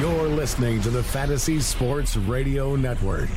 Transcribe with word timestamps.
You're 0.00 0.28
listening 0.28 0.82
to 0.82 0.90
the 0.90 1.02
Fantasy 1.02 1.58
Sports 1.58 2.18
Radio 2.18 2.76
Network. 2.76 3.30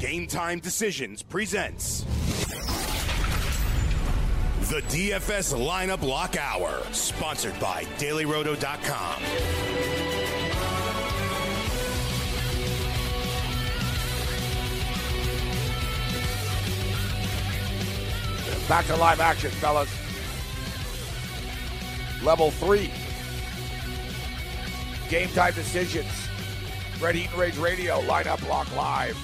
Game 0.00 0.26
Time 0.26 0.58
Decisions 0.58 1.22
presents 1.22 2.00
the 4.68 4.80
DFS 4.88 5.54
Lineup 5.54 6.02
Lock 6.02 6.36
Hour, 6.36 6.82
sponsored 6.90 7.58
by 7.60 7.84
DailyRoto.com. 7.98 9.22
Back 18.68 18.86
to 18.86 18.96
live 18.96 19.20
action, 19.20 19.52
fellas. 19.52 19.88
Level 22.24 22.50
three. 22.50 22.90
Game 25.08 25.28
time 25.30 25.54
decisions. 25.54 26.06
Red 27.00 27.14
Heat 27.14 27.30
and 27.30 27.38
Rage 27.38 27.56
Radio, 27.56 28.00
lineup 28.02 28.46
lock 28.48 28.74
live. 28.76 29.16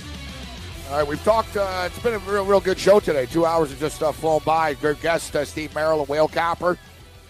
All 0.91 0.99
right, 0.99 1.07
we've 1.07 1.23
talked. 1.25 1.57
Uh, 1.57 1.85
it's 1.87 1.99
been 1.99 2.15
a 2.15 2.19
real, 2.21 2.45
real 2.45 2.61
good 2.61 2.79
show 2.79 3.01
today. 3.01 3.27
Two 3.27 3.45
hours 3.45 3.73
of 3.73 3.79
just 3.81 4.03
uh, 4.03 4.13
flown 4.13 4.41
by. 4.45 4.75
Great 4.75 5.01
guest, 5.03 5.35
uh, 5.37 5.45
Steve 5.45 5.75
Merrill 5.75 6.01
and 6.01 6.09
Whale 6.09 6.29
Capper. 6.29 6.79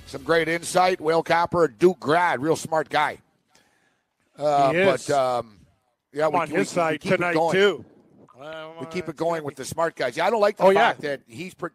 Some 0.07 0.23
great 0.23 0.49
insight. 0.49 1.01
Whale 1.01 1.23
Capper, 1.23 1.67
Duke 1.69 1.99
grad, 1.99 2.41
real 2.43 2.57
smart 2.57 2.89
guy. 2.89 3.19
Uh, 4.39 4.73
He 4.73 4.79
is. 4.79 5.07
But 5.07 5.15
um, 5.19 5.61
yeah, 6.13 6.29
we, 6.29 6.37
on 6.39 6.51
we- 6.51 6.57
his 6.59 6.71
we 6.71 6.75
side 6.75 7.01
tonight 7.01 7.37
too. 7.53 7.85
We 8.81 8.87
keep 8.87 9.09
it 9.09 9.17
going 9.17 9.43
with 9.45 9.57
the 9.57 9.65
smart 9.65 9.97
guys. 9.97 10.17
Yeah, 10.17 10.27
I 10.27 10.31
don't 10.31 10.41
like 10.41 10.59
the 10.59 10.65
Oh, 10.65 10.71
yeah. 10.71 10.89
fact 10.91 11.01
that 11.03 11.21
he's 11.27 11.55
pre- 11.55 11.71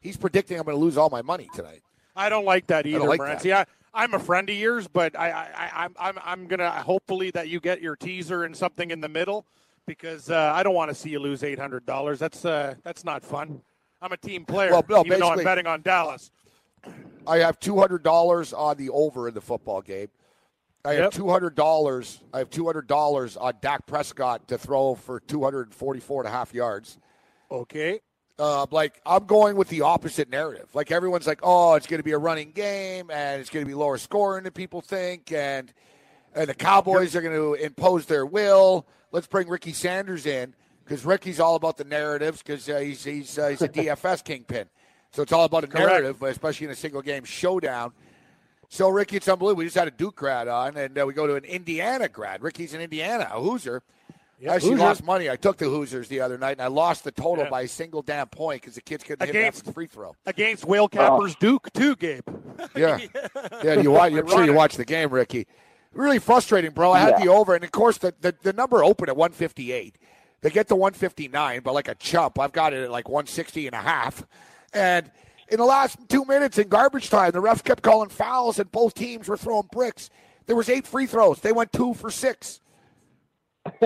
he's 0.00 0.16
predicting 0.16 0.58
I'm 0.58 0.64
going 0.64 0.76
to 0.76 0.80
lose 0.82 0.96
all 0.96 1.10
my 1.10 1.20
money 1.22 1.48
tonight. 1.54 1.82
I 2.16 2.28
don't 2.28 2.44
like 2.46 2.68
that 2.68 2.86
either, 2.86 3.00
like 3.00 3.18
Brent. 3.18 3.40
that. 3.40 3.68
I, 3.68 3.83
I'm 3.94 4.12
a 4.14 4.18
friend 4.18 4.50
of 4.50 4.56
yours, 4.56 4.88
but 4.88 5.18
I, 5.18 5.30
I, 5.30 5.48
I, 5.54 5.84
I'm, 5.84 5.94
I'm, 5.98 6.18
I'm 6.24 6.46
gonna 6.46 6.70
hopefully 6.70 7.30
that 7.30 7.48
you 7.48 7.60
get 7.60 7.80
your 7.80 7.94
teaser 7.96 8.44
and 8.44 8.56
something 8.56 8.90
in 8.90 9.00
the 9.00 9.08
middle 9.08 9.46
because 9.86 10.30
uh, 10.30 10.52
I 10.54 10.62
don't 10.62 10.74
want 10.74 10.90
to 10.90 10.94
see 10.94 11.10
you 11.10 11.20
lose 11.20 11.44
eight 11.44 11.58
hundred 11.58 11.86
dollars. 11.86 12.18
That's, 12.18 12.44
uh, 12.44 12.74
that's 12.82 13.04
not 13.04 13.24
fun. 13.24 13.60
I'm 14.02 14.12
a 14.12 14.16
team 14.16 14.44
player, 14.44 14.70
Well, 14.72 14.84
no, 14.88 15.04
even 15.06 15.20
though 15.20 15.30
I'm 15.30 15.44
betting 15.44 15.66
on 15.66 15.82
Dallas. 15.82 16.30
I 17.26 17.38
have 17.38 17.58
two 17.58 17.78
hundred 17.78 18.02
dollars 18.02 18.52
on 18.52 18.76
the 18.76 18.90
over 18.90 19.28
in 19.28 19.34
the 19.34 19.40
football 19.40 19.80
game. 19.80 20.08
I 20.84 20.94
have 20.94 21.04
Yep. 21.04 21.12
two 21.12 21.30
hundred 21.30 21.54
dollars. 21.54 22.20
I 22.32 22.38
have 22.38 22.50
two 22.50 22.66
hundred 22.66 22.86
dollars 22.86 23.36
on 23.36 23.54
Dak 23.62 23.86
Prescott 23.86 24.48
to 24.48 24.58
throw 24.58 24.94
for 24.94 25.20
244 25.20 26.22
and 26.22 26.28
a 26.28 26.30
half 26.30 26.52
yards. 26.52 26.98
Okay. 27.50 28.00
Uh, 28.38 28.66
like 28.70 29.00
I'm 29.06 29.26
going 29.26 29.56
with 29.56 29.68
the 29.68 29.82
opposite 29.82 30.28
narrative. 30.28 30.68
Like 30.74 30.90
everyone's 30.90 31.26
like, 31.26 31.40
oh, 31.42 31.74
it's 31.74 31.86
going 31.86 32.00
to 32.00 32.04
be 32.04 32.12
a 32.12 32.18
running 32.18 32.50
game 32.50 33.10
and 33.10 33.40
it's 33.40 33.50
going 33.50 33.64
to 33.64 33.68
be 33.68 33.74
lower 33.74 33.96
scoring 33.96 34.44
than 34.44 34.52
people 34.52 34.80
think, 34.80 35.30
and 35.30 35.72
and 36.34 36.48
the 36.48 36.54
Cowboys 36.54 37.14
are 37.14 37.22
going 37.22 37.36
to 37.36 37.54
impose 37.54 38.06
their 38.06 38.26
will. 38.26 38.86
Let's 39.12 39.28
bring 39.28 39.48
Ricky 39.48 39.72
Sanders 39.72 40.26
in 40.26 40.54
because 40.84 41.04
Ricky's 41.04 41.38
all 41.38 41.54
about 41.54 41.76
the 41.76 41.84
narratives 41.84 42.42
because 42.42 42.68
uh, 42.68 42.78
he's 42.78 43.04
he's 43.04 43.38
uh, 43.38 43.48
he's 43.48 43.62
a 43.62 43.68
DFS 43.70 44.24
kingpin. 44.24 44.66
So 45.12 45.22
it's 45.22 45.32
all 45.32 45.44
about 45.44 45.62
a 45.62 45.68
narrative, 45.68 46.16
but 46.18 46.30
especially 46.30 46.66
in 46.66 46.72
a 46.72 46.76
single 46.76 47.00
game 47.00 47.22
showdown. 47.22 47.92
So 48.68 48.88
Ricky, 48.88 49.16
it's 49.16 49.28
unbelievable. 49.28 49.60
We 49.60 49.66
just 49.66 49.76
had 49.76 49.86
a 49.86 49.92
Duke 49.92 50.16
grad 50.16 50.48
on, 50.48 50.76
and 50.76 50.98
uh, 50.98 51.06
we 51.06 51.12
go 51.12 51.28
to 51.28 51.36
an 51.36 51.44
Indiana 51.44 52.08
grad. 52.08 52.42
Ricky's 52.42 52.74
in 52.74 52.80
Indiana, 52.80 53.30
a 53.32 53.40
Hoosier. 53.40 53.84
I 54.46 54.54
actually 54.54 54.70
Hoosiers. 54.72 54.80
lost 54.80 55.04
money. 55.04 55.30
I 55.30 55.36
took 55.36 55.56
the 55.56 55.66
Hoosiers 55.66 56.08
the 56.08 56.20
other 56.20 56.36
night, 56.38 56.52
and 56.52 56.62
I 56.62 56.66
lost 56.66 57.04
the 57.04 57.12
total 57.12 57.44
Yeah. 57.44 57.50
by 57.50 57.62
a 57.62 57.68
single 57.68 58.02
damn 58.02 58.26
point 58.28 58.60
because 58.62 58.74
the 58.74 58.80
kids 58.80 59.04
couldn't 59.04 59.26
hit 59.26 59.34
Against- 59.34 59.64
that 59.64 59.72
free 59.74 59.86
throw. 59.86 60.14
Against 60.26 60.64
Whale 60.64 60.88
Capper's 60.88 61.32
oh. 61.32 61.36
Duke 61.40 61.72
too, 61.72 61.96
Gabe. 61.96 62.22
Yeah, 62.76 62.98
yeah. 63.64 63.74
You 63.80 63.90
watch, 63.90 64.12
I'm 64.12 64.28
sure 64.28 64.44
you 64.44 64.52
watched 64.52 64.76
the 64.76 64.84
game, 64.84 65.10
Ricky. 65.10 65.46
Really 65.92 66.18
frustrating, 66.18 66.70
bro. 66.70 66.92
I 66.92 67.00
had 67.00 67.20
the 67.22 67.28
over, 67.28 67.54
and 67.54 67.64
of 67.64 67.72
course 67.72 67.98
the, 67.98 68.14
the 68.20 68.34
the 68.42 68.52
number 68.52 68.82
opened 68.84 69.08
at 69.08 69.16
158. 69.16 69.96
They 70.40 70.50
get 70.50 70.68
to 70.68 70.76
159, 70.76 71.60
but 71.62 71.74
like 71.74 71.88
a 71.88 71.94
chump, 71.94 72.38
I've 72.38 72.52
got 72.52 72.72
it 72.72 72.84
at 72.84 72.90
like 72.90 73.08
160 73.08 73.66
and 73.66 73.74
a 73.74 73.80
half. 73.80 74.24
And 74.72 75.10
in 75.48 75.58
the 75.58 75.64
last 75.64 75.96
two 76.08 76.24
minutes 76.24 76.58
in 76.58 76.68
garbage 76.68 77.10
time, 77.10 77.30
the 77.32 77.40
ref 77.40 77.64
kept 77.64 77.82
calling 77.82 78.08
fouls, 78.08 78.58
and 78.58 78.70
both 78.70 78.94
teams 78.94 79.28
were 79.28 79.36
throwing 79.36 79.68
bricks. 79.72 80.10
There 80.46 80.56
was 80.56 80.68
eight 80.68 80.86
free 80.86 81.06
throws. 81.06 81.40
They 81.40 81.52
went 81.52 81.72
two 81.72 81.94
for 81.94 82.10
six. 82.10 82.60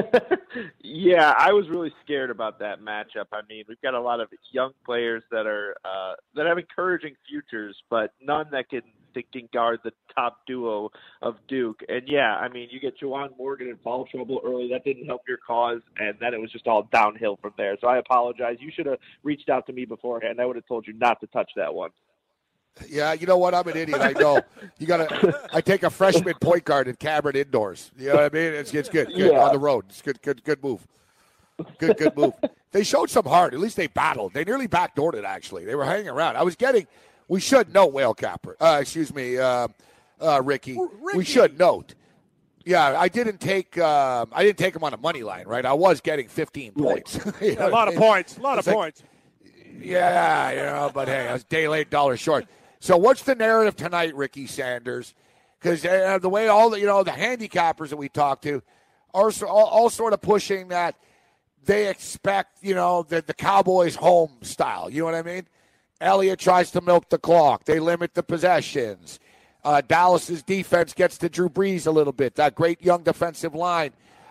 Yeah, 0.82 1.32
I 1.38 1.52
was 1.52 1.68
really 1.68 1.92
scared 2.04 2.30
about 2.30 2.58
that 2.60 2.80
matchup. 2.80 3.26
I 3.32 3.40
mean, 3.48 3.64
we've 3.68 3.80
got 3.82 3.94
a 3.94 4.00
lot 4.00 4.20
of 4.20 4.28
young 4.52 4.72
players 4.84 5.22
that 5.30 5.46
are 5.46 5.76
uh, 5.84 6.14
that 6.34 6.46
have 6.46 6.58
encouraging 6.58 7.14
futures, 7.28 7.76
but 7.90 8.12
none 8.20 8.46
that 8.52 8.68
can 8.68 8.82
that 9.14 9.30
can 9.32 9.48
guard 9.52 9.80
the 9.84 9.92
top 10.14 10.40
duo 10.46 10.90
of 11.22 11.36
Duke. 11.48 11.80
And 11.88 12.02
yeah, 12.06 12.36
I 12.36 12.48
mean, 12.48 12.68
you 12.70 12.80
get 12.80 12.98
Juwan 13.00 13.36
Morgan 13.38 13.68
in 13.68 13.76
foul 13.84 14.06
trouble 14.06 14.40
early. 14.44 14.68
That 14.72 14.84
didn't 14.84 15.06
help 15.06 15.22
your 15.28 15.38
cause, 15.46 15.80
and 15.98 16.16
then 16.20 16.34
it 16.34 16.40
was 16.40 16.50
just 16.52 16.66
all 16.66 16.88
downhill 16.92 17.38
from 17.40 17.52
there. 17.56 17.76
So 17.80 17.88
I 17.88 17.98
apologize. 17.98 18.56
You 18.60 18.70
should 18.74 18.86
have 18.86 18.98
reached 19.22 19.48
out 19.48 19.66
to 19.66 19.72
me 19.72 19.84
beforehand. 19.84 20.40
I 20.40 20.46
would 20.46 20.56
have 20.56 20.66
told 20.66 20.86
you 20.86 20.94
not 20.94 21.20
to 21.20 21.26
touch 21.28 21.50
that 21.56 21.74
one. 21.74 21.90
Yeah, 22.88 23.12
you 23.12 23.26
know 23.26 23.38
what? 23.38 23.54
I'm 23.54 23.66
an 23.66 23.76
idiot. 23.76 24.00
I 24.00 24.12
know. 24.12 24.40
You 24.78 24.86
got 24.86 25.08
to. 25.08 25.48
I 25.52 25.60
take 25.60 25.82
a 25.82 25.90
freshman 25.90 26.34
point 26.40 26.64
guard 26.64 26.86
at 26.88 26.98
Cameron 26.98 27.34
indoors. 27.36 27.90
You 27.98 28.08
know 28.08 28.14
what 28.16 28.24
I 28.24 28.28
mean? 28.34 28.52
It's, 28.54 28.72
it's 28.72 28.88
good. 28.88 29.08
Good 29.08 29.32
Yeah. 29.32 29.40
on 29.44 29.52
the 29.52 29.58
road. 29.58 29.86
It's 29.88 30.00
good. 30.00 30.22
Good. 30.22 30.44
Good 30.44 30.62
move. 30.62 30.86
Good. 31.78 31.96
Good 31.96 32.16
move. 32.16 32.34
They 32.70 32.84
showed 32.84 33.10
some 33.10 33.24
heart. 33.24 33.52
At 33.52 33.58
least 33.60 33.76
they 33.76 33.88
battled. 33.88 34.32
They 34.32 34.44
nearly 34.44 34.68
backdoored 34.68 35.14
it. 35.14 35.24
Actually, 35.24 35.64
they 35.64 35.74
were 35.74 35.84
hanging 35.84 36.08
around. 36.08 36.36
I 36.36 36.42
was 36.44 36.54
getting. 36.54 36.86
We 37.26 37.40
should 37.40 37.74
know 37.74 37.86
Whale 37.86 38.14
Capper. 38.14 38.56
Uh, 38.60 38.78
excuse 38.80 39.12
me, 39.12 39.38
uh, 39.38 39.66
uh, 40.20 40.40
Ricky. 40.44 40.78
We 41.14 41.24
should 41.24 41.58
note. 41.58 41.94
Yeah, 42.64 42.98
I 43.00 43.08
didn't 43.08 43.40
take. 43.40 43.76
Um, 43.78 44.28
I 44.32 44.44
didn't 44.44 44.58
take 44.58 44.76
him 44.76 44.84
on 44.84 44.94
a 44.94 44.98
money 44.98 45.22
line, 45.24 45.46
right? 45.48 45.64
I 45.66 45.72
was 45.72 46.00
getting 46.00 46.28
15 46.28 46.72
points. 46.74 47.18
You 47.42 47.56
know 47.56 47.68
a 47.68 47.70
lot 47.70 47.88
I 47.88 47.92
of 47.92 47.98
points. 47.98 48.36
A 48.38 48.40
lot 48.40 48.58
of 48.58 48.66
like- 48.66 48.76
points. 48.76 49.02
Yeah, 49.80 50.50
you 50.50 50.56
know, 50.56 50.90
but 50.92 51.08
hey, 51.08 51.28
I 51.28 51.32
was 51.32 51.44
day 51.44 51.68
late, 51.68 51.88
dollar 51.88 52.16
short. 52.16 52.46
So, 52.80 52.96
what's 52.96 53.22
the 53.22 53.34
narrative 53.34 53.76
tonight, 53.76 54.14
Ricky 54.14 54.46
Sanders? 54.46 55.14
Because 55.58 55.84
uh, 55.84 56.18
the 56.18 56.28
way 56.28 56.48
all 56.48 56.70
the 56.70 56.78
you 56.78 56.86
know 56.86 57.02
the 57.02 57.10
handicappers 57.10 57.88
that 57.88 57.96
we 57.96 58.08
talk 58.08 58.42
to 58.42 58.62
are 59.14 59.30
so, 59.30 59.48
all, 59.48 59.66
all 59.66 59.90
sort 59.90 60.12
of 60.12 60.20
pushing 60.20 60.68
that 60.68 60.94
they 61.64 61.88
expect 61.88 62.58
you 62.62 62.74
know 62.74 63.02
the 63.02 63.22
the 63.22 63.34
Cowboys 63.34 63.96
home 63.96 64.38
style. 64.42 64.88
You 64.90 65.00
know 65.00 65.06
what 65.06 65.14
I 65.14 65.22
mean? 65.22 65.46
Elliott 66.00 66.38
tries 66.38 66.70
to 66.72 66.80
milk 66.80 67.08
the 67.08 67.18
clock. 67.18 67.64
They 67.64 67.80
limit 67.80 68.14
the 68.14 68.22
possessions. 68.22 69.18
Uh, 69.64 69.80
Dallas's 69.80 70.44
defense 70.44 70.94
gets 70.94 71.18
to 71.18 71.28
Drew 71.28 71.48
Brees 71.48 71.86
a 71.86 71.90
little 71.90 72.12
bit. 72.12 72.36
That 72.36 72.54
great 72.54 72.82
young 72.82 73.02
defensive 73.02 73.54
line. 73.54 73.90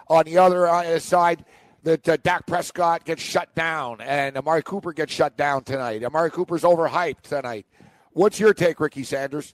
On 0.09 0.23
the 0.23 0.37
other 0.37 0.69
uh, 0.69 0.97
side, 0.99 1.43
that 1.83 2.07
uh, 2.07 2.17
Dak 2.17 2.45
Prescott 2.47 3.05
gets 3.05 3.21
shut 3.21 3.53
down 3.55 4.01
and 4.01 4.37
Amari 4.37 4.63
Cooper 4.63 4.93
gets 4.93 5.13
shut 5.13 5.37
down 5.37 5.63
tonight. 5.63 6.03
Amari 6.03 6.31
Cooper's 6.31 6.63
overhyped 6.63 7.21
tonight. 7.21 7.65
What's 8.17 8.39
your 8.39 8.51
take, 8.51 8.79
Ricky 8.79 9.03
Sanders? 9.03 9.53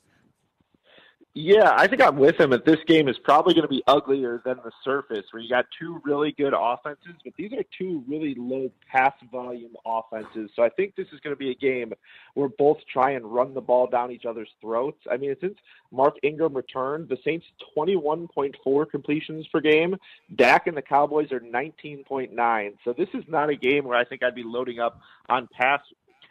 Yeah, 1.33 1.73
I 1.75 1.87
think 1.87 2.01
I'm 2.01 2.15
with 2.15 2.39
him. 2.39 2.51
That 2.51 2.63
this 2.63 2.77
game 2.87 3.09
is 3.09 3.17
probably 3.21 3.53
going 3.53 3.63
to 3.63 3.67
be 3.67 3.83
uglier 3.87 4.41
than 4.45 4.55
the 4.63 4.71
surface, 4.85 5.25
where 5.31 5.43
you 5.43 5.49
got 5.49 5.65
two 5.77 5.99
really 6.05 6.31
good 6.31 6.53
offenses, 6.57 7.15
but 7.25 7.33
these 7.37 7.51
are 7.51 7.63
two 7.77 8.05
really 8.07 8.35
low 8.37 8.71
pass 8.89 9.11
volume 9.33 9.73
offenses. 9.85 10.49
So 10.55 10.63
I 10.63 10.69
think 10.69 10.95
this 10.95 11.07
is 11.11 11.19
going 11.19 11.35
to 11.35 11.37
be 11.37 11.51
a 11.51 11.55
game 11.55 11.91
where 12.35 12.47
both 12.47 12.77
try 12.89 13.11
and 13.11 13.25
run 13.25 13.53
the 13.53 13.59
ball 13.59 13.87
down 13.87 14.11
each 14.11 14.23
other's 14.23 14.49
throats. 14.61 15.01
I 15.11 15.17
mean, 15.17 15.35
since 15.41 15.57
Mark 15.91 16.15
Ingram 16.23 16.53
returned, 16.53 17.09
the 17.09 17.17
Saints 17.25 17.45
21.4 17.77 18.89
completions 18.89 19.45
per 19.47 19.59
game. 19.59 19.97
Dak 20.37 20.67
and 20.67 20.77
the 20.77 20.81
Cowboys 20.81 21.33
are 21.33 21.41
19.9. 21.41 22.73
So 22.85 22.93
this 22.97 23.09
is 23.13 23.25
not 23.27 23.49
a 23.49 23.57
game 23.57 23.83
where 23.83 23.97
I 23.97 24.05
think 24.05 24.23
I'd 24.23 24.35
be 24.35 24.43
loading 24.45 24.79
up 24.79 25.01
on 25.27 25.49
pass 25.51 25.81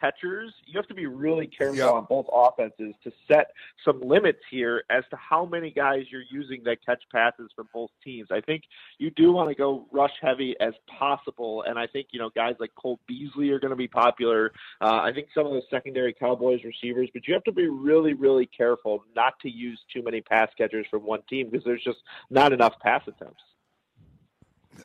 catchers, 0.03 0.53
you 0.65 0.77
have 0.77 0.87
to 0.87 0.93
be 0.93 1.05
really 1.05 1.47
careful 1.47 1.77
Yep. 1.77 1.91
on 1.91 2.05
both 2.09 2.25
offenses 2.31 2.93
to 3.03 3.11
set 3.27 3.51
some 3.85 4.01
limits 4.01 4.39
here 4.51 4.83
as 4.89 5.03
to 5.09 5.15
how 5.15 5.45
many 5.45 5.71
guys 5.71 6.05
you're 6.11 6.23
using 6.29 6.61
that 6.65 6.85
catch 6.85 7.01
passes 7.11 7.49
from 7.55 7.69
both 7.73 7.89
teams. 8.03 8.27
I 8.31 8.41
think 8.41 8.63
you 8.97 9.11
do 9.11 9.31
want 9.31 9.49
to 9.49 9.55
go 9.55 9.87
rush 9.91 10.13
heavy 10.21 10.55
as 10.59 10.73
possible, 10.87 11.63
and 11.67 11.79
I 11.79 11.87
think 11.87 12.07
you 12.11 12.19
know 12.19 12.29
guys 12.35 12.55
like 12.59 12.71
Cole 12.75 12.99
Beasley 13.07 13.49
are 13.51 13.59
going 13.59 13.69
to 13.71 13.77
be 13.77 13.87
popular. 13.87 14.51
Uh, 14.81 14.99
I 15.01 15.11
think 15.13 15.27
some 15.33 15.45
of 15.47 15.53
the 15.53 15.61
secondary 15.69 16.13
Cowboys 16.13 16.63
receivers, 16.65 17.09
but 17.13 17.27
you 17.27 17.33
have 17.33 17.43
to 17.45 17.53
be 17.53 17.69
really, 17.69 18.13
really 18.13 18.45
careful 18.45 19.05
not 19.15 19.39
to 19.41 19.49
use 19.49 19.79
too 19.93 20.03
many 20.03 20.21
pass 20.21 20.49
catchers 20.57 20.85
from 20.89 21.05
one 21.05 21.21
team 21.29 21.49
because 21.49 21.63
there's 21.63 21.83
just 21.83 21.99
not 22.29 22.51
enough 22.51 22.73
pass 22.81 23.01
attempts. 23.07 23.41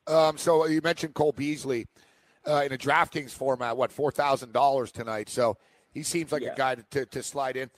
Um, 0.07 0.37
so 0.37 0.67
you 0.67 0.81
mentioned 0.83 1.15
Cole 1.15 1.33
Beasley 1.33 1.87
uh, 2.49 2.63
in 2.65 2.73
a 2.73 2.79
DraftKings 2.79 3.31
format. 3.33 3.77
What 3.77 3.93
four 3.93 4.11
thousand 4.11 4.53
dollars 4.53 4.91
tonight? 4.91 5.29
So 5.29 5.57
he 5.93 6.03
seems 6.03 6.33
like 6.33 6.43
Yeah. 6.43 6.53
a 6.53 6.57
guy 6.57 6.75
to, 6.77 6.83
to, 6.91 7.07
to 7.07 7.23
slide 7.23 7.57
in. 7.57 7.71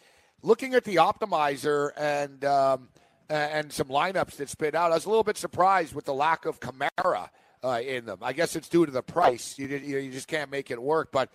Looking 0.43 0.75
at 0.75 0.85
the 0.85 0.97
optimizer 0.97 1.91
and 1.97 2.45
um, 2.45 2.89
and 3.29 3.73
some 3.73 3.89
lineups 3.89 4.37
that 4.37 4.49
spit 4.49 4.75
out, 4.75 4.91
I 4.93 4.95
was 4.95 5.05
a 5.05 5.09
little 5.09 5.25
bit 5.25 5.37
surprised 5.37 5.95
with 5.95 6.05
the 6.05 6.15
lack 6.15 6.47
of 6.47 6.61
Kamara 6.61 7.29
uh, 7.63 7.81
in 7.85 8.07
them. 8.07 8.19
I 8.23 8.33
guess 8.33 8.57
it's 8.57 8.69
due 8.69 8.87
to 8.87 8.93
the 8.93 9.03
price. 9.03 9.59
You 9.59 9.67
you, 9.69 9.99
you 9.99 10.11
just 10.13 10.29
can't 10.29 10.51
make 10.51 10.71
it 10.71 10.81
work. 10.81 11.11
But 11.13 11.31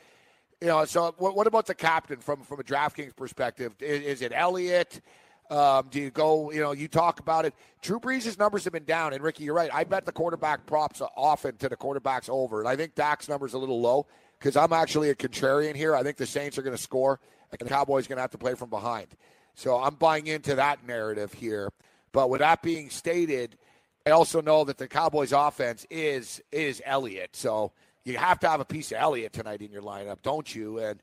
you 0.61 0.67
know, 0.67 0.85
so 0.85 1.13
what, 1.17 1.35
what 1.35 1.47
about 1.47 1.67
the 1.67 1.75
captain 1.75 2.17
from 2.19 2.41
from 2.43 2.59
a 2.59 2.63
DraftKings 2.63 3.15
perspective? 3.15 3.73
Is, 3.79 4.01
is 4.03 4.21
it 4.21 4.31
Elliott? 4.33 5.01
Um, 5.50 5.88
do 5.92 6.00
you 6.00 6.09
go? 6.09 6.51
You 6.51 6.62
know, 6.62 6.71
you 6.71 6.88
talk 6.88 7.19
about 7.19 7.45
it. 7.45 7.53
Drew 7.81 8.00
Brees' 8.00 8.38
numbers 8.39 8.63
have 8.63 8.74
been 8.74 8.86
down, 8.86 9.13
and 9.13 9.21
Ricky, 9.21 9.44
you're 9.44 9.53
right. 9.53 9.69
I 9.74 9.83
bet 9.83 10.06
the 10.06 10.12
quarterback 10.12 10.65
props 10.65 11.01
often 11.15 11.57
to 11.57 11.69
the 11.69 11.77
quarterbacks 11.77 12.30
over, 12.30 12.59
and 12.59 12.68
I 12.68 12.75
think 12.75 12.95
Dak's 12.95 13.30
numbers 13.30 13.53
a 13.53 13.57
little 13.57 13.80
low 13.80 14.07
because 14.39 14.56
I'm 14.56 14.74
actually 14.74 15.09
a 15.09 15.15
contrarian 15.15 15.75
here. 15.75 15.95
I 15.95 16.03
think 16.03 16.18
the 16.18 16.25
Saints 16.25 16.57
are 16.57 16.63
going 16.63 16.75
to 16.75 16.81
score, 16.81 17.19
and 17.51 17.59
the 17.59 17.65
Cowboys 17.65 18.06
are 18.06 18.09
going 18.09 18.18
to 18.18 18.21
have 18.21 18.31
to 18.31 18.38
play 18.38 18.56
from 18.56 18.69
behind. 18.69 19.07
So 19.53 19.77
I'm 19.77 19.95
buying 19.95 20.27
into 20.27 20.56
that 20.56 20.86
narrative 20.86 21.33
here. 21.33 21.71
But 22.12 22.30
with 22.30 22.39
that 22.39 22.62
being 22.62 22.89
stated, 22.89 23.57
I 24.06 24.12
also 24.12 24.41
know 24.41 24.63
that 24.65 24.77
the 24.77 24.88
Cowboys' 24.88 25.31
offense 25.31 25.86
is 25.89 26.41
is 26.51 26.81
Elliott. 26.86 27.36
So 27.36 27.71
you 28.03 28.18
have 28.18 28.39
to 28.39 28.50
have 28.50 28.59
a 28.59 28.65
piece 28.65 28.91
of 28.91 29.00
Elliott 29.00 29.33
tonight 29.33 29.62
in 29.62 29.71
your 29.71 29.81
lineup, 29.81 30.21
don't 30.21 30.53
you? 30.53 30.80
And 30.80 31.01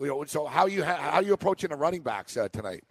you 0.00 0.08
know, 0.08 0.24
so 0.24 0.46
how 0.46 0.66
you 0.66 0.82
how 0.82 1.20
you 1.20 1.32
approaching 1.32 1.70
the 1.70 1.76
running 1.76 2.02
backs 2.02 2.36
uh, 2.36 2.48
tonight? 2.48 2.84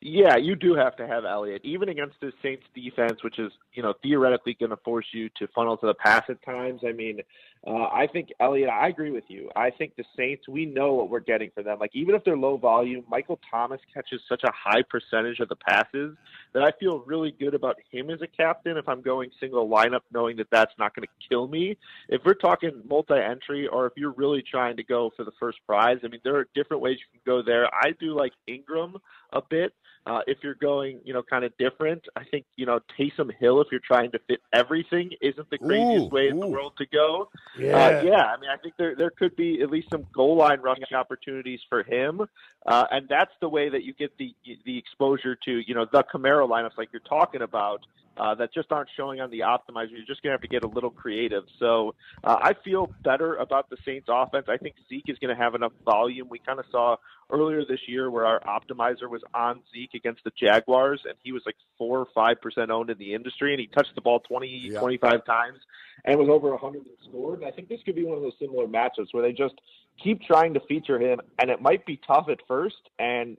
Yeah, 0.00 0.36
you 0.36 0.54
do 0.54 0.74
have 0.74 0.96
to 0.96 1.06
have 1.08 1.24
Elliott, 1.24 1.62
even 1.64 1.88
against 1.88 2.16
the 2.20 2.32
Saints 2.42 2.64
defense, 2.74 3.24
which 3.24 3.38
is, 3.38 3.50
you 3.78 3.82
know, 3.84 3.94
theoretically 4.02 4.56
going 4.58 4.70
to 4.70 4.76
force 4.78 5.06
you 5.12 5.28
to 5.38 5.46
funnel 5.54 5.76
to 5.76 5.86
the 5.86 5.94
pass 5.94 6.24
at 6.28 6.44
times. 6.44 6.80
I 6.84 6.90
mean, 6.90 7.20
uh, 7.64 7.84
I 7.84 8.08
think 8.12 8.30
Elliott, 8.40 8.70
I 8.70 8.88
agree 8.88 9.12
with 9.12 9.22
you. 9.28 9.50
I 9.54 9.70
think 9.70 9.94
the 9.94 10.02
Saints, 10.16 10.48
we 10.48 10.66
know 10.66 10.94
what 10.94 11.10
we're 11.10 11.20
getting 11.20 11.52
for 11.54 11.62
them. 11.62 11.78
Like, 11.78 11.92
even 11.94 12.16
if 12.16 12.24
they're 12.24 12.36
low 12.36 12.56
volume, 12.56 13.04
Michael 13.08 13.38
Thomas 13.48 13.80
catches 13.94 14.20
such 14.28 14.42
a 14.42 14.50
high 14.52 14.82
percentage 14.90 15.38
of 15.38 15.48
the 15.48 15.54
passes 15.54 16.16
that 16.54 16.64
I 16.64 16.72
feel 16.80 17.04
really 17.06 17.32
good 17.38 17.54
about 17.54 17.76
him 17.92 18.10
as 18.10 18.20
a 18.20 18.26
captain 18.26 18.76
if 18.76 18.88
I'm 18.88 19.00
going 19.00 19.30
single 19.38 19.68
lineup, 19.68 20.00
knowing 20.12 20.36
that 20.38 20.48
that's 20.50 20.72
not 20.76 20.96
going 20.96 21.06
to 21.06 21.28
kill 21.28 21.46
me. 21.46 21.76
If 22.08 22.22
we're 22.24 22.34
talking 22.34 22.82
multi 22.88 23.14
entry 23.14 23.68
or 23.68 23.86
if 23.86 23.92
you're 23.96 24.10
really 24.10 24.42
trying 24.42 24.76
to 24.76 24.82
go 24.82 25.12
for 25.16 25.22
the 25.22 25.32
first 25.38 25.58
prize, 25.68 25.98
I 26.02 26.08
mean, 26.08 26.20
there 26.24 26.34
are 26.34 26.48
different 26.52 26.82
ways 26.82 26.98
you 26.98 27.20
can 27.20 27.32
go 27.32 27.42
there. 27.46 27.72
I 27.72 27.92
do 28.00 28.16
like 28.16 28.32
Ingram 28.48 28.96
a 29.32 29.40
bit. 29.40 29.72
Uh, 30.08 30.20
if 30.26 30.38
you're 30.42 30.54
going, 30.54 31.00
you 31.04 31.12
know, 31.12 31.22
kind 31.22 31.44
of 31.44 31.52
different, 31.58 32.02
I 32.16 32.24
think, 32.24 32.46
you 32.56 32.64
know, 32.64 32.80
Taysom 32.98 33.30
Hill, 33.38 33.60
if 33.60 33.68
you're 33.70 33.80
trying 33.80 34.10
to 34.12 34.18
fit 34.26 34.40
everything, 34.54 35.10
isn't 35.20 35.50
the 35.50 35.58
craziest 35.58 36.06
Ooh, 36.06 36.08
way 36.08 36.28
in 36.28 36.40
the 36.40 36.46
world 36.46 36.72
to 36.78 36.86
go. 36.86 37.28
Yeah. 37.58 37.76
Uh, 37.76 38.02
yeah, 38.02 38.24
I 38.24 38.40
mean, 38.40 38.48
I 38.50 38.56
think 38.56 38.74
there 38.78 38.96
there 38.96 39.10
could 39.10 39.36
be 39.36 39.60
at 39.60 39.70
least 39.70 39.90
some 39.90 40.06
goal 40.14 40.36
line 40.36 40.60
rushing 40.60 40.94
opportunities 40.94 41.60
for 41.68 41.82
him, 41.82 42.22
uh, 42.66 42.86
and 42.90 43.06
that's 43.08 43.32
the 43.40 43.48
way 43.48 43.68
that 43.68 43.84
you 43.84 43.92
get 43.92 44.16
the 44.16 44.34
the 44.64 44.78
exposure 44.78 45.36
to 45.44 45.62
you 45.66 45.74
know 45.74 45.86
the 45.90 46.02
Kamara 46.04 46.48
lineups 46.48 46.78
like 46.78 46.88
you're 46.92 47.00
talking 47.00 47.42
about 47.42 47.80
uh, 48.18 48.34
that 48.34 48.52
just 48.52 48.70
aren't 48.72 48.88
showing 48.96 49.20
on 49.20 49.30
the 49.30 49.40
optimizer. 49.40 49.90
You're 49.90 50.06
just 50.06 50.22
gonna 50.22 50.34
have 50.34 50.40
to 50.42 50.48
get 50.48 50.64
a 50.64 50.68
little 50.68 50.90
creative. 50.90 51.44
So 51.58 51.94
uh, 52.24 52.36
I 52.40 52.54
feel 52.64 52.92
better 53.02 53.36
about 53.36 53.70
the 53.70 53.76
Saints 53.84 54.08
offense. 54.10 54.46
I 54.48 54.56
think 54.56 54.74
Zeke 54.88 55.08
is 55.08 55.18
gonna 55.18 55.36
have 55.36 55.54
enough 55.54 55.72
volume. 55.84 56.28
We 56.28 56.38
kind 56.38 56.58
of 56.58 56.66
saw 56.70 56.96
earlier 57.30 57.64
this 57.64 57.80
year 57.86 58.10
where 58.10 58.26
our 58.26 58.40
optimizer 58.40 59.08
was 59.08 59.22
on 59.34 59.60
Zeke 59.72 59.94
against 59.94 60.24
the 60.24 60.32
Jaguars, 60.38 61.02
and 61.04 61.14
he 61.22 61.32
was 61.32 61.42
like 61.46 61.56
four 61.76 62.00
or 62.00 62.06
five 62.14 62.40
percent 62.40 62.70
owned 62.70 62.90
in 62.90 62.98
the 62.98 63.14
industry, 63.14 63.52
and 63.52 63.60
he 63.60 63.66
touched 63.66 63.94
the 63.94 64.00
ball 64.00 64.20
20, 64.20 64.48
Yeah. 64.48 64.80
25 64.80 65.24
times 65.24 65.58
and 66.04 66.18
was 66.18 66.28
over 66.28 66.50
100 66.50 66.78
and 66.78 66.86
scored. 67.08 67.40
And 67.40 67.48
I 67.48 67.50
think 67.50 67.68
this 67.68 67.80
could 67.84 67.94
be 67.96 68.04
one 68.04 68.16
of 68.16 68.22
those 68.22 68.34
similar 68.38 68.66
matchups 68.66 69.08
where 69.12 69.22
they 69.22 69.32
just 69.32 69.54
keep 70.02 70.22
trying 70.22 70.54
to 70.54 70.60
feature 70.60 70.98
him, 70.98 71.20
and 71.40 71.50
it 71.50 71.60
might 71.60 71.84
be 71.86 72.00
tough 72.06 72.26
at 72.30 72.38
first, 72.46 72.76
and 72.98 73.36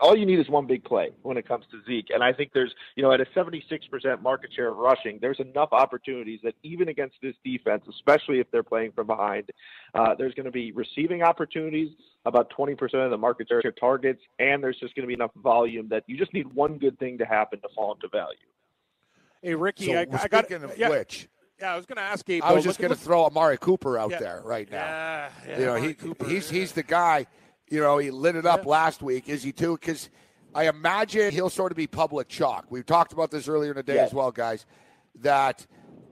all 0.00 0.16
you 0.16 0.26
need 0.26 0.38
is 0.38 0.48
one 0.48 0.66
big 0.66 0.84
play 0.84 1.10
when 1.22 1.36
it 1.36 1.46
comes 1.46 1.64
to 1.70 1.80
Zeke. 1.86 2.10
And 2.12 2.22
I 2.22 2.32
think 2.32 2.52
there's, 2.52 2.74
you 2.96 3.02
know, 3.02 3.12
at 3.12 3.20
a 3.20 3.26
76% 3.26 4.22
market 4.22 4.50
share 4.54 4.68
of 4.68 4.76
rushing, 4.76 5.18
there's 5.20 5.40
enough 5.40 5.70
opportunities 5.72 6.40
that 6.44 6.54
even 6.62 6.88
against 6.88 7.16
this 7.22 7.34
defense, 7.44 7.84
especially 7.88 8.40
if 8.40 8.50
they're 8.50 8.62
playing 8.62 8.92
from 8.92 9.06
behind, 9.06 9.50
uh, 9.94 10.14
there's 10.16 10.34
going 10.34 10.46
to 10.46 10.52
be 10.52 10.72
receiving 10.72 11.22
opportunities, 11.22 11.90
about 12.24 12.52
20% 12.56 12.80
of 13.04 13.10
the 13.10 13.18
market 13.18 13.48
share 13.48 13.62
targets, 13.72 14.20
and 14.38 14.62
there's 14.62 14.78
just 14.78 14.94
going 14.94 15.04
to 15.04 15.08
be 15.08 15.14
enough 15.14 15.30
volume 15.36 15.88
that 15.88 16.04
you 16.06 16.16
just 16.16 16.32
need 16.34 16.52
one 16.54 16.78
good 16.78 16.98
thing 16.98 17.18
to 17.18 17.24
happen 17.24 17.60
to 17.60 17.68
fall 17.74 17.94
into 17.94 18.08
value. 18.08 18.36
Hey, 19.42 19.54
Ricky, 19.54 19.86
So 19.86 19.92
I, 19.92 20.00
I 20.00 20.28
got 20.28 20.46
speaking 20.46 20.64
of 20.64 20.76
yeah, 20.76 20.88
which, 20.88 21.28
yeah, 21.60 21.72
I 21.72 21.76
was 21.76 21.86
going 21.86 21.96
to 21.96 22.02
ask 22.02 22.24
Gabe. 22.26 22.42
I 22.42 22.52
was 22.52 22.64
just 22.64 22.78
going 22.78 22.90
to 22.90 22.96
throw 22.96 23.24
Amari 23.24 23.56
Cooper 23.58 23.98
out 23.98 24.10
Yeah. 24.10 24.18
there 24.18 24.42
right 24.44 24.70
now. 24.70 24.76
Yeah, 24.78 25.30
yeah, 25.46 25.58
you 25.58 25.64
know, 25.66 25.74
Amari 25.76 25.88
he 25.88 25.94
Cooper, 25.94 26.26
he's 26.26 26.50
yeah. 26.52 26.58
he's 26.60 26.72
the 26.72 26.82
guy. 26.82 27.26
You 27.70 27.80
know, 27.80 27.98
he 27.98 28.10
lit 28.10 28.36
it 28.36 28.46
up 28.46 28.64
Yeah. 28.64 28.70
last 28.70 29.02
week. 29.02 29.28
Is 29.28 29.42
he 29.42 29.52
too? 29.52 29.76
Because 29.78 30.08
I 30.54 30.68
imagine 30.68 31.32
he'll 31.32 31.50
sort 31.50 31.72
of 31.72 31.76
be 31.76 31.86
public 31.86 32.28
chalk. 32.28 32.66
We've 32.70 32.86
talked 32.86 33.12
about 33.12 33.30
this 33.30 33.48
earlier 33.48 33.70
in 33.72 33.76
the 33.76 33.82
day 33.82 33.96
Yes. 33.96 34.08
as 34.08 34.14
well, 34.14 34.30
guys. 34.30 34.64
That 35.20 35.66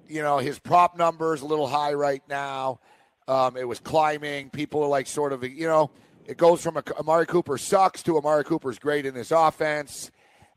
you 0.08 0.22
know 0.22 0.38
his 0.38 0.58
prop 0.58 0.96
number 0.96 1.34
is 1.34 1.42
a 1.42 1.46
little 1.46 1.66
high 1.66 1.94
right 1.94 2.22
now. 2.28 2.80
Um, 3.28 3.56
it 3.56 3.66
was 3.66 3.80
climbing. 3.80 4.50
People 4.50 4.82
are 4.82 4.88
like 4.88 5.06
sort 5.06 5.32
of 5.32 5.42
you 5.44 5.66
know 5.66 5.90
it 6.26 6.36
goes 6.36 6.60
from 6.62 6.76
Amari 6.98 7.26
Cooper 7.26 7.56
sucks 7.58 8.02
to 8.04 8.16
Amari 8.18 8.44
Cooper's 8.44 8.78
great 8.78 9.06
in 9.06 9.14
his 9.14 9.32
offense, 9.32 10.10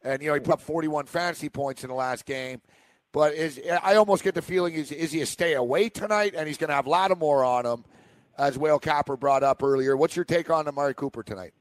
and 0.04 0.22
you 0.22 0.28
know 0.28 0.34
he 0.34 0.40
put 0.40 0.54
up 0.56 0.62
41 0.62 1.06
fantasy 1.06 1.50
points 1.50 1.84
in 1.84 1.90
the 1.90 1.96
last 1.96 2.26
game. 2.26 2.62
But 3.12 3.34
is 3.34 3.60
I 3.82 3.96
almost 3.96 4.24
get 4.24 4.36
the 4.36 4.42
feeling 4.42 4.74
is 4.76 4.92
is 4.92 5.12
he 5.12 5.22
a 5.22 5.26
stay 5.26 5.54
away 5.54 5.90
tonight, 5.90 6.34
and 6.36 6.48
he's 6.48 6.58
going 6.58 6.68
to 6.70 6.76
have 6.76 6.86
Lattimore 6.86 7.44
on 7.44 7.66
him, 7.66 7.86
as 8.40 8.58
Whale 8.58 8.80
Capper 8.80 9.18
brought 9.18 9.44
up 9.44 9.62
earlier. 9.62 9.96
What's 9.96 10.16
your 10.16 10.26
take 10.26 10.50
on 10.50 10.68
Amari 10.68 10.94
Cooper 10.94 11.22
tonight? 11.22 11.54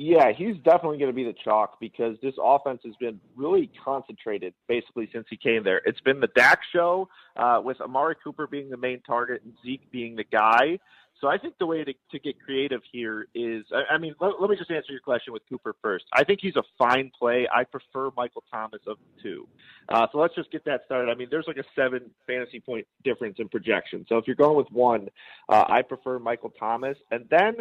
Yeah, 0.00 0.30
he's 0.36 0.56
definitely 0.58 0.98
going 0.98 1.10
to 1.10 1.14
be 1.14 1.24
the 1.24 1.34
chalk 1.44 1.80
because 1.80 2.16
this 2.22 2.34
offense 2.40 2.80
has 2.84 2.94
been 3.00 3.18
really 3.34 3.68
concentrated 3.84 4.54
basically 4.68 5.08
since 5.12 5.26
he 5.28 5.36
came 5.36 5.64
there. 5.64 5.80
It's 5.84 6.00
been 6.00 6.20
the 6.20 6.28
Dak 6.36 6.60
show 6.72 7.08
uh, 7.36 7.60
with 7.64 7.80
Amari 7.80 8.14
Cooper 8.22 8.46
being 8.46 8.70
the 8.70 8.76
main 8.76 9.00
target 9.04 9.42
and 9.44 9.54
Zeke 9.64 9.90
being 9.90 10.14
the 10.14 10.22
guy. 10.22 10.78
So 11.20 11.26
I 11.26 11.36
think 11.36 11.54
the 11.58 11.66
way 11.66 11.82
to, 11.82 11.92
to 12.12 12.18
get 12.18 12.40
creative 12.40 12.80
here 12.92 13.26
is, 13.34 13.64
I, 13.74 13.94
I 13.94 13.98
mean, 13.98 14.14
let, 14.20 14.40
let 14.40 14.50
me 14.50 14.56
just 14.56 14.70
answer 14.70 14.92
your 14.92 15.00
question 15.00 15.32
with 15.32 15.42
Cooper 15.48 15.74
first. 15.82 16.04
I 16.12 16.22
think 16.22 16.40
he's 16.40 16.56
a 16.56 16.62
fine 16.78 17.10
play. 17.18 17.48
I 17.54 17.64
prefer 17.64 18.10
Michael 18.16 18.44
Thomas 18.50 18.80
of 18.86 18.98
the 18.98 19.22
two. 19.22 19.48
Uh, 19.88 20.06
so 20.12 20.18
let's 20.18 20.34
just 20.34 20.50
get 20.52 20.64
that 20.66 20.82
started. 20.84 21.10
I 21.10 21.14
mean, 21.14 21.28
there's 21.30 21.46
like 21.48 21.56
a 21.56 21.64
seven 21.74 22.10
fantasy 22.26 22.60
point 22.60 22.86
difference 23.02 23.36
in 23.38 23.48
projection. 23.48 24.06
So 24.08 24.16
if 24.16 24.26
you're 24.26 24.36
going 24.36 24.56
with 24.56 24.70
one, 24.70 25.08
uh, 25.48 25.64
I 25.68 25.82
prefer 25.82 26.18
Michael 26.18 26.52
Thomas. 26.58 26.96
And 27.10 27.26
then 27.30 27.56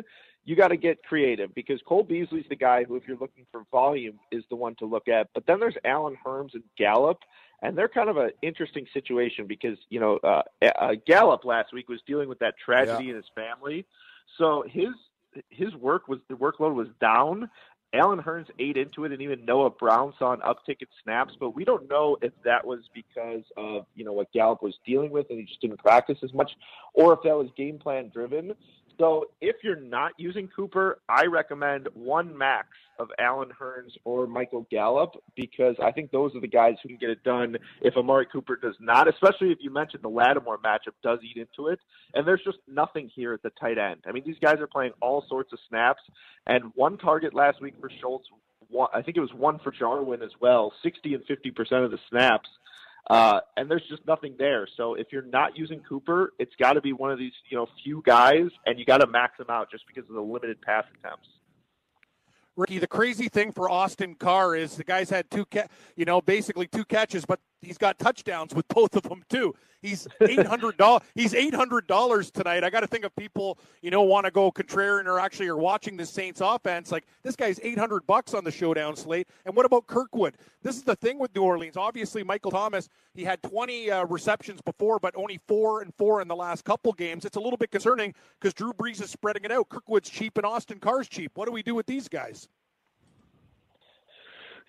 you 0.45 0.55
got 0.55 0.69
to 0.69 0.77
get 0.77 1.03
creative 1.03 1.53
because 1.55 1.81
Cole 1.85 2.03
Beasley's 2.03 2.45
the 2.49 2.55
guy 2.55 2.83
who, 2.83 2.95
if 2.95 3.03
you're 3.07 3.17
looking 3.17 3.45
for 3.51 3.63
volume, 3.71 4.19
is 4.31 4.43
the 4.49 4.55
one 4.55 4.75
to 4.75 4.85
look 4.85 5.07
at. 5.07 5.27
But 5.33 5.45
then 5.45 5.59
there's 5.59 5.75
Allen 5.83 6.17
Hurns 6.25 6.53
and 6.53 6.63
Gallup, 6.77 7.19
and 7.61 7.77
they're 7.77 7.87
kind 7.87 8.09
of 8.09 8.17
an 8.17 8.31
interesting 8.41 8.85
situation 8.93 9.47
because 9.47 9.77
you 9.89 9.99
know 9.99 10.17
uh, 10.23 10.41
uh, 10.63 10.95
Gallup 11.05 11.45
last 11.45 11.73
week 11.73 11.89
was 11.89 11.99
dealing 12.05 12.29
with 12.29 12.39
that 12.39 12.55
tragedy 12.57 13.05
Yeah. 13.05 13.09
in 13.11 13.15
his 13.17 13.29
family, 13.35 13.85
so 14.37 14.63
his 14.67 14.89
his 15.49 15.73
work 15.75 16.07
was 16.07 16.19
the 16.29 16.35
workload 16.35 16.73
was 16.75 16.87
down. 16.99 17.49
Allen 17.93 18.19
Hurns 18.19 18.47
ate 18.59 18.75
into 18.75 19.05
it, 19.05 19.13
and 19.13 19.21
even 19.21 19.45
Noah 19.45 19.69
Brown 19.69 20.13
saw 20.19 20.33
an 20.33 20.41
uptick 20.41 20.81
in 20.81 20.87
snaps. 21.03 21.35
But 21.39 21.51
we 21.51 21.63
don't 21.63 21.89
know 21.89 22.17
if 22.21 22.33
that 22.43 22.65
was 22.67 22.81
because 22.93 23.43
of 23.55 23.85
you 23.95 24.03
know 24.03 24.13
what 24.13 24.31
Gallup 24.33 24.61
was 24.61 24.77
dealing 24.85 25.09
with, 25.09 25.27
and 25.29 25.39
he 25.39 25.45
just 25.45 25.61
didn't 25.61 25.77
practice 25.79 26.17
as 26.21 26.33
much, 26.33 26.51
or 26.93 27.13
if 27.13 27.19
that 27.23 27.35
was 27.37 27.49
game 27.55 27.79
plan 27.79 28.09
driven. 28.13 28.53
So 28.99 29.25
if 29.41 29.57
you're 29.63 29.79
not 29.79 30.13
using 30.17 30.47
Cooper, 30.47 30.99
I 31.07 31.25
recommend 31.25 31.87
one 31.93 32.35
max 32.35 32.69
of 32.99 33.09
Allen 33.19 33.49
Hurns 33.49 33.91
or 34.05 34.25
Michael 34.25 34.65
Gallup 34.71 35.11
because 35.35 35.75
I 35.83 35.91
think 35.91 36.11
those 36.11 36.35
are 36.35 36.41
the 36.41 36.47
guys 36.47 36.73
who 36.81 36.89
can 36.89 36.97
get 36.97 37.11
it 37.11 37.23
done 37.23 37.57
if 37.81 37.95
Amari 37.95 38.25
Cooper 38.31 38.55
does 38.55 38.75
not, 38.79 39.07
especially 39.07 39.51
if 39.51 39.59
you 39.61 39.71
mentioned 39.71 40.03
the 40.03 40.09
Lattimore 40.09 40.57
matchup 40.57 40.95
does 41.03 41.19
eat 41.23 41.37
into 41.37 41.69
it. 41.69 41.79
And 42.15 42.27
there's 42.27 42.41
just 42.43 42.57
nothing 42.67 43.09
here 43.13 43.33
at 43.33 43.43
the 43.43 43.51
tight 43.59 43.77
end. 43.77 44.01
I 44.07 44.11
mean, 44.11 44.23
these 44.25 44.39
guys 44.41 44.55
are 44.59 44.67
playing 44.67 44.93
all 44.99 45.23
sorts 45.29 45.53
of 45.53 45.59
snaps, 45.69 46.01
and 46.47 46.71
one 46.73 46.97
target 46.97 47.35
last 47.35 47.61
week 47.61 47.75
for 47.79 47.91
Schultz, 48.01 48.27
I 48.93 49.01
think 49.01 49.15
it 49.15 49.21
was 49.21 49.33
one 49.33 49.59
for 49.59 49.71
Jarwin 49.71 50.23
as 50.23 50.31
well, 50.41 50.73
60 50.81 51.13
and 51.13 51.23
50% 51.25 51.85
of 51.85 51.91
the 51.91 51.99
snaps. 52.09 52.49
Uh, 53.09 53.39
and 53.55 53.71
there's 53.71 53.87
just 53.89 54.05
nothing 54.05 54.35
there. 54.37 54.67
So 54.75 54.95
if 54.95 55.07
you're 55.11 55.21
not 55.21 55.57
using 55.57 55.79
Cooper, 55.79 56.33
it's 56.39 56.53
got 56.59 56.73
to 56.73 56.81
be 56.81 56.91
one 56.91 57.11
of 57.11 57.17
these, 57.17 57.31
you 57.49 57.57
know, 57.57 57.67
few 57.83 58.03
guys, 58.05 58.49
and 58.65 58.77
you 58.77 58.85
got 58.85 58.97
to 58.97 59.07
max 59.07 59.37
them 59.37 59.47
out 59.49 59.71
just 59.71 59.85
because 59.87 60.09
of 60.09 60.15
the 60.15 60.21
limited 60.21 60.61
pass 60.61 60.83
attempts. 60.99 61.29
Ricky, 62.57 62.79
the 62.79 62.87
crazy 62.87 63.29
thing 63.29 63.51
for 63.51 63.69
Austin 63.69 64.15
Carr 64.15 64.55
is 64.55 64.75
the 64.75 64.83
guy's 64.83 65.09
had 65.11 65.29
two, 65.29 65.45
ca- 65.45 65.67
you 65.95 66.05
know, 66.05 66.21
basically 66.21 66.67
two 66.67 66.83
catches, 66.83 67.23
but 67.23 67.39
he's 67.61 67.77
got 67.77 67.99
touchdowns 67.99 68.53
with 68.53 68.67
both 68.67 68.95
of 68.95 69.03
them 69.03 69.23
too. 69.29 69.53
He's 69.81 70.07
eight 70.21 70.45
hundred 70.45 70.77
dollars. 70.77 71.03
he's 71.13 71.35
eight 71.35 71.53
hundred 71.53 71.85
dollars 71.85 72.31
tonight. 72.31 72.63
I 72.63 72.69
got 72.69 72.79
to 72.79 72.87
think 72.87 73.05
of 73.05 73.15
people, 73.15 73.59
you 73.81 73.91
know, 73.91 74.01
want 74.01 74.25
to 74.25 74.31
go 74.31 74.51
contrarian 74.51 75.05
or 75.05 75.19
actually 75.19 75.47
are 75.47 75.57
watching 75.57 75.95
the 75.95 76.05
Saints 76.05 76.41
offense. 76.41 76.91
Like 76.91 77.05
this 77.23 77.35
guy's 77.35 77.59
eight 77.61 77.77
hundred 77.77 78.07
bucks 78.07 78.33
on 78.33 78.43
the 78.43 78.51
showdown 78.51 78.95
slate. 78.95 79.27
And 79.45 79.55
what 79.55 79.65
about 79.65 79.85
Kirkwood? 79.85 80.37
This 80.63 80.77
is 80.77 80.83
the 80.83 80.95
thing 80.95 81.19
with 81.19 81.33
New 81.35 81.43
Orleans. 81.43 81.77
Obviously, 81.77 82.23
Michael 82.23 82.51
Thomas 82.51 82.89
he 83.13 83.23
had 83.23 83.41
twenty 83.43 83.91
uh, 83.91 84.05
receptions 84.05 84.61
before, 84.61 84.99
but 84.99 85.15
only 85.15 85.39
four 85.47 85.81
and 85.81 85.93
four 85.95 86.21
in 86.21 86.27
the 86.27 86.35
last 86.35 86.65
couple 86.65 86.91
games. 86.93 87.23
It's 87.23 87.37
a 87.37 87.41
little 87.41 87.57
bit 87.57 87.69
concerning 87.69 88.15
because 88.39 88.55
Drew 88.55 88.73
Brees 88.73 89.01
is 89.01 89.11
spreading 89.11 89.43
it 89.43 89.51
out. 89.51 89.69
Kirkwood's 89.69 90.09
cheap 90.09 90.37
and 90.37 90.45
Austin 90.45 90.79
Carr's 90.79 91.07
cheap. 91.07 91.31
What 91.35 91.45
do 91.45 91.51
we 91.51 91.61
do 91.61 91.75
with 91.75 91.85
these 91.85 92.07
guys? 92.07 92.47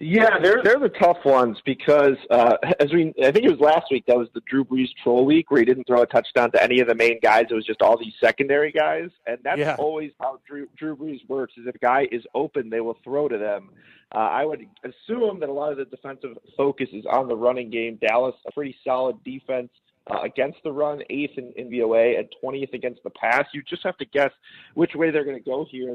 Yeah, 0.00 0.38
they're 0.40 0.62
they're 0.62 0.78
the 0.78 0.90
tough 0.90 1.24
ones 1.24 1.58
because 1.64 2.16
uh, 2.30 2.56
as 2.80 2.92
we 2.92 3.12
I 3.22 3.32
think 3.32 3.44
it 3.44 3.50
was 3.50 3.60
last 3.60 3.86
week 3.90 4.04
that 4.06 4.16
was 4.16 4.28
the 4.32 4.40
Drew 4.48 4.64
Brees 4.64 4.88
troll 5.02 5.24
week 5.24 5.50
where 5.50 5.58
he 5.58 5.66
didn't 5.66 5.86
throw 5.88 6.02
a 6.02 6.06
touchdown 6.06 6.52
to 6.52 6.62
any 6.62 6.78
of 6.80 6.86
the 6.86 6.94
main 6.94 7.18
guys. 7.20 7.46
It 7.50 7.54
was 7.54 7.66
just 7.66 7.82
all 7.82 7.98
these 7.98 8.14
secondary 8.20 8.70
guys, 8.70 9.10
and 9.26 9.38
that's 9.42 9.58
yeah. 9.58 9.74
always 9.78 10.12
how 10.20 10.38
Drew 10.46 10.68
Drew 10.76 10.96
Brees 10.96 11.28
works. 11.28 11.54
Is 11.56 11.66
if 11.66 11.74
a 11.74 11.78
guy 11.78 12.06
is 12.12 12.22
open, 12.34 12.70
they 12.70 12.80
will 12.80 12.98
throw 13.02 13.28
to 13.28 13.38
them. 13.38 13.70
Uh, 14.14 14.18
I 14.18 14.44
would 14.44 14.64
assume 14.84 15.40
that 15.40 15.48
a 15.48 15.52
lot 15.52 15.72
of 15.72 15.78
the 15.78 15.84
defensive 15.84 16.38
focus 16.56 16.88
is 16.92 17.04
on 17.10 17.28
the 17.28 17.36
running 17.36 17.68
game. 17.68 17.98
Dallas, 18.00 18.34
a 18.46 18.52
pretty 18.52 18.76
solid 18.84 19.22
defense 19.24 19.70
uh, 20.10 20.20
against 20.22 20.58
the 20.64 20.72
run, 20.72 21.02
eighth 21.10 21.36
in, 21.36 21.52
in 21.56 21.70
VOA, 21.70 22.18
and 22.18 22.28
20th 22.42 22.72
against 22.72 23.02
the 23.02 23.10
pass. 23.10 23.46
You 23.52 23.62
just 23.62 23.82
have 23.84 23.96
to 23.98 24.04
guess 24.04 24.30
which 24.74 24.94
way 24.94 25.10
they're 25.10 25.24
going 25.24 25.36
to 25.36 25.44
go 25.44 25.66
here. 25.70 25.94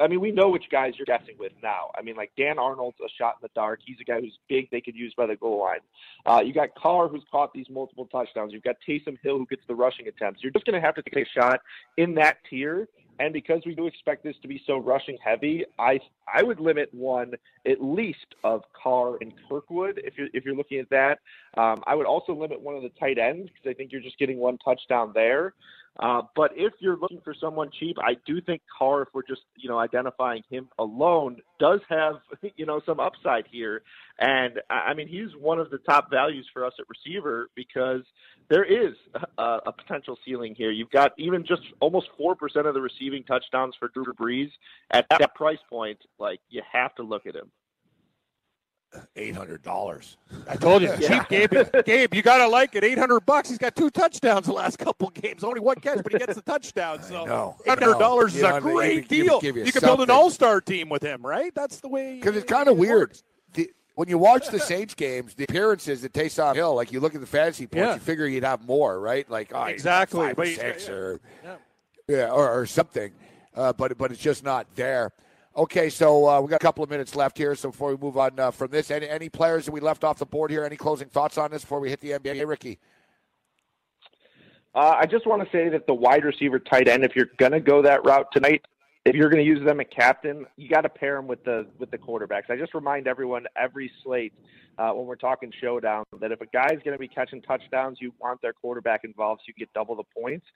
I 0.00 0.08
mean, 0.08 0.20
we 0.20 0.32
know 0.32 0.48
which 0.48 0.64
guys 0.70 0.94
you're 0.96 1.06
guessing 1.06 1.36
with 1.38 1.52
now. 1.62 1.90
I 1.96 2.02
mean, 2.02 2.16
like 2.16 2.32
Dan 2.36 2.58
Arnold's 2.58 2.98
a 3.04 3.08
shot 3.18 3.36
in 3.40 3.42
the 3.42 3.50
dark. 3.54 3.80
He's 3.84 3.98
a 4.00 4.04
guy 4.04 4.20
who's 4.20 4.38
big. 4.48 4.70
They 4.70 4.80
could 4.80 4.96
use 4.96 5.14
by 5.16 5.26
the 5.26 5.36
goal 5.36 5.60
line. 5.60 5.80
Uh, 6.26 6.42
you 6.44 6.52
got 6.52 6.74
Carr, 6.74 7.08
who's 7.08 7.24
caught 7.30 7.52
these 7.52 7.66
multiple 7.70 8.06
touchdowns. 8.06 8.52
You've 8.52 8.62
got 8.62 8.76
Taysom 8.88 9.18
Hill, 9.22 9.38
who 9.38 9.46
gets 9.46 9.62
the 9.68 9.74
rushing 9.74 10.08
attempts. 10.08 10.42
You're 10.42 10.52
just 10.52 10.64
going 10.64 10.80
to 10.80 10.84
have 10.84 10.94
to 10.96 11.02
take 11.02 11.26
a 11.26 11.28
shot 11.28 11.60
in 11.96 12.14
that 12.14 12.38
tier 12.48 12.88
and 13.18 13.32
because 13.32 13.62
we 13.66 13.74
do 13.74 13.86
expect 13.86 14.24
this 14.24 14.36
to 14.42 14.48
be 14.48 14.62
so 14.66 14.78
rushing 14.78 15.18
heavy, 15.24 15.64
I 15.78 16.00
I 16.32 16.42
would 16.42 16.60
limit 16.60 16.92
one 16.92 17.32
at 17.66 17.82
least 17.82 18.34
of 18.44 18.62
Carr 18.80 19.16
and 19.20 19.32
Kirkwood 19.48 20.00
if 20.04 20.16
you're 20.16 20.28
if 20.32 20.44
you're 20.44 20.54
looking 20.54 20.78
at 20.78 20.90
that. 20.90 21.18
Um, 21.56 21.82
I 21.86 21.94
would 21.94 22.06
also 22.06 22.34
limit 22.34 22.60
one 22.60 22.74
of 22.74 22.82
the 22.82 22.90
tight 23.00 23.18
ends 23.18 23.50
because 23.50 23.70
I 23.70 23.74
think 23.74 23.92
you're 23.92 24.00
just 24.00 24.18
getting 24.18 24.38
one 24.38 24.58
touchdown 24.58 25.12
there. 25.14 25.54
Uh, 25.98 26.22
but 26.34 26.52
if 26.56 26.72
you're 26.80 26.96
looking 26.96 27.20
for 27.22 27.34
someone 27.38 27.70
cheap, 27.78 27.96
I 28.00 28.16
do 28.26 28.40
think 28.40 28.62
Carr, 28.78 29.02
if 29.02 29.08
we're 29.12 29.26
just 29.26 29.42
you 29.56 29.68
know 29.68 29.78
identifying 29.78 30.42
him 30.48 30.68
alone, 30.78 31.38
does 31.60 31.80
have 31.88 32.14
you 32.56 32.64
know 32.64 32.80
some 32.86 32.98
upside 32.98 33.44
here. 33.50 33.82
And 34.18 34.60
I 34.70 34.94
mean, 34.94 35.08
he's 35.08 35.28
one 35.38 35.58
of 35.58 35.70
the 35.70 35.78
top 35.78 36.10
values 36.10 36.48
for 36.52 36.64
us 36.64 36.72
at 36.78 36.86
receiver 36.88 37.50
because 37.54 38.02
there 38.48 38.64
is 38.64 38.94
a, 39.38 39.58
a 39.66 39.72
potential 39.72 40.18
ceiling 40.24 40.54
here. 40.56 40.70
You've 40.70 40.90
got 40.90 41.12
even 41.18 41.44
just 41.46 41.62
almost 41.80 42.08
four 42.16 42.36
percent 42.36 42.66
of 42.66 42.74
the 42.74 42.80
receiving 42.80 43.24
touchdowns 43.24 43.74
for 43.78 43.88
Drew 43.88 44.04
Brees 44.14 44.50
at 44.90 45.06
that 45.10 45.34
price 45.34 45.58
point. 45.68 45.98
Like 46.18 46.40
you 46.48 46.62
have 46.72 46.94
to 46.94 47.02
look 47.02 47.26
at 47.26 47.34
him 47.34 47.50
eight 49.16 49.34
hundred 49.34 49.62
dollars. 49.62 50.16
I 50.48 50.56
told 50.56 50.82
you, 50.82 50.94
cheap 51.00 51.28
Gabe. 51.28 51.52
Gabe, 51.84 52.14
you 52.14 52.22
gotta 52.22 52.46
like 52.46 52.74
it. 52.74 52.84
Eight 52.84 52.98
hundred 52.98 53.20
bucks. 53.20 53.48
He's 53.48 53.58
got 53.58 53.74
two 53.76 53.90
touchdowns 53.90 54.46
the 54.46 54.52
last 54.52 54.78
couple 54.78 55.10
games. 55.10 55.44
Only 55.44 55.60
one 55.60 55.76
catch, 55.76 56.02
but 56.02 56.12
he 56.12 56.18
gets 56.18 56.34
the 56.34 56.42
touchdown. 56.42 57.02
So 57.02 57.56
eight 57.66 57.78
hundred 57.78 57.98
dollars 57.98 58.34
is 58.34 58.42
a 58.42 58.60
great 58.60 59.08
deal. 59.08 59.40
Give, 59.40 59.54
give 59.54 59.56
you, 59.56 59.64
you 59.64 59.72
can 59.72 59.82
build 59.82 60.00
an 60.00 60.10
all-star 60.10 60.60
team 60.60 60.88
with 60.88 61.02
him, 61.02 61.24
right? 61.24 61.54
That's 61.54 61.80
the 61.80 61.88
way. 61.88 62.16
Because 62.16 62.36
it's 62.36 62.50
kind 62.50 62.68
of 62.68 62.76
weird. 62.76 63.18
The, 63.54 63.70
when 63.94 64.08
you 64.08 64.18
watch 64.18 64.48
the 64.48 64.58
Saints 64.58 64.94
games, 64.94 65.34
the 65.34 65.44
appearances 65.44 66.02
that 66.02 66.12
Taysom 66.12 66.54
Hill, 66.54 66.74
like 66.74 66.92
you 66.92 67.00
look 67.00 67.14
at 67.14 67.20
the 67.20 67.26
fantasy 67.26 67.66
points, 67.66 67.86
yeah. 67.86 67.94
you 67.94 68.00
figure 68.00 68.26
you'd 68.26 68.44
have 68.44 68.66
more, 68.66 68.98
right? 68.98 69.28
Like 69.30 69.52
oh, 69.54 69.64
exactly, 69.64 70.28
five 70.28 70.38
or 70.38 70.46
six 70.46 70.88
yeah. 70.88 70.94
or 70.94 71.20
yeah, 72.08 72.30
or, 72.30 72.60
or 72.60 72.66
something. 72.66 73.12
Uh, 73.54 73.72
but 73.72 73.96
but 73.98 74.10
it's 74.10 74.20
just 74.20 74.44
not 74.44 74.66
there. 74.76 75.12
Okay, 75.54 75.90
so 75.90 76.26
uh, 76.26 76.40
we 76.40 76.48
got 76.48 76.56
a 76.56 76.64
couple 76.64 76.82
of 76.82 76.88
minutes 76.88 77.14
left 77.14 77.36
here. 77.36 77.54
So 77.54 77.70
before 77.70 77.90
we 77.90 77.96
move 77.98 78.16
on 78.16 78.38
uh, 78.40 78.50
from 78.50 78.70
this, 78.70 78.90
any, 78.90 79.06
any 79.06 79.28
players 79.28 79.66
that 79.66 79.72
we 79.72 79.80
left 79.80 80.02
off 80.02 80.18
the 80.18 80.24
board 80.24 80.50
here? 80.50 80.64
Any 80.64 80.76
closing 80.76 81.08
thoughts 81.08 81.36
on 81.36 81.50
this 81.50 81.60
before 81.60 81.78
we 81.78 81.90
hit 81.90 82.00
the 82.00 82.12
NBA, 82.12 82.46
Ricky? 82.46 82.78
Uh, 84.74 84.94
I 84.98 85.04
just 85.04 85.26
want 85.26 85.42
to 85.42 85.48
say 85.50 85.68
that 85.68 85.86
the 85.86 85.92
wide 85.92 86.24
receiver, 86.24 86.58
tight 86.58 86.88
end, 86.88 87.04
if 87.04 87.14
you're 87.14 87.28
going 87.36 87.52
to 87.52 87.60
go 87.60 87.82
that 87.82 88.02
route 88.06 88.28
tonight, 88.32 88.64
if 89.04 89.14
you're 89.14 89.28
going 89.28 89.44
to 89.44 89.46
use 89.48 89.62
them 89.66 89.80
at 89.80 89.90
captain, 89.90 90.46
you 90.56 90.70
got 90.70 90.82
to 90.82 90.88
pair 90.88 91.16
them 91.16 91.26
with 91.26 91.44
the 91.44 91.66
with 91.78 91.90
the 91.90 91.98
quarterbacks. 91.98 92.48
I 92.48 92.56
just 92.56 92.72
remind 92.72 93.06
everyone 93.06 93.44
every 93.54 93.90
slate 94.02 94.32
uh, 94.78 94.92
when 94.92 95.06
we're 95.06 95.16
talking 95.16 95.52
showdown 95.60 96.04
that 96.20 96.32
if 96.32 96.40
a 96.40 96.46
guy's 96.46 96.78
going 96.84 96.92
to 96.94 96.98
be 96.98 97.08
catching 97.08 97.42
touchdowns, 97.42 97.98
you 98.00 98.14
want 98.20 98.40
their 98.40 98.54
quarterback 98.54 99.04
involved 99.04 99.42
so 99.42 99.44
you 99.48 99.54
get 99.54 99.70
double 99.74 99.96
the 99.96 100.04
points. 100.18 100.46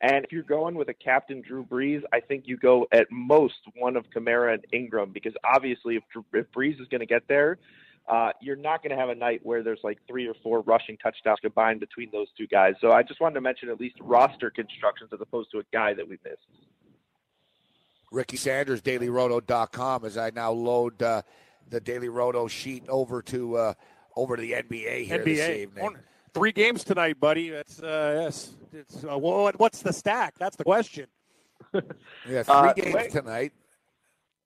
And 0.00 0.24
if 0.24 0.32
you're 0.32 0.42
going 0.42 0.74
with 0.74 0.88
a 0.88 0.94
captain 0.94 1.40
Drew 1.40 1.64
Brees, 1.64 2.02
I 2.12 2.20
think 2.20 2.44
you 2.46 2.56
go 2.56 2.86
at 2.92 3.06
most 3.10 3.54
one 3.76 3.96
of 3.96 4.04
Kamara 4.14 4.54
and 4.54 4.64
Ingram 4.72 5.12
because 5.12 5.34
obviously 5.44 5.96
if, 5.96 6.02
if 6.32 6.46
Brees 6.52 6.80
is 6.80 6.88
going 6.88 7.00
to 7.00 7.06
get 7.06 7.22
there, 7.28 7.58
uh, 8.06 8.30
you're 8.40 8.56
not 8.56 8.82
going 8.82 8.90
to 8.90 8.96
have 8.96 9.08
a 9.08 9.14
night 9.14 9.40
where 9.44 9.62
there's 9.62 9.80
like 9.82 9.98
three 10.06 10.26
or 10.26 10.34
four 10.42 10.60
rushing 10.62 10.98
touchdowns 10.98 11.38
combined 11.40 11.80
between 11.80 12.10
those 12.12 12.26
two 12.36 12.46
guys. 12.46 12.74
So 12.80 12.92
I 12.92 13.02
just 13.02 13.20
wanted 13.20 13.34
to 13.36 13.40
mention 13.40 13.70
at 13.70 13.80
least 13.80 13.96
roster 14.00 14.50
constructions 14.50 15.10
as 15.12 15.20
opposed 15.22 15.50
to 15.52 15.58
a 15.58 15.62
guy 15.72 15.94
that 15.94 16.06
we 16.06 16.18
missed. 16.22 16.36
Ricky 18.12 18.36
Sanders, 18.36 18.82
DailyRoto.com, 18.82 20.04
as 20.04 20.18
I 20.18 20.30
now 20.30 20.52
load 20.52 21.02
uh, 21.02 21.22
the 21.70 21.80
Daily 21.80 22.08
Roto 22.08 22.46
sheet 22.46 22.84
over 22.88 23.22
to 23.22 23.56
uh, 23.56 23.74
over 24.16 24.36
to 24.36 24.42
the 24.42 24.52
NBA 24.52 25.06
here 25.06 25.18
NBA. 25.18 25.24
this 25.24 25.58
evening. 25.58 25.96
Three 26.34 26.52
games 26.52 26.82
tonight, 26.82 27.20
buddy. 27.20 27.50
That's 27.50 27.80
uh, 27.80 28.20
yes. 28.24 28.54
It's 28.72 29.04
uh, 29.04 29.16
what, 29.16 29.58
what's 29.60 29.82
the 29.82 29.92
stack? 29.92 30.34
That's 30.36 30.56
the 30.56 30.64
question. 30.64 31.06
yeah, 31.72 32.42
three 32.42 32.54
uh, 32.54 32.72
games 32.72 32.94
wait. 32.94 33.10
tonight, 33.12 33.52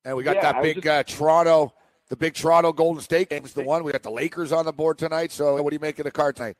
and 0.04 0.14
we 0.14 0.23
got 0.23 0.37
yeah, 0.37 0.52
that 0.52 0.62
big 0.62 0.83
just... 0.83 0.87
uh, 0.87 1.02
Toronto, 1.04 1.73
the 2.11 2.16
big 2.16 2.35
Toronto 2.35 2.73
Golden 2.75 3.02
State 3.02 3.30
game 3.30 3.45
is 3.45 3.54
the 3.54 3.62
one. 3.62 3.85
We 3.85 3.92
got 3.92 4.02
the 4.02 4.11
Lakers 4.11 4.52
on 4.52 4.66
the 4.66 4.73
board 4.73 4.99
tonight. 4.99 5.33
So, 5.33 5.61
what 5.62 5.71
do 5.71 5.76
you 5.76 5.80
make 5.80 5.99
of 5.99 6.04
the 6.04 6.11
card 6.11 6.37
tonight? 6.37 6.57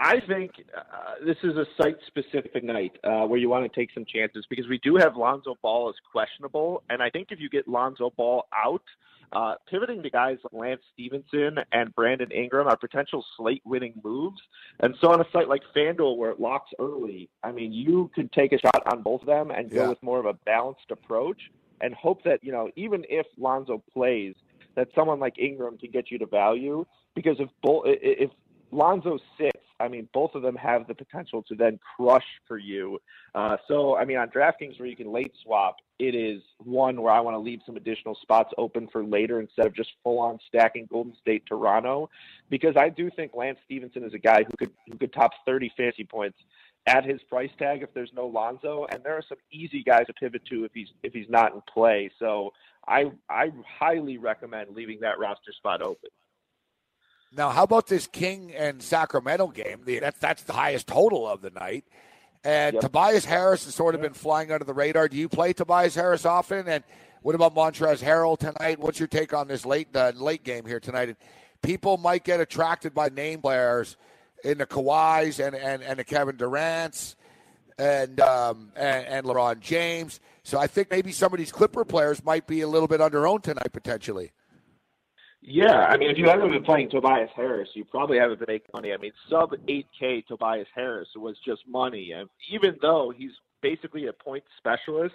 I 0.00 0.20
think 0.26 0.52
uh, 0.76 1.24
this 1.24 1.36
is 1.42 1.56
a 1.56 1.64
site-specific 1.80 2.62
night 2.62 2.92
uh, 3.02 3.26
where 3.26 3.38
you 3.38 3.48
want 3.48 3.70
to 3.70 3.80
take 3.80 3.90
some 3.92 4.04
chances 4.04 4.46
because 4.48 4.68
we 4.68 4.78
do 4.78 4.96
have 4.96 5.16
Lonzo 5.16 5.56
Ball 5.62 5.88
as 5.88 5.96
questionable, 6.12 6.82
and 6.88 7.02
I 7.02 7.10
think 7.10 7.28
if 7.30 7.40
you 7.40 7.48
get 7.48 7.66
Lonzo 7.66 8.10
Ball 8.16 8.44
out, 8.52 8.82
uh, 9.32 9.54
pivoting 9.68 10.02
to 10.02 10.10
guys 10.10 10.38
like 10.44 10.52
Lance 10.52 10.82
Stephenson 10.92 11.58
and 11.72 11.94
Brandon 11.94 12.30
Ingram 12.30 12.66
are 12.66 12.76
potential 12.76 13.24
slate 13.36 13.62
winning 13.64 13.94
moves. 14.02 14.40
And 14.80 14.94
so 15.00 15.12
on 15.12 15.20
a 15.20 15.24
site 15.32 15.48
like 15.48 15.62
FanDuel 15.76 16.16
where 16.16 16.30
it 16.30 16.40
locks 16.40 16.70
early, 16.78 17.28
I 17.42 17.52
mean, 17.52 17.72
you 17.72 18.10
could 18.14 18.32
take 18.32 18.52
a 18.52 18.58
shot 18.58 18.82
on 18.92 19.02
both 19.02 19.22
of 19.22 19.26
them 19.26 19.50
and 19.50 19.70
go 19.70 19.82
yeah. 19.82 19.88
with 19.88 20.02
more 20.02 20.18
of 20.18 20.26
a 20.26 20.34
balanced 20.34 20.90
approach 20.90 21.50
and 21.80 21.94
hope 21.94 22.24
that, 22.24 22.42
you 22.42 22.52
know, 22.52 22.70
even 22.76 23.04
if 23.08 23.26
Lonzo 23.36 23.82
plays, 23.92 24.34
that 24.74 24.88
someone 24.94 25.18
like 25.18 25.38
Ingram 25.38 25.76
can 25.76 25.90
get 25.90 26.10
you 26.10 26.18
to 26.18 26.26
value 26.26 26.84
because 27.14 27.36
if 27.40 27.48
both 27.62 27.84
if 27.86 28.30
Lonzo 28.70 29.18
sits, 29.36 29.58
I 29.80 29.88
mean, 29.88 30.08
both 30.12 30.34
of 30.34 30.42
them 30.42 30.56
have 30.56 30.86
the 30.86 30.94
potential 30.94 31.42
to 31.44 31.54
then 31.54 31.78
crush 31.96 32.24
for 32.46 32.58
you. 32.58 32.98
Uh, 33.34 33.56
so, 33.68 33.96
I 33.96 34.04
mean, 34.04 34.16
on 34.16 34.28
DraftKings 34.28 34.78
where 34.78 34.88
you 34.88 34.96
can 34.96 35.12
late 35.12 35.32
swap, 35.42 35.76
it 35.98 36.14
is 36.14 36.42
one 36.58 37.00
where 37.00 37.12
I 37.12 37.20
want 37.20 37.34
to 37.34 37.38
leave 37.38 37.60
some 37.64 37.76
additional 37.76 38.16
spots 38.16 38.52
open 38.58 38.88
for 38.88 39.04
later 39.04 39.40
instead 39.40 39.66
of 39.66 39.74
just 39.74 39.90
full 40.02 40.18
on 40.18 40.38
stacking 40.46 40.86
Golden 40.90 41.14
State 41.20 41.44
Toronto, 41.46 42.10
because 42.50 42.76
I 42.76 42.88
do 42.88 43.10
think 43.10 43.34
Lance 43.34 43.58
Stephenson 43.64 44.04
is 44.04 44.14
a 44.14 44.18
guy 44.18 44.44
who 44.44 44.56
could 44.56 44.72
who 44.90 44.98
could 44.98 45.12
top 45.12 45.32
30 45.46 45.72
fantasy 45.76 46.04
points 46.04 46.38
at 46.86 47.04
his 47.04 47.20
price 47.28 47.50
tag 47.58 47.82
if 47.82 47.92
there's 47.94 48.12
no 48.14 48.26
Lonzo, 48.26 48.86
and 48.90 49.02
there 49.04 49.14
are 49.14 49.24
some 49.28 49.38
easy 49.52 49.82
guys 49.82 50.06
to 50.06 50.12
pivot 50.14 50.44
to 50.46 50.64
if 50.64 50.72
he's 50.72 50.88
if 51.02 51.12
he's 51.12 51.28
not 51.28 51.52
in 51.52 51.60
play. 51.72 52.10
So 52.18 52.52
I 52.86 53.12
I 53.28 53.52
highly 53.78 54.18
recommend 54.18 54.74
leaving 54.74 55.00
that 55.00 55.18
roster 55.18 55.52
spot 55.52 55.82
open. 55.82 56.10
Now, 57.36 57.50
how 57.50 57.62
about 57.62 57.86
this 57.86 58.06
King 58.06 58.52
and 58.54 58.82
Sacramento 58.82 59.48
game? 59.48 59.82
That's 59.84 60.18
that's 60.18 60.42
the 60.44 60.52
highest 60.52 60.86
total 60.86 61.26
of 61.28 61.42
the 61.42 61.50
night. 61.50 61.84
And 62.44 62.74
yep. 62.74 62.82
Tobias 62.82 63.24
Harris 63.24 63.64
has 63.64 63.74
sort 63.74 63.94
of 63.94 64.00
been 64.00 64.14
flying 64.14 64.52
under 64.52 64.64
the 64.64 64.74
radar. 64.74 65.08
Do 65.08 65.16
you 65.16 65.28
play 65.28 65.52
Tobias 65.52 65.94
Harris 65.94 66.24
often? 66.24 66.68
And 66.68 66.84
what 67.22 67.34
about 67.34 67.54
Montrezl 67.54 68.02
Harrell 68.02 68.38
tonight? 68.38 68.78
What's 68.78 68.98
your 68.98 69.08
take 69.08 69.34
on 69.34 69.48
this 69.48 69.66
late 69.66 69.88
uh, 69.94 70.12
late 70.14 70.44
game 70.44 70.64
here 70.64 70.80
tonight? 70.80 71.08
And 71.08 71.16
people 71.62 71.98
might 71.98 72.24
get 72.24 72.40
attracted 72.40 72.94
by 72.94 73.08
name 73.08 73.40
players 73.40 73.96
in 74.44 74.58
the 74.58 74.66
Kawhis 74.66 75.44
and 75.44 75.54
and, 75.54 75.82
and 75.82 75.98
the 75.98 76.04
Kevin 76.04 76.36
Durant's 76.36 77.16
and, 77.78 78.20
um, 78.20 78.72
and 78.76 79.06
and 79.06 79.26
LeBron 79.26 79.60
James. 79.60 80.20
So 80.44 80.58
I 80.58 80.66
think 80.66 80.90
maybe 80.90 81.12
some 81.12 81.32
of 81.32 81.38
these 81.38 81.52
Clipper 81.52 81.84
players 81.84 82.24
might 82.24 82.46
be 82.46 82.62
a 82.62 82.68
little 82.68 82.88
bit 82.88 83.00
under 83.00 83.26
owned 83.26 83.44
tonight 83.44 83.72
potentially. 83.72 84.32
Yeah, 85.50 85.86
I 85.86 85.96
mean, 85.96 86.10
if 86.10 86.18
you 86.18 86.28
haven't 86.28 86.50
been 86.50 86.62
playing 86.62 86.90
Tobias 86.90 87.30
Harris, 87.34 87.70
you 87.72 87.82
probably 87.82 88.18
haven't 88.18 88.38
been 88.38 88.48
making 88.48 88.68
money. 88.74 88.92
I 88.92 88.98
mean, 88.98 89.12
sub 89.30 89.52
8K 89.52 90.26
Tobias 90.26 90.68
Harris 90.74 91.08
was 91.16 91.36
just 91.42 91.62
money. 91.66 92.12
And 92.12 92.28
even 92.52 92.76
though 92.82 93.14
he's 93.16 93.30
basically 93.62 94.08
a 94.08 94.12
point 94.12 94.44
specialist, 94.58 95.14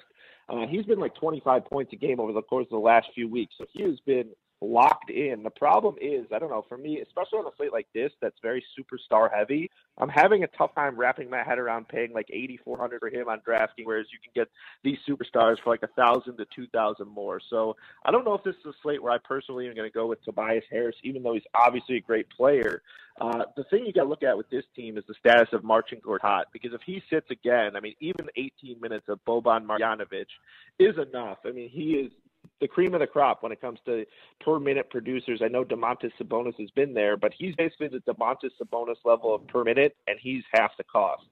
uh, 0.49 0.65
he's 0.67 0.85
been 0.85 0.99
like 0.99 1.13
25 1.15 1.65
points 1.65 1.93
a 1.93 1.97
game 1.97 2.19
over 2.19 2.33
the 2.33 2.41
course 2.41 2.65
of 2.65 2.71
the 2.71 2.77
last 2.77 3.07
few 3.13 3.29
weeks. 3.29 3.53
So 3.59 3.65
he 3.73 3.83
has 3.83 3.99
been 4.07 4.29
locked 4.63 5.09
in. 5.09 5.43
The 5.43 5.49
problem 5.49 5.95
is, 6.01 6.25
I 6.33 6.39
don't 6.39 6.49
know, 6.49 6.65
for 6.67 6.77
me, 6.77 7.01
especially 7.01 7.39
on 7.39 7.45
a 7.45 7.55
slate 7.57 7.73
like 7.73 7.87
this 7.93 8.11
that's 8.21 8.37
very 8.41 8.63
superstar 8.77 9.29
heavy, 9.33 9.69
I'm 9.97 10.09
having 10.09 10.43
a 10.43 10.47
tough 10.57 10.73
time 10.73 10.95
wrapping 10.95 11.29
my 11.29 11.43
head 11.43 11.59
around 11.59 11.87
paying 11.87 12.13
like 12.13 12.27
8400 12.31 12.99
for 12.99 13.09
him 13.09 13.29
on 13.29 13.41
DraftKings 13.47 13.83
whereas 13.83 14.07
you 14.11 14.19
can 14.23 14.31
get 14.33 14.49
these 14.83 14.97
superstars 15.07 15.57
for 15.63 15.69
like 15.69 15.83
a 15.83 15.87
thousand 15.87 16.37
to 16.37 16.45
two 16.55 16.67
thousand 16.67 17.07
more. 17.07 17.39
So 17.49 17.75
I 18.05 18.11
don't 18.11 18.25
know 18.25 18.33
if 18.33 18.43
this 18.43 18.55
is 18.55 18.65
a 18.65 18.73
slate 18.81 19.01
where 19.01 19.11
I 19.11 19.17
personally 19.23 19.67
am 19.67 19.75
going 19.75 19.89
to 19.89 19.93
go 19.93 20.07
with 20.07 20.23
Tobias 20.23 20.63
Harris, 20.71 20.95
even 21.03 21.23
though 21.23 21.33
he's 21.33 21.43
obviously 21.53 21.97
a 21.97 22.01
great 22.01 22.27
player. 22.29 22.81
Uh, 23.21 23.43
the 23.55 23.63
thing 23.65 23.85
you 23.85 23.93
got 23.93 24.03
to 24.03 24.09
look 24.09 24.23
at 24.23 24.35
with 24.35 24.49
this 24.49 24.63
team 24.75 24.97
is 24.97 25.03
the 25.07 25.13
status 25.19 25.49
of 25.53 25.63
Marcin 25.63 25.99
Gortat, 26.03 26.45
because 26.51 26.73
if 26.73 26.81
he 26.83 27.01
sits 27.11 27.29
again, 27.29 27.75
I 27.75 27.79
mean, 27.79 27.93
even 27.99 28.27
18 28.35 28.81
minutes 28.81 29.05
of 29.07 29.19
Boban 29.25 29.65
Marjanovic 29.65 30.25
is 30.79 30.95
enough. 30.97 31.37
I 31.45 31.51
mean, 31.51 31.69
he 31.69 31.91
is 31.93 32.11
the 32.61 32.67
cream 32.67 32.93
of 32.93 32.99
the 32.99 33.07
crop 33.07 33.43
when 33.43 33.51
it 33.51 33.61
comes 33.61 33.79
to 33.85 34.05
per 34.39 34.59
minute 34.59 34.89
producers. 34.89 35.41
I 35.43 35.47
know 35.47 35.63
Domantas 35.63 36.11
Sabonis 36.21 36.59
has 36.59 36.71
been 36.71 36.93
there, 36.93 37.17
but 37.17 37.33
he's 37.37 37.55
basically 37.55 37.89
the 37.89 37.99
Domantas 37.99 38.51
Sabonis 38.61 38.97
level 39.05 39.35
of 39.35 39.47
per 39.47 39.63
minute, 39.63 39.95
and 40.07 40.17
he's 40.21 40.43
half 40.53 40.71
the 40.77 40.83
cost. 40.83 41.23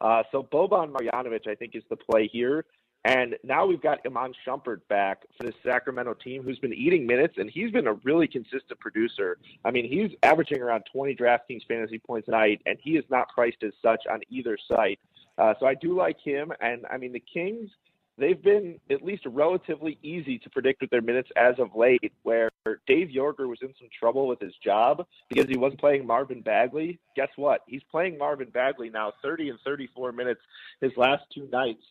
Uh, 0.00 0.22
so 0.30 0.42
Boban 0.42 0.92
Marjanovic, 0.92 1.46
I 1.48 1.54
think, 1.54 1.74
is 1.74 1.82
the 1.90 1.96
play 1.96 2.28
here. 2.28 2.64
And 3.04 3.36
now 3.44 3.64
we've 3.64 3.80
got 3.80 4.00
Iman 4.04 4.32
Shumpert 4.46 4.80
back 4.88 5.22
for 5.36 5.46
the 5.46 5.52
Sacramento 5.64 6.14
team 6.14 6.42
who's 6.42 6.58
been 6.58 6.74
eating 6.74 7.06
minutes, 7.06 7.34
and 7.38 7.48
he's 7.48 7.70
been 7.70 7.86
a 7.86 7.94
really 8.04 8.26
consistent 8.26 8.78
producer. 8.80 9.38
I 9.64 9.70
mean, 9.70 9.88
he's 9.88 10.16
averaging 10.22 10.60
around 10.60 10.84
20 10.92 11.14
DraftKings 11.14 11.66
fantasy 11.68 11.98
points 11.98 12.28
a 12.28 12.32
night, 12.32 12.60
and 12.66 12.76
he 12.82 12.96
is 12.96 13.04
not 13.08 13.28
priced 13.28 13.62
as 13.62 13.72
such 13.82 14.00
on 14.10 14.20
either 14.30 14.58
site. 14.68 14.98
Uh, 15.38 15.54
so 15.60 15.66
I 15.66 15.74
do 15.74 15.96
like 15.96 16.18
him. 16.20 16.52
And 16.60 16.86
I 16.90 16.96
mean, 16.96 17.12
the 17.12 17.22
Kings– 17.32 17.70
they've 18.18 18.42
been 18.42 18.78
at 18.90 19.02
least 19.02 19.24
relatively 19.26 19.98
easy 20.02 20.38
to 20.38 20.50
predict 20.50 20.80
with 20.80 20.90
their 20.90 21.00
minutes 21.00 21.28
as 21.36 21.54
of 21.58 21.74
late, 21.74 22.12
where 22.22 22.50
Dave 22.86 23.08
Joerger 23.08 23.48
was 23.48 23.58
in 23.62 23.72
some 23.78 23.88
trouble 23.98 24.26
with 24.26 24.40
his 24.40 24.54
job 24.62 25.06
because 25.28 25.48
he 25.48 25.56
wasn't 25.56 25.80
playing 25.80 26.06
Marvin 26.06 26.42
Bagley. 26.42 26.98
Guess 27.16 27.28
what? 27.36 27.62
He's 27.66 27.82
playing 27.90 28.18
Marvin 28.18 28.50
Bagley 28.50 28.90
now 28.90 29.12
30 29.22 29.50
and 29.50 29.58
34 29.64 30.12
minutes 30.12 30.40
his 30.80 30.92
last 30.96 31.22
two 31.34 31.48
nights. 31.52 31.82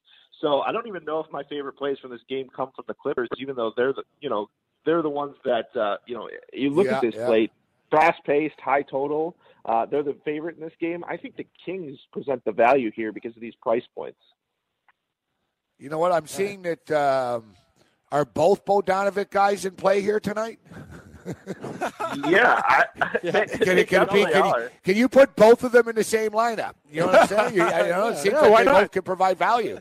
So 0.42 0.62
I 0.62 0.72
don't 0.72 0.88
even 0.88 1.04
know 1.04 1.20
if 1.20 1.32
my 1.32 1.44
favorite 1.44 1.74
plays 1.74 1.98
from 2.00 2.12
this 2.12 2.22
game 2.30 2.48
come 2.56 2.72
from 2.76 2.86
the 2.88 2.94
Clippers, 2.94 3.30
even 3.38 3.56
though 3.56 3.72
they're 3.76 3.94
the 3.94 4.04
you 4.20 4.30
know 4.30 4.50
they're 4.86 5.02
the 5.02 5.10
ones 5.10 5.36
that 5.46 5.76
uh, 5.76 5.98
you 6.06 6.16
know 6.16 6.30
you 6.54 6.70
look 6.70 6.86
yeah, 6.86 6.98
at 6.98 7.02
this 7.02 7.16
yeah. 7.16 7.26
slate, 7.26 7.52
fast 7.90 8.24
paced, 8.24 8.60
high 8.60 8.84
total. 8.84 9.36
Uh, 9.66 9.86
they're 9.86 10.04
the 10.04 10.16
favorite 10.24 10.56
in 10.56 10.62
this 10.62 10.74
game. 10.80 11.04
I 11.08 11.18
think 11.18 11.36
the 11.36 11.46
Kings 11.66 11.98
present 12.14 12.44
the 12.46 12.52
value 12.52 12.92
here 12.96 13.12
because 13.12 13.36
of 13.36 13.42
these 13.42 13.56
price 13.56 13.84
points. 13.96 14.20
You 15.80 15.90
know 15.90 16.00
what? 16.00 16.12
I'm 16.12 16.28
seeing 16.28 16.64
that 16.64 16.90
um, 16.92 17.54
are 18.12 18.26
both 18.26 18.66
Bogdanovic 18.66 19.30
guys 19.30 19.66
in 19.66 19.74
play 19.76 20.02
here 20.02 20.20
tonight. 20.20 20.60
yeah, 22.28 22.62
I, 22.66 22.86
Can, 23.22 23.36
it, 23.78 23.88
can, 23.88 24.04
it 24.04 24.12
be, 24.12 24.26
can, 24.26 24.46
you, 24.46 24.70
can 24.84 24.96
you 24.96 25.10
put 25.10 25.36
both 25.36 25.64
of 25.64 25.72
them 25.72 25.88
in 25.90 25.96
the 25.96 26.04
same 26.04 26.32
lineup? 26.32 26.74
You 26.90 27.02
know 27.02 27.08
what 27.08 27.22
I'm 27.22 27.28
saying? 27.28 27.56
You, 27.56 27.64
you 27.66 27.70
know, 27.92 28.08
it 28.10 28.18
seems 28.18 28.34
yeah, 28.34 28.42
like 28.42 28.66
they 28.66 28.72
not? 28.72 28.82
both 28.82 28.92
can 28.92 29.02
provide 29.04 29.38
value. 29.38 29.80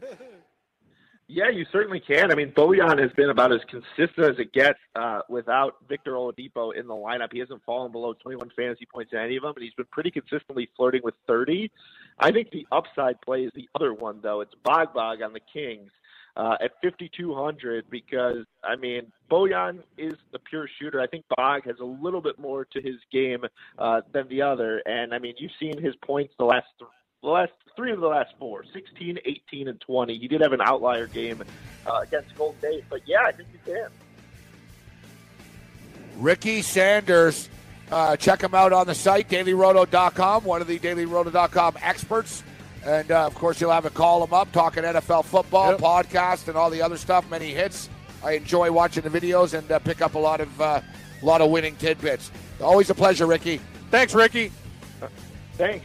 Yeah, 1.28 1.48
you 1.50 1.66
certainly 1.72 1.98
can. 1.98 2.30
I 2.30 2.36
mean, 2.36 2.52
Bojan 2.52 3.00
has 3.00 3.10
been 3.12 3.30
about 3.30 3.52
as 3.52 3.60
consistent 3.68 4.30
as 4.30 4.38
it 4.38 4.52
gets 4.52 4.78
uh, 4.94 5.22
without 5.28 5.74
Victor 5.88 6.12
Oladipo 6.12 6.72
in 6.72 6.86
the 6.86 6.94
lineup. 6.94 7.32
He 7.32 7.40
hasn't 7.40 7.64
fallen 7.64 7.90
below 7.90 8.12
21 8.12 8.50
fantasy 8.56 8.86
points 8.86 9.12
in 9.12 9.18
any 9.18 9.36
of 9.36 9.42
them, 9.42 9.52
and 9.56 9.64
he's 9.64 9.74
been 9.74 9.86
pretty 9.90 10.12
consistently 10.12 10.68
flirting 10.76 11.00
with 11.02 11.14
30. 11.26 11.70
I 12.20 12.30
think 12.30 12.50
the 12.52 12.64
upside 12.70 13.20
play 13.22 13.42
is 13.42 13.50
the 13.56 13.68
other 13.74 13.92
one, 13.92 14.20
though. 14.22 14.40
It's 14.40 14.54
Bog 14.62 14.94
Bog 14.94 15.20
on 15.20 15.32
the 15.32 15.40
Kings 15.52 15.90
uh, 16.36 16.58
at 16.62 16.70
5,200 16.80 17.90
because, 17.90 18.44
I 18.62 18.76
mean, 18.76 19.10
Bojan 19.28 19.80
is 19.98 20.14
a 20.32 20.38
pure 20.38 20.68
shooter. 20.78 21.00
I 21.00 21.08
think 21.08 21.24
Bog 21.36 21.64
has 21.64 21.76
a 21.80 21.84
little 21.84 22.20
bit 22.20 22.38
more 22.38 22.64
to 22.66 22.80
his 22.80 22.96
game 23.10 23.44
uh, 23.78 24.02
than 24.12 24.28
the 24.28 24.42
other. 24.42 24.80
And, 24.86 25.12
I 25.12 25.18
mean, 25.18 25.34
you've 25.38 25.50
seen 25.58 25.82
his 25.82 25.96
points 26.04 26.34
the 26.38 26.44
last 26.44 26.66
th- 26.78 26.88
the 27.22 27.28
last 27.28 27.52
three 27.74 27.92
of 27.92 28.00
the 28.00 28.06
last 28.06 28.32
four 28.38 28.64
16 28.72 29.18
18 29.24 29.68
and 29.68 29.80
20 29.80 30.18
he 30.18 30.28
did 30.28 30.40
have 30.40 30.52
an 30.52 30.60
outlier 30.60 31.06
game 31.06 31.42
uh, 31.86 32.00
against 32.02 32.34
golden 32.36 32.58
state 32.60 32.84
but 32.88 33.00
yeah 33.06 33.22
i 33.24 33.32
think 33.32 33.48
you 33.52 33.58
can 33.74 33.90
Ricky 36.18 36.62
Sanders. 36.62 37.48
Uh, 37.90 38.16
check 38.16 38.42
him 38.42 38.54
out 38.54 38.72
on 38.72 38.86
the 38.86 38.94
site, 38.94 39.28
dailyroto.com, 39.28 40.42
one 40.44 40.60
of 40.60 40.66
the 40.66 40.78
dailyroto.com 40.78 41.76
experts. 41.82 42.42
And 42.84 43.10
uh, 43.12 43.26
of 43.26 43.34
course, 43.34 43.60
you'll 43.60 43.70
have 43.70 43.84
to 43.84 43.90
call 43.90 44.24
him 44.24 44.32
up, 44.32 44.50
talking 44.50 44.82
NFL 44.82 45.24
football, 45.24 45.72
Yep. 45.72 45.80
podcast, 45.80 46.48
and 46.48 46.56
all 46.56 46.70
the 46.70 46.82
other 46.82 46.96
stuff. 46.96 47.28
Many 47.30 47.52
hits. 47.52 47.88
I 48.24 48.32
enjoy 48.32 48.72
watching 48.72 49.02
the 49.04 49.10
videos 49.10 49.56
and 49.56 49.70
uh, 49.70 49.78
pick 49.78 50.00
up 50.00 50.14
a 50.14 50.18
lot 50.18 50.40
of 50.40 50.60
uh, 50.60 50.80
a 51.22 51.24
lot 51.24 51.40
of 51.42 51.50
winning 51.50 51.76
tidbits. 51.76 52.30
Always 52.60 52.90
a 52.90 52.94
pleasure, 52.94 53.26
Ricky. 53.26 53.60
Thanks, 53.90 54.14
Ricky. 54.14 54.50
thanks 55.56 55.84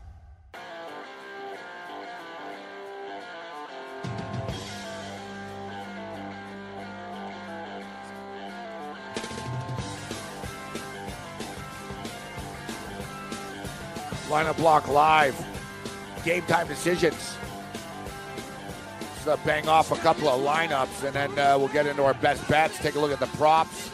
Lineup 14.31 14.55
Block 14.57 14.87
Live. 14.87 15.35
Game 16.23 16.43
time 16.43 16.67
decisions. 16.67 17.35
Let's 19.25 19.27
uh, 19.27 19.37
bang 19.45 19.67
off 19.67 19.91
a 19.91 19.95
couple 19.97 20.29
of 20.29 20.41
lineups, 20.41 21.03
and 21.03 21.13
then 21.13 21.37
uh, 21.37 21.57
we'll 21.57 21.67
get 21.67 21.85
into 21.85 22.03
our 22.03 22.13
best 22.15 22.47
bets. 22.47 22.77
Take 22.79 22.95
a 22.95 22.99
look 22.99 23.11
at 23.11 23.19
the 23.19 23.27
props 23.37 23.89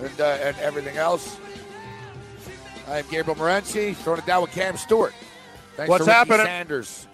and, 0.00 0.20
uh, 0.20 0.38
and 0.40 0.56
everything 0.58 0.96
else. 0.96 1.38
I'm 2.88 3.04
Gabriel 3.10 3.36
Morency, 3.36 3.94
throwing 3.96 4.20
it 4.20 4.26
down 4.26 4.42
with 4.42 4.52
Cam 4.52 4.76
Stewart. 4.76 5.12
Thanks 5.76 5.90
What's 5.90 6.06
happening? 6.06 6.46
Sanders. 6.46 7.06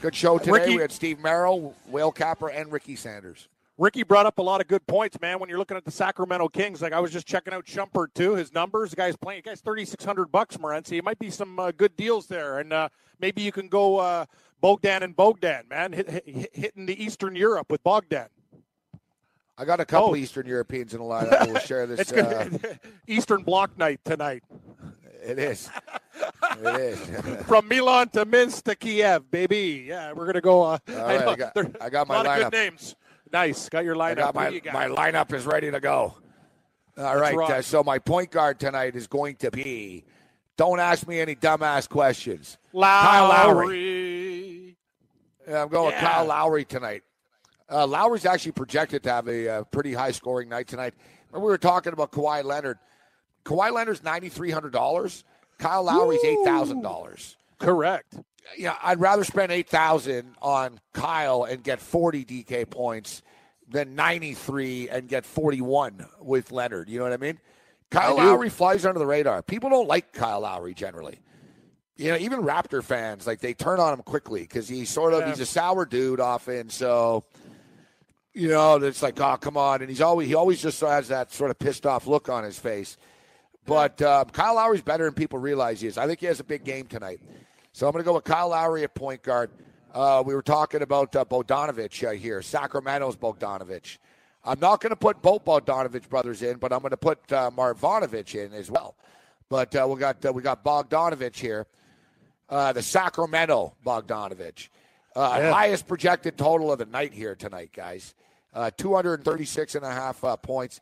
Good 0.00 0.14
show 0.14 0.38
today. 0.38 0.52
Ricky- 0.52 0.76
We 0.76 0.82
had 0.82 0.92
Steve 0.92 1.18
Merrill, 1.18 1.74
Whale 1.86 2.12
Capper, 2.12 2.48
and 2.48 2.70
Ricky 2.70 2.94
Sanders. 2.94 3.48
Ricky 3.78 4.02
brought 4.02 4.26
up 4.26 4.38
a 4.38 4.42
lot 4.42 4.60
of 4.60 4.66
good 4.66 4.84
points, 4.88 5.20
man. 5.20 5.38
When 5.38 5.48
you're 5.48 5.58
looking 5.58 5.76
at 5.76 5.84
the 5.84 5.90
Sacramento 5.92 6.48
Kings, 6.48 6.82
like 6.82 6.92
I 6.92 6.98
was 6.98 7.12
just 7.12 7.26
checking 7.28 7.54
out 7.54 7.64
Shumpert 7.64 8.08
too. 8.12 8.34
His 8.34 8.52
numbers, 8.52 8.90
the 8.90 8.96
guy's 8.96 9.16
playing. 9.16 9.42
The 9.44 9.50
guy's 9.50 9.60
thirty 9.60 9.84
six 9.84 10.04
hundred 10.04 10.32
bucks, 10.32 10.56
Morency. 10.56 10.98
It 10.98 11.04
might 11.04 11.18
be 11.20 11.30
some 11.30 11.58
uh, 11.60 11.70
good 11.70 11.96
deals 11.96 12.26
there, 12.26 12.58
and 12.58 12.72
uh, 12.72 12.88
maybe 13.20 13.40
you 13.42 13.52
can 13.52 13.68
go 13.68 13.98
uh, 13.98 14.26
Bogdan 14.60 15.04
and 15.04 15.14
Bogdan, 15.14 15.64
man, 15.70 15.92
hit, 15.92 16.10
hit, 16.10 16.50
hitting 16.52 16.86
the 16.86 17.02
Eastern 17.02 17.36
Europe 17.36 17.70
with 17.70 17.82
Bogdan. 17.84 18.26
I 19.56 19.64
got 19.64 19.78
a 19.80 19.84
couple 19.84 20.10
Oh. 20.10 20.16
Eastern 20.16 20.46
Europeans 20.46 20.92
in 20.94 21.00
the 21.00 21.04
lineup. 21.06 21.46
We'll 21.46 21.60
share 21.60 21.86
this. 21.88 22.12
Uh. 22.12 22.48
Eastern 23.06 23.42
Bloc 23.42 23.76
night 23.78 24.00
tonight. 24.04 24.42
it 25.24 25.38
is. 25.38 25.70
It 26.60 26.80
is. 26.80 26.98
From 27.46 27.68
Milan 27.68 28.08
to 28.10 28.24
Minsk 28.24 28.64
to 28.64 28.74
Kiev, 28.74 29.30
baby. 29.30 29.84
Yeah, 29.86 30.12
we're 30.14 30.26
gonna 30.26 30.40
go. 30.40 30.62
Uh, 30.64 30.78
right, 30.88 31.20
know, 31.20 31.28
I 31.30 31.36
got- 31.36 31.56
I 31.80 31.90
got 31.90 32.08
my 32.08 32.14
a 32.14 32.18
lot 32.18 32.26
lineup. 32.26 32.46
of 32.46 32.52
good 32.52 32.58
names. 32.58 32.96
Nice, 33.32 33.68
got 33.68 33.84
your 33.84 33.96
lineup. 33.96 34.10
I 34.10 34.14
got 34.14 34.34
my, 34.34 34.48
you 34.48 34.60
got? 34.60 34.74
my 34.74 34.88
lineup 34.88 35.32
is 35.32 35.46
ready 35.46 35.70
to 35.70 35.80
go. 35.80 36.14
All 36.96 37.16
right. 37.16 37.36
Uh, 37.36 37.62
so 37.62 37.82
my 37.84 37.98
point 37.98 38.30
guard 38.30 38.58
tonight 38.58 38.96
is 38.96 39.06
going 39.06 39.36
to 39.36 39.50
be. 39.50 40.04
Don't 40.56 40.80
ask 40.80 41.06
me 41.06 41.20
any 41.20 41.36
dumbass 41.36 41.88
questions. 41.88 42.58
Kyle 42.72 43.28
Lowry. 43.28 43.66
Lowry. 43.66 44.76
Yeah, 45.48 45.62
I'm 45.62 45.68
going 45.68 45.86
with 45.86 46.00
Kyle 46.00 46.26
Lowry 46.26 46.64
tonight. 46.64 47.04
Uh, 47.70 47.86
Lowry's 47.86 48.26
actually 48.26 48.52
projected 48.52 49.02
to 49.04 49.12
have 49.12 49.28
a, 49.28 49.48
uh 49.48 49.64
pretty 49.64 49.92
high 49.92 50.10
scoring 50.10 50.48
night 50.48 50.66
tonight. 50.66 50.94
Remember 51.30 51.46
we 51.46 51.50
were 51.52 51.58
talking 51.58 51.92
about 51.92 52.10
Kawhi 52.10 52.42
Leonard. 52.42 52.78
Kawhi 53.44 53.70
Leonard's 53.72 54.02
ninety 54.02 54.28
three 54.28 54.50
hundred 54.50 54.72
dollars. 54.72 55.22
Kyle 55.58 55.82
Lowry's 55.84 56.24
eight 56.24 56.38
thousand 56.44 56.82
dollars. 56.82 57.36
Correct. 57.58 58.16
Yeah, 58.56 58.76
I'd 58.82 59.00
rather 59.00 59.24
spend 59.24 59.52
eight 59.52 59.68
thousand 59.68 60.34
on 60.40 60.80
Kyle 60.92 61.44
and 61.44 61.62
get 61.62 61.80
forty 61.80 62.24
DK 62.24 62.68
points 62.68 63.22
than 63.70 63.94
93 63.94 64.88
and 64.88 65.08
get 65.10 65.26
41 65.26 66.06
with 66.22 66.50
Leonard. 66.52 66.88
You 66.88 66.96
know 66.96 67.04
what 67.04 67.12
I 67.12 67.18
mean? 67.18 67.38
Kyle. 67.90 68.16
Lowry 68.16 68.48
flies 68.48 68.86
under 68.86 68.98
the 68.98 69.04
radar. 69.04 69.42
People 69.42 69.68
don't 69.68 69.86
like 69.86 70.14
Kyle 70.14 70.40
Lowry 70.40 70.72
generally. 70.72 71.20
You 71.96 72.12
know, 72.12 72.16
even 72.16 72.40
Raptor 72.44 72.82
fans 72.82 73.26
like 73.26 73.40
they 73.40 73.52
turn 73.52 73.78
on 73.78 73.92
him 73.92 74.02
quickly 74.02 74.40
because 74.40 74.68
he's 74.68 74.88
sort 74.88 75.12
of 75.12 75.20
Yeah. 75.20 75.28
he's 75.28 75.40
a 75.40 75.46
sour 75.46 75.84
dude 75.84 76.18
often. 76.18 76.70
So 76.70 77.24
you 78.32 78.48
know, 78.48 78.76
it's 78.76 79.02
like, 79.02 79.20
oh, 79.20 79.36
come 79.36 79.56
on, 79.56 79.80
and 79.80 79.90
he's 79.90 80.00
always 80.00 80.28
he 80.28 80.34
always 80.34 80.62
just 80.62 80.80
has 80.80 81.08
that 81.08 81.32
sort 81.32 81.50
of 81.50 81.58
pissed 81.58 81.84
off 81.86 82.06
look 82.06 82.28
on 82.30 82.44
his 82.44 82.58
face. 82.58 82.96
But 83.66 84.00
um, 84.00 84.30
Kyle 84.30 84.54
Lowry's 84.54 84.80
better 84.80 85.04
than 85.04 85.12
people 85.12 85.38
realize 85.38 85.80
he 85.82 85.88
is. 85.88 85.98
I 85.98 86.06
think 86.06 86.20
he 86.20 86.26
has 86.26 86.40
a 86.40 86.44
big 86.44 86.64
game 86.64 86.86
tonight. 86.86 87.20
So 87.78 87.86
I'm 87.86 87.92
going 87.92 88.02
to 88.02 88.06
go 88.06 88.14
with 88.14 88.24
Kyle 88.24 88.48
Lowry 88.48 88.82
at 88.82 88.92
point 88.96 89.22
guard. 89.22 89.52
Uh, 89.94 90.20
we 90.26 90.34
were 90.34 90.42
talking 90.42 90.82
about 90.82 91.14
uh, 91.14 91.24
Bogdanovic 91.24 92.08
uh, 92.08 92.10
here, 92.10 92.42
Sacramento's 92.42 93.14
Bogdanovic. 93.14 93.98
I'm 94.44 94.58
not 94.58 94.80
going 94.80 94.90
to 94.90 94.96
put 94.96 95.22
both 95.22 95.44
Bogdanovic 95.44 96.08
brothers 96.08 96.42
in, 96.42 96.56
but 96.56 96.72
I'm 96.72 96.80
going 96.80 96.90
to 96.90 96.96
put 96.96 97.32
uh, 97.32 97.52
Marvanovich 97.56 98.34
in 98.34 98.52
as 98.52 98.68
well. 98.68 98.96
But 99.48 99.76
uh, 99.76 99.86
we 99.88 100.00
got 100.00 100.26
uh, 100.26 100.32
we 100.32 100.42
got 100.42 100.64
Bogdanovic 100.64 101.36
here, 101.36 101.68
uh, 102.48 102.72
the 102.72 102.82
Sacramento 102.82 103.76
Bogdanovic, 103.86 104.70
uh, 105.14 105.38
Yeah. 105.38 105.52
highest 105.52 105.86
projected 105.86 106.36
total 106.36 106.72
of 106.72 106.80
the 106.80 106.86
night 106.86 107.12
here 107.12 107.36
tonight, 107.36 107.70
guys. 107.72 108.16
Uh, 108.52 108.72
236 108.76 109.76
and 109.76 109.84
a 109.84 109.92
half 109.92 110.24
uh, 110.24 110.36
points. 110.36 110.80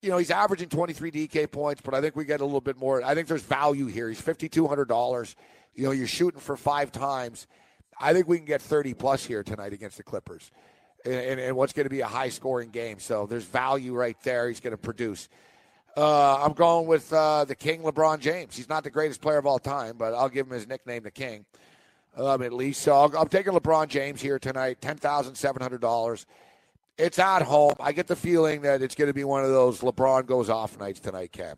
You 0.00 0.10
know, 0.10 0.18
he's 0.18 0.30
averaging 0.30 0.68
23 0.68 1.10
DK 1.10 1.50
points, 1.50 1.82
but 1.84 1.94
I 1.94 2.00
think 2.00 2.14
we 2.14 2.24
get 2.24 2.40
a 2.40 2.44
little 2.44 2.60
bit 2.60 2.76
more. 2.76 3.02
I 3.02 3.16
think 3.16 3.26
there's 3.26 3.42
value 3.42 3.86
here. 3.86 4.08
He's 4.08 4.22
$5,200. 4.22 5.34
You 5.74 5.84
know, 5.84 5.90
you're 5.92 6.06
shooting 6.06 6.40
for 6.40 6.56
five 6.56 6.92
times. 6.92 7.46
I 8.00 8.12
think 8.12 8.28
we 8.28 8.36
can 8.36 8.46
get 8.46 8.60
30 8.62 8.94
plus 8.94 9.24
here 9.24 9.42
tonight 9.42 9.72
against 9.72 9.96
the 9.96 10.02
Clippers. 10.02 10.50
And, 11.04 11.14
and, 11.14 11.40
and 11.40 11.56
what's 11.56 11.72
going 11.72 11.84
to 11.84 11.90
be 11.90 12.00
a 12.00 12.06
high 12.06 12.28
scoring 12.28 12.70
game. 12.70 12.98
So 13.00 13.26
there's 13.26 13.44
value 13.44 13.94
right 13.94 14.16
there. 14.22 14.48
He's 14.48 14.60
going 14.60 14.72
to 14.72 14.78
produce. 14.78 15.28
Uh, 15.96 16.42
I'm 16.42 16.52
going 16.52 16.86
with 16.86 17.12
uh, 17.12 17.44
the 17.44 17.54
King, 17.54 17.82
LeBron 17.82 18.20
James. 18.20 18.56
He's 18.56 18.68
not 18.68 18.84
the 18.84 18.90
greatest 18.90 19.20
player 19.20 19.38
of 19.38 19.46
all 19.46 19.58
time, 19.58 19.96
but 19.98 20.14
I'll 20.14 20.28
give 20.28 20.46
him 20.46 20.52
his 20.52 20.66
nickname, 20.66 21.02
the 21.02 21.10
King, 21.10 21.44
um, 22.16 22.42
at 22.42 22.52
least. 22.52 22.82
So 22.82 22.94
I'll, 22.94 23.16
I'm 23.16 23.28
taking 23.28 23.52
LeBron 23.52 23.88
James 23.88 24.22
here 24.22 24.38
tonight, 24.38 24.80
ten 24.80 24.96
thousand 24.96 25.34
seven 25.34 25.60
hundred 25.60 25.80
dollars. 25.82 26.24
It's 26.96 27.18
at 27.18 27.42
home. 27.42 27.74
I 27.80 27.92
get 27.92 28.06
the 28.06 28.16
feeling 28.16 28.62
that 28.62 28.80
it's 28.80 28.94
going 28.94 29.08
to 29.08 29.14
be 29.14 29.24
one 29.24 29.44
of 29.44 29.50
those 29.50 29.80
LeBron 29.80 30.24
goes 30.26 30.48
off 30.48 30.78
nights 30.78 31.00
tonight, 31.00 31.32
Cam. 31.32 31.56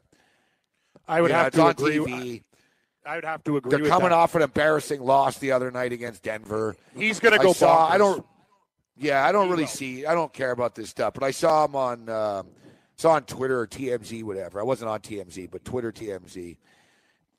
I 1.07 1.21
would 1.21 1.31
You 1.31 1.37
have 1.37 1.47
it's 1.49 1.57
to 1.57 1.67
agree. 1.67 1.99
TV. 1.99 2.43
I 3.07 3.17
would 3.17 3.25
have 3.25 3.45
to 3.45 3.57
agree. 3.57 3.71
They're 3.71 3.89
coming 3.89 4.09
that. 4.11 4.15
off 4.15 4.35
an 4.35 4.43
embarrassing 4.43 5.01
loss 5.03 5.39
the 5.39 5.53
other 5.53 5.71
night 5.71 5.93
against 5.93 6.23
Denver. 6.23 6.77
He's 6.97 7.21
going 7.21 7.33
to 7.33 7.39
go. 7.39 7.51
I 7.51 7.53
saw. 7.53 7.89
I 7.89 7.99
don't. 7.99 8.25
Yeah, 8.97 9.25
I 9.27 9.33
don't 9.33 9.47
He 9.47 9.51
really 9.51 9.63
will. 9.65 9.69
see. 9.69 10.07
I 10.07 10.15
don't 10.15 10.33
care 10.33 10.53
about 10.53 10.75
this 10.75 10.89
stuff, 10.91 11.15
but 11.15 11.23
I 11.23 11.31
saw 11.31 11.65
him 11.65 11.77
on. 11.77 12.09
um 12.09 12.47
saw 12.97 13.11
on 13.11 13.25
Twitter 13.25 13.59
or 13.59 13.67
TMZ, 13.67 14.23
whatever. 14.23 14.61
I 14.61 14.63
wasn't 14.63 14.89
on 14.91 15.01
TMZ, 15.01 15.51
but 15.51 15.65
Twitter 15.65 15.91
TMZ. 15.91 16.57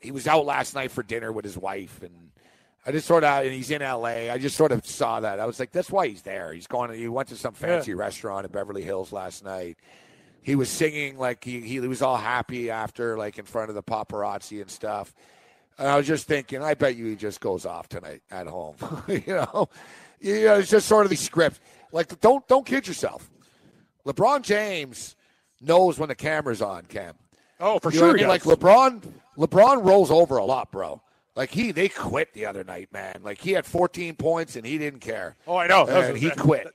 He 0.02 0.12
was 0.12 0.28
out 0.28 0.46
last 0.46 0.76
night 0.76 0.92
for 0.92 1.02
dinner 1.02 1.32
with 1.32 1.46
his 1.46 1.58
wife, 1.58 2.02
and 2.04 2.32
I 2.86 2.92
just 2.92 3.08
sort 3.08 3.24
of. 3.24 3.44
And 3.46 3.54
he's 3.54 3.72
in 3.72 3.82
LA. 3.82 4.30
I 4.32 4.38
just 4.38 4.58
sort 4.58 4.72
of 4.72 4.86
saw 4.86 5.22
that. 5.22 5.40
I 5.40 5.46
was 5.46 5.60
like, 5.60 5.72
that's 5.72 5.90
why 5.90 6.08
he's 6.08 6.22
there. 6.22 6.54
He's 6.54 6.68
going. 6.68 6.94
He 6.94 7.08
went 7.08 7.30
to 7.30 7.36
some 7.38 7.54
fancy 7.54 7.94
restaurant 7.94 8.46
in 8.46 8.52
Beverly 8.52 8.84
Hills 8.84 9.12
last 9.12 9.44
night. 9.44 9.78
He 10.44 10.56
was 10.56 10.70
singing 10.70 11.18
like 11.18 11.44
he, 11.44 11.62
he 11.62 11.80
was 11.80 12.04
all 12.04 12.18
happy 12.18 12.70
after, 12.70 13.18
like 13.18 13.40
in 13.40 13.46
front 13.46 13.70
of 13.70 13.76
the 13.76 13.82
paparazzi 13.82 14.62
and 14.62 14.70
stuff. 14.70 15.16
And 15.78 15.88
I 15.88 15.98
was 15.98 16.08
just 16.08 16.28
thinking, 16.28 16.62
I 16.64 16.74
bet 16.74 16.96
you 16.96 17.06
he 17.06 17.16
just 17.16 17.40
goes 17.42 17.66
off 17.66 17.90
tonight 17.90 18.22
at 18.32 18.48
home. 18.48 18.76
you 19.08 19.22
know, 19.28 19.70
you 20.22 20.46
know, 20.46 20.56
it's 20.60 20.70
just 20.70 20.88
sort 20.88 21.06
of 21.06 21.10
the 21.10 21.16
script. 21.18 21.60
Like, 21.92 22.20
don't 22.22 22.48
don't 22.48 22.66
kid 22.66 22.88
yourself. 22.88 23.30
LeBron 24.06 24.42
James 24.42 25.16
knows 25.62 25.98
when 26.00 26.10
the 26.10 26.16
camera's 26.16 26.62
on. 26.62 26.84
Cam, 26.86 27.16
Oh, 27.60 27.80
for 27.80 27.92
you 27.92 28.00
sure. 28.00 28.10
I 28.12 28.14
mean? 28.14 28.28
Like. 28.28 28.44
LeBron, 28.44 29.04
LeBron 29.38 29.86
rolls 29.86 30.12
over 30.12 30.38
a 30.38 30.46
lot, 30.46 30.72
bro. 30.72 31.02
Like 31.36 31.50
he, 31.50 31.72
they 31.74 31.90
quit 31.90 32.34
the 32.34 32.46
other 32.46 32.64
night, 32.64 32.90
man. 32.94 33.20
Like 33.22 33.40
he 33.40 33.52
had 33.52 33.66
14 33.66 34.16
points 34.16 34.56
and 34.56 34.66
he 34.66 34.78
didn't 34.78 35.02
care. 35.02 35.36
Oh, 35.46 35.58
I 35.58 35.68
know. 35.68 35.86
And 35.88 36.18
he 36.18 36.30
that- 36.30 36.38
quit. 36.38 36.68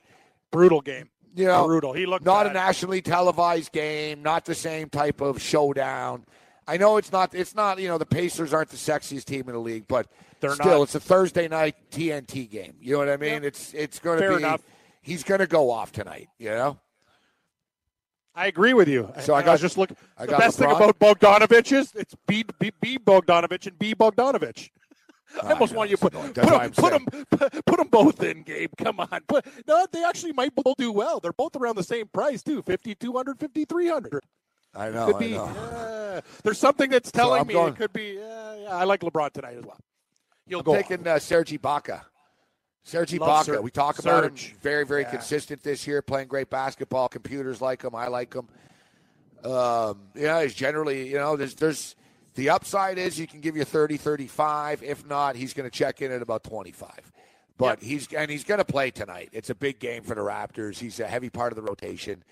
brutal 0.51 0.81
game. 0.81 1.09
You 1.33 1.45
know, 1.45 1.65
brutal. 1.65 1.93
He 1.93 2.05
looked 2.05 2.25
not 2.25 2.43
bad. 2.43 2.51
a 2.51 2.53
nationally 2.53 3.01
televised 3.01 3.71
game, 3.71 4.21
not 4.21 4.43
the 4.45 4.53
same 4.53 4.89
type 4.89 5.21
of 5.21 5.41
showdown. 5.41 6.25
I 6.71 6.77
know 6.77 6.95
it's 6.97 7.11
not. 7.11 7.35
It's 7.35 7.53
not. 7.53 7.79
You 7.79 7.87
know, 7.89 7.97
the 7.97 8.05
Pacers 8.05 8.53
aren't 8.53 8.69
the 8.69 8.77
sexiest 8.77 9.25
team 9.25 9.41
in 9.47 9.53
the 9.53 9.59
league, 9.59 9.85
but 9.87 10.07
They're 10.39 10.53
still, 10.55 10.77
not. 10.79 10.83
it's 10.83 10.95
a 10.95 10.99
Thursday 11.01 11.47
night 11.49 11.75
TNT 11.91 12.49
game. 12.49 12.75
You 12.79 12.93
know 12.93 12.99
what 12.99 13.09
I 13.09 13.17
mean? 13.17 13.43
It's 13.43 13.73
it's 13.73 13.99
going 13.99 14.21
to 14.21 14.29
be. 14.29 14.35
enough. 14.35 14.61
He's 15.01 15.23
going 15.23 15.39
to 15.39 15.47
go 15.47 15.69
off 15.69 15.91
tonight. 15.91 16.29
You 16.37 16.51
know. 16.51 16.79
I 18.33 18.47
agree 18.47 18.73
with 18.73 18.87
you. 18.87 19.11
So 19.19 19.33
I 19.33 19.39
I 19.39 19.43
got- 19.43 19.51
was 19.53 19.61
just 19.61 19.77
looking. 19.77 19.97
I 20.17 20.25
The 20.25 20.31
got 20.31 20.39
best 20.39 20.57
thing 20.59 20.71
about 20.71 20.97
Bogdanovic 20.99 21.71
is 21.73 21.91
it's 21.95 22.15
B, 22.27 22.45
B, 22.59 22.71
B 22.79 22.97
Bogdanovic 22.97 23.67
and 23.67 23.77
B 23.77 23.93
Bogdanovic. 23.93 24.69
I 25.43 25.51
almost 25.51 25.73
know, 25.73 25.79
want 25.79 25.89
you 25.89 25.97
to 25.97 26.01
put 26.01 26.13
put 26.13 26.33
them, 26.33 26.71
put, 26.71 26.91
them, 26.91 27.05
put, 27.65 27.77
them 27.77 27.87
both 27.87 28.21
in, 28.23 28.43
Gabe. 28.43 28.71
Come 28.77 28.99
on. 28.99 29.21
Put, 29.27 29.45
no, 29.67 29.85
they 29.91 30.03
actually 30.03 30.33
might 30.33 30.53
both 30.55 30.75
do 30.77 30.91
well. 30.91 31.19
They're 31.21 31.31
both 31.33 31.55
around 31.55 31.75
the 31.75 31.83
same 31.83 32.07
price 32.07 32.41
too 32.43 32.61
5200 32.61 33.39
5300 33.39 34.23
I 34.75 34.89
know. 34.89 35.05
Could 35.07 35.15
I 35.15 35.19
be. 35.19 35.31
know. 35.31 35.45
yeah. 35.53 36.00
there's 36.43 36.59
something 36.59 36.89
that's 36.89 37.11
telling 37.11 37.41
I'm 37.41 37.47
me 37.47 37.53
going- 37.53 37.73
it 37.73 37.77
could 37.77 37.93
be. 37.93 38.17
Yeah, 38.19 38.55
yeah, 38.63 38.75
I 38.75 38.83
like 38.85 39.01
LeBron 39.01 39.31
tonight 39.33 39.57
as 39.57 39.63
well. 39.65 39.77
He'll 40.47 40.59
I'm 40.59 40.65
go. 40.65 40.75
taking 40.75 41.07
uh, 41.07 41.19
Serge 41.19 41.51
Ibaka. 41.51 42.01
Sergi 42.83 43.19
Love 43.19 43.45
Baca. 43.45 43.45
Ser- 43.57 43.61
we 43.61 43.69
talk 43.69 43.99
about 43.99 44.23
him. 44.25 44.35
Very, 44.61 44.85
very 44.85 45.03
Yeah. 45.03 45.11
consistent 45.11 45.61
this 45.61 45.85
year, 45.85 46.01
playing 46.01 46.27
great 46.27 46.49
basketball. 46.49 47.07
Computers 47.09 47.61
like 47.61 47.83
him. 47.83 47.93
I 47.93 48.07
like 48.07 48.33
him. 48.33 48.47
Um, 49.43 49.99
yeah, 50.15 50.41
he's 50.43 50.53
generally, 50.53 51.07
you 51.09 51.17
know, 51.17 51.35
there's, 51.35 51.55
there's, 51.55 51.95
the 52.35 52.49
upside 52.49 52.97
is 52.97 53.17
he 53.17 53.27
can 53.27 53.39
give 53.39 53.55
you 53.55 53.63
30, 53.65 53.97
35. 53.97 54.83
If 54.83 55.05
not, 55.07 55.35
he's 55.35 55.53
going 55.53 55.69
to 55.69 55.75
check 55.75 56.01
in 56.01 56.11
at 56.11 56.21
about 56.21 56.43
25. 56.43 57.11
But 57.57 57.81
he's, 57.83 58.11
and 58.13 58.31
he's 58.31 58.43
going 58.43 58.57
to 58.59 58.65
play 58.65 58.89
tonight. 58.89 59.29
It's 59.33 59.49
a 59.51 59.55
big 59.55 59.77
game 59.79 60.01
for 60.03 60.15
the 60.15 60.21
Raptors. 60.21 60.79
He's 60.79 60.99
a 60.99 61.07
heavy 61.07 61.29
part 61.29 61.51
of 61.51 61.57
the 61.57 61.61
rotation. 61.61 62.23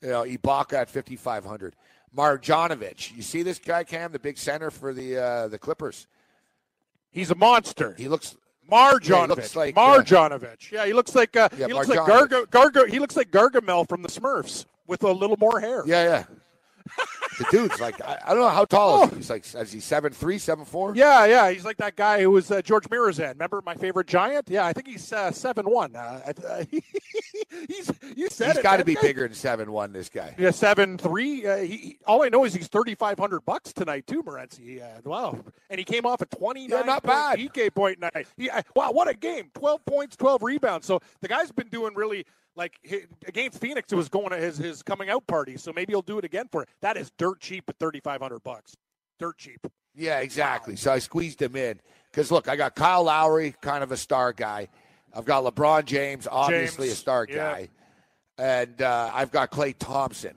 You 0.00 0.08
know, 0.08 0.22
Ibaka 0.22 0.74
at 0.74 0.88
5,500. 0.90 1.76
Marjanovic. 2.16 3.14
You 3.16 3.22
see 3.22 3.42
this 3.42 3.58
guy, 3.58 3.84
Cam, 3.84 4.12
the 4.12 4.18
big 4.18 4.38
center 4.38 4.70
for 4.70 4.92
the 4.92 5.16
uh, 5.16 5.48
the 5.48 5.58
Clippers. 5.58 6.06
He's 7.10 7.30
a 7.30 7.34
monster. 7.34 7.94
He 7.98 8.08
looks 8.08 8.36
Marjanovic. 8.70 9.08
Yeah, 9.08 9.22
he 9.22 9.26
looks 9.28 9.56
like, 9.56 9.76
uh, 9.76 9.98
Marjanovic. 9.98 10.70
yeah, 10.70 10.86
he 10.86 10.92
looks 10.92 11.14
like 11.14 11.36
uh, 11.36 11.48
Yeah, 11.56 11.66
he 11.66 11.72
looks 11.72 11.88
like 11.88 11.98
Marjanovic. 12.00 12.46
Garga, 12.50 12.70
Garga. 12.72 12.88
He 12.88 12.98
looks 12.98 13.16
like 13.16 13.30
Gargamel 13.30 13.88
from 13.88 14.02
the 14.02 14.08
Smurfs 14.08 14.66
with 14.86 15.02
a 15.02 15.12
little 15.12 15.36
more 15.38 15.60
hair. 15.60 15.82
Yeah, 15.86 16.04
yeah. 16.04 16.24
The 17.38 17.46
dude's 17.50 17.80
like 17.80 17.98
I, 18.02 18.18
I 18.26 18.28
don't 18.30 18.40
know 18.40 18.48
how 18.50 18.66
tall 18.66 19.04
is 19.04 19.10
he? 19.10 19.16
He's 19.16 19.30
like 19.30 19.46
is 19.54 19.72
he 19.72 19.80
seven 19.80 20.12
three, 20.12 20.36
seven 20.38 20.64
four? 20.66 20.94
Yeah, 20.94 21.24
yeah, 21.24 21.50
he's 21.50 21.64
like 21.64 21.78
that 21.78 21.96
guy 21.96 22.20
who 22.20 22.30
was 22.30 22.50
uh, 22.50 22.60
George 22.60 22.84
Muresan. 22.90 23.30
Remember 23.30 23.62
my 23.64 23.74
favorite 23.74 24.08
giant? 24.08 24.50
Yeah, 24.50 24.66
I 24.66 24.74
think 24.74 24.88
he's 24.88 25.10
uh, 25.12 25.30
seven 25.32 25.64
one. 25.70 25.96
Uh, 25.96 26.20
I- 26.48 26.66
he's 27.68 27.90
you 28.16 28.28
said 28.30 28.54
He's 28.56 28.62
got 28.62 28.76
to 28.76 28.84
be 28.84 28.94
guy- 28.94 29.00
bigger 29.02 29.22
than 29.26 29.34
seven 29.34 29.72
one. 29.72 29.92
This 29.92 30.08
guy. 30.08 30.34
Yeah, 30.38 30.50
seven 30.50 30.98
three. 30.98 31.46
Uh, 31.46 31.56
he, 31.58 31.76
he- 31.76 31.98
all 32.06 32.22
I 32.22 32.28
know 32.28 32.44
is 32.44 32.52
he's 32.54 32.68
thirty 32.68 32.94
five 32.94 33.18
hundred 33.18 33.40
bucks 33.46 33.72
tonight 33.72 34.06
too, 34.06 34.22
Morency. 34.22 34.82
Uh, 34.82 35.00
wow, 35.08 35.38
and 35.70 35.78
he 35.78 35.84
came 35.84 36.04
off 36.04 36.20
a 36.20 36.26
twenty 36.26 36.66
nine. 36.66 36.80
Yeah, 36.80 36.84
not 36.84 37.02
bad. 37.02 37.38
DK 37.38 37.74
point 37.74 38.00
night. 38.00 38.26
He, 38.36 38.50
uh, 38.50 38.62
wow, 38.76 38.92
what 38.92 39.08
a 39.08 39.14
game! 39.14 39.50
Twelve 39.54 39.84
points, 39.86 40.14
twelve 40.16 40.42
rebounds. 40.42 40.86
So 40.86 41.00
the 41.22 41.28
guy's 41.28 41.52
been 41.52 41.68
doing 41.68 41.94
really 41.94 42.26
like 42.56 42.74
against 43.26 43.60
Phoenix. 43.60 43.92
It 43.92 43.96
was 43.96 44.08
going 44.08 44.30
to 44.30 44.36
his 44.36 44.58
his 44.58 44.82
coming 44.82 45.10
out 45.10 45.26
party. 45.26 45.56
So 45.56 45.72
maybe 45.72 45.92
he'll 45.92 46.02
do 46.02 46.18
it 46.18 46.24
again 46.24 46.48
for 46.50 46.62
it. 46.62 46.68
That 46.80 46.96
is 46.96 47.10
dirt 47.18 47.40
cheap 47.40 47.64
at 47.68 47.78
thirty 47.78 48.00
five 48.00 48.20
hundred 48.20 48.42
bucks. 48.42 48.76
Dirt 49.18 49.38
cheap. 49.38 49.66
Yeah, 49.94 50.20
exactly. 50.20 50.76
So 50.76 50.92
I 50.92 50.98
squeezed 50.98 51.42
him 51.42 51.56
in 51.56 51.80
because 52.10 52.30
look, 52.30 52.48
I 52.48 52.56
got 52.56 52.74
Kyle 52.74 53.04
Lowry, 53.04 53.54
kind 53.60 53.82
of 53.82 53.92
a 53.92 53.96
star 53.96 54.32
guy. 54.32 54.68
I've 55.12 55.24
got 55.24 55.42
LeBron 55.44 55.84
James, 55.86 56.28
obviously 56.30 56.86
James, 56.86 56.98
a 56.98 57.00
star 57.00 57.26
yeah. 57.28 57.36
guy, 57.36 57.68
and 58.38 58.80
uh, 58.80 59.10
I've 59.12 59.32
got 59.32 59.50
Klay 59.50 59.74
Thompson 59.76 60.34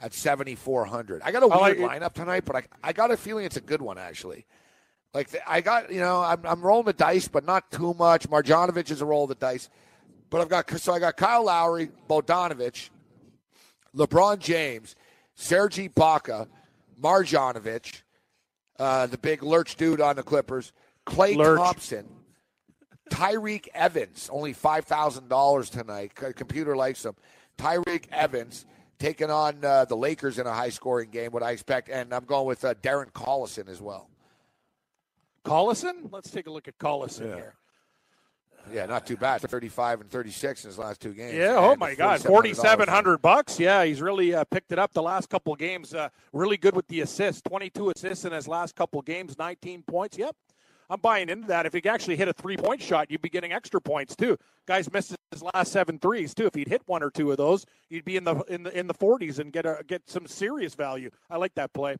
at 0.00 0.12
seventy 0.12 0.56
four 0.56 0.84
hundred. 0.84 1.22
I 1.22 1.30
got 1.30 1.42
a 1.42 1.48
weird 1.48 1.78
lineup 1.78 2.14
tonight, 2.14 2.44
but 2.44 2.56
I 2.56 2.62
I 2.82 2.92
got 2.92 3.10
a 3.10 3.16
feeling 3.16 3.44
it's 3.44 3.56
a 3.56 3.60
good 3.60 3.80
one 3.80 3.98
actually. 3.98 4.46
Like 5.12 5.28
I 5.46 5.60
got, 5.60 5.92
you 5.92 5.98
know, 5.98 6.22
I'm, 6.22 6.40
I'm 6.44 6.60
rolling 6.60 6.86
the 6.86 6.92
dice, 6.92 7.26
but 7.26 7.44
not 7.44 7.70
too 7.72 7.94
much. 7.94 8.28
Marjanovic 8.28 8.90
is 8.90 9.00
a 9.00 9.04
roll 9.04 9.24
of 9.24 9.30
the 9.30 9.34
dice, 9.34 9.68
but 10.30 10.40
I've 10.40 10.48
got 10.48 10.70
so 10.78 10.92
I 10.92 10.98
got 10.98 11.16
Kyle 11.16 11.44
Lowry, 11.44 11.90
Bodanovich, 12.08 12.90
LeBron 13.94 14.38
James, 14.38 14.96
Serge 15.34 15.76
Ibaka, 15.76 16.48
Marjanovic, 17.00 18.02
uh, 18.78 19.06
the 19.06 19.18
big 19.18 19.42
lurch 19.42 19.76
dude 19.76 20.00
on 20.00 20.16
the 20.16 20.22
Clippers, 20.22 20.72
Klay 21.06 21.36
Lurch. 21.36 21.58
Thompson, 21.58 22.08
Tyreke 23.10 23.68
Evans, 23.74 24.30
only 24.32 24.52
five 24.52 24.84
thousand 24.84 25.28
dollars 25.28 25.68
tonight. 25.68 26.14
Computer 26.14 26.76
likes 26.76 27.04
him. 27.04 27.14
Tyreke 27.58 28.06
Evans 28.12 28.64
taking 28.98 29.30
on 29.30 29.64
uh, 29.64 29.84
the 29.86 29.96
Lakers 29.96 30.38
in 30.38 30.46
a 30.46 30.52
high-scoring 30.52 31.10
game. 31.10 31.32
What 31.32 31.42
I 31.42 31.50
expect, 31.50 31.88
and 31.88 32.14
I'm 32.14 32.24
going 32.24 32.46
with 32.46 32.64
uh, 32.64 32.74
Darren 32.74 33.10
Collison 33.12 33.68
as 33.68 33.80
well. 33.80 34.08
Collison. 35.44 36.12
Let's 36.12 36.30
take 36.30 36.46
a 36.46 36.50
look 36.50 36.68
at 36.68 36.78
Collison 36.78 37.34
here. 37.34 37.54
Yeah, 38.72 38.86
not 38.86 39.06
too 39.06 39.16
bad. 39.16 39.40
35 39.40 40.02
and 40.02 40.10
36 40.10 40.64
in 40.64 40.68
his 40.70 40.78
last 40.78 41.00
two 41.00 41.12
games. 41.12 41.34
Yeah. 41.34 41.56
Oh 41.56 41.76
my 41.76 41.94
God, 41.94 42.20
$4,700. 42.20 42.26
forty-seven 42.26 42.88
hundred 42.88 43.18
bucks. 43.22 43.58
Yeah, 43.58 43.84
he's 43.84 44.00
really 44.00 44.34
uh, 44.34 44.44
picked 44.44 44.72
it 44.72 44.78
up 44.78 44.92
the 44.92 45.02
last 45.02 45.28
couple 45.28 45.54
games. 45.56 45.94
Uh, 45.94 46.08
really 46.32 46.56
good 46.56 46.74
with 46.76 46.86
the 46.88 47.00
assists. 47.00 47.42
Twenty-two 47.42 47.90
assists 47.90 48.24
in 48.24 48.32
his 48.32 48.46
last 48.48 48.74
couple 48.76 49.00
games. 49.02 49.38
Nineteen 49.38 49.82
points. 49.82 50.16
Yep. 50.18 50.34
I'm 50.88 50.98
buying 51.00 51.28
into 51.28 51.46
that. 51.46 51.66
If 51.66 51.72
he 51.72 51.88
actually 51.88 52.16
hit 52.16 52.26
a 52.26 52.32
three-point 52.32 52.82
shot, 52.82 53.12
you'd 53.12 53.22
be 53.22 53.28
getting 53.28 53.52
extra 53.52 53.80
points 53.80 54.16
too. 54.16 54.36
Guys 54.66 54.92
missed 54.92 55.14
his 55.30 55.40
last 55.54 55.70
seven 55.70 56.00
threes 56.00 56.34
too. 56.34 56.46
If 56.46 56.54
he'd 56.54 56.66
hit 56.66 56.82
one 56.86 57.02
or 57.04 57.10
two 57.10 57.30
of 57.30 57.36
those, 57.36 57.64
you'd 57.90 58.04
be 58.04 58.16
in 58.16 58.24
the 58.24 58.40
in 58.48 58.64
the 58.64 58.76
in 58.76 58.86
the 58.88 58.94
40s 58.94 59.38
and 59.38 59.52
get 59.52 59.66
a 59.66 59.84
get 59.86 60.02
some 60.10 60.26
serious 60.26 60.74
value. 60.74 61.10
I 61.30 61.36
like 61.36 61.54
that 61.54 61.72
play. 61.72 61.96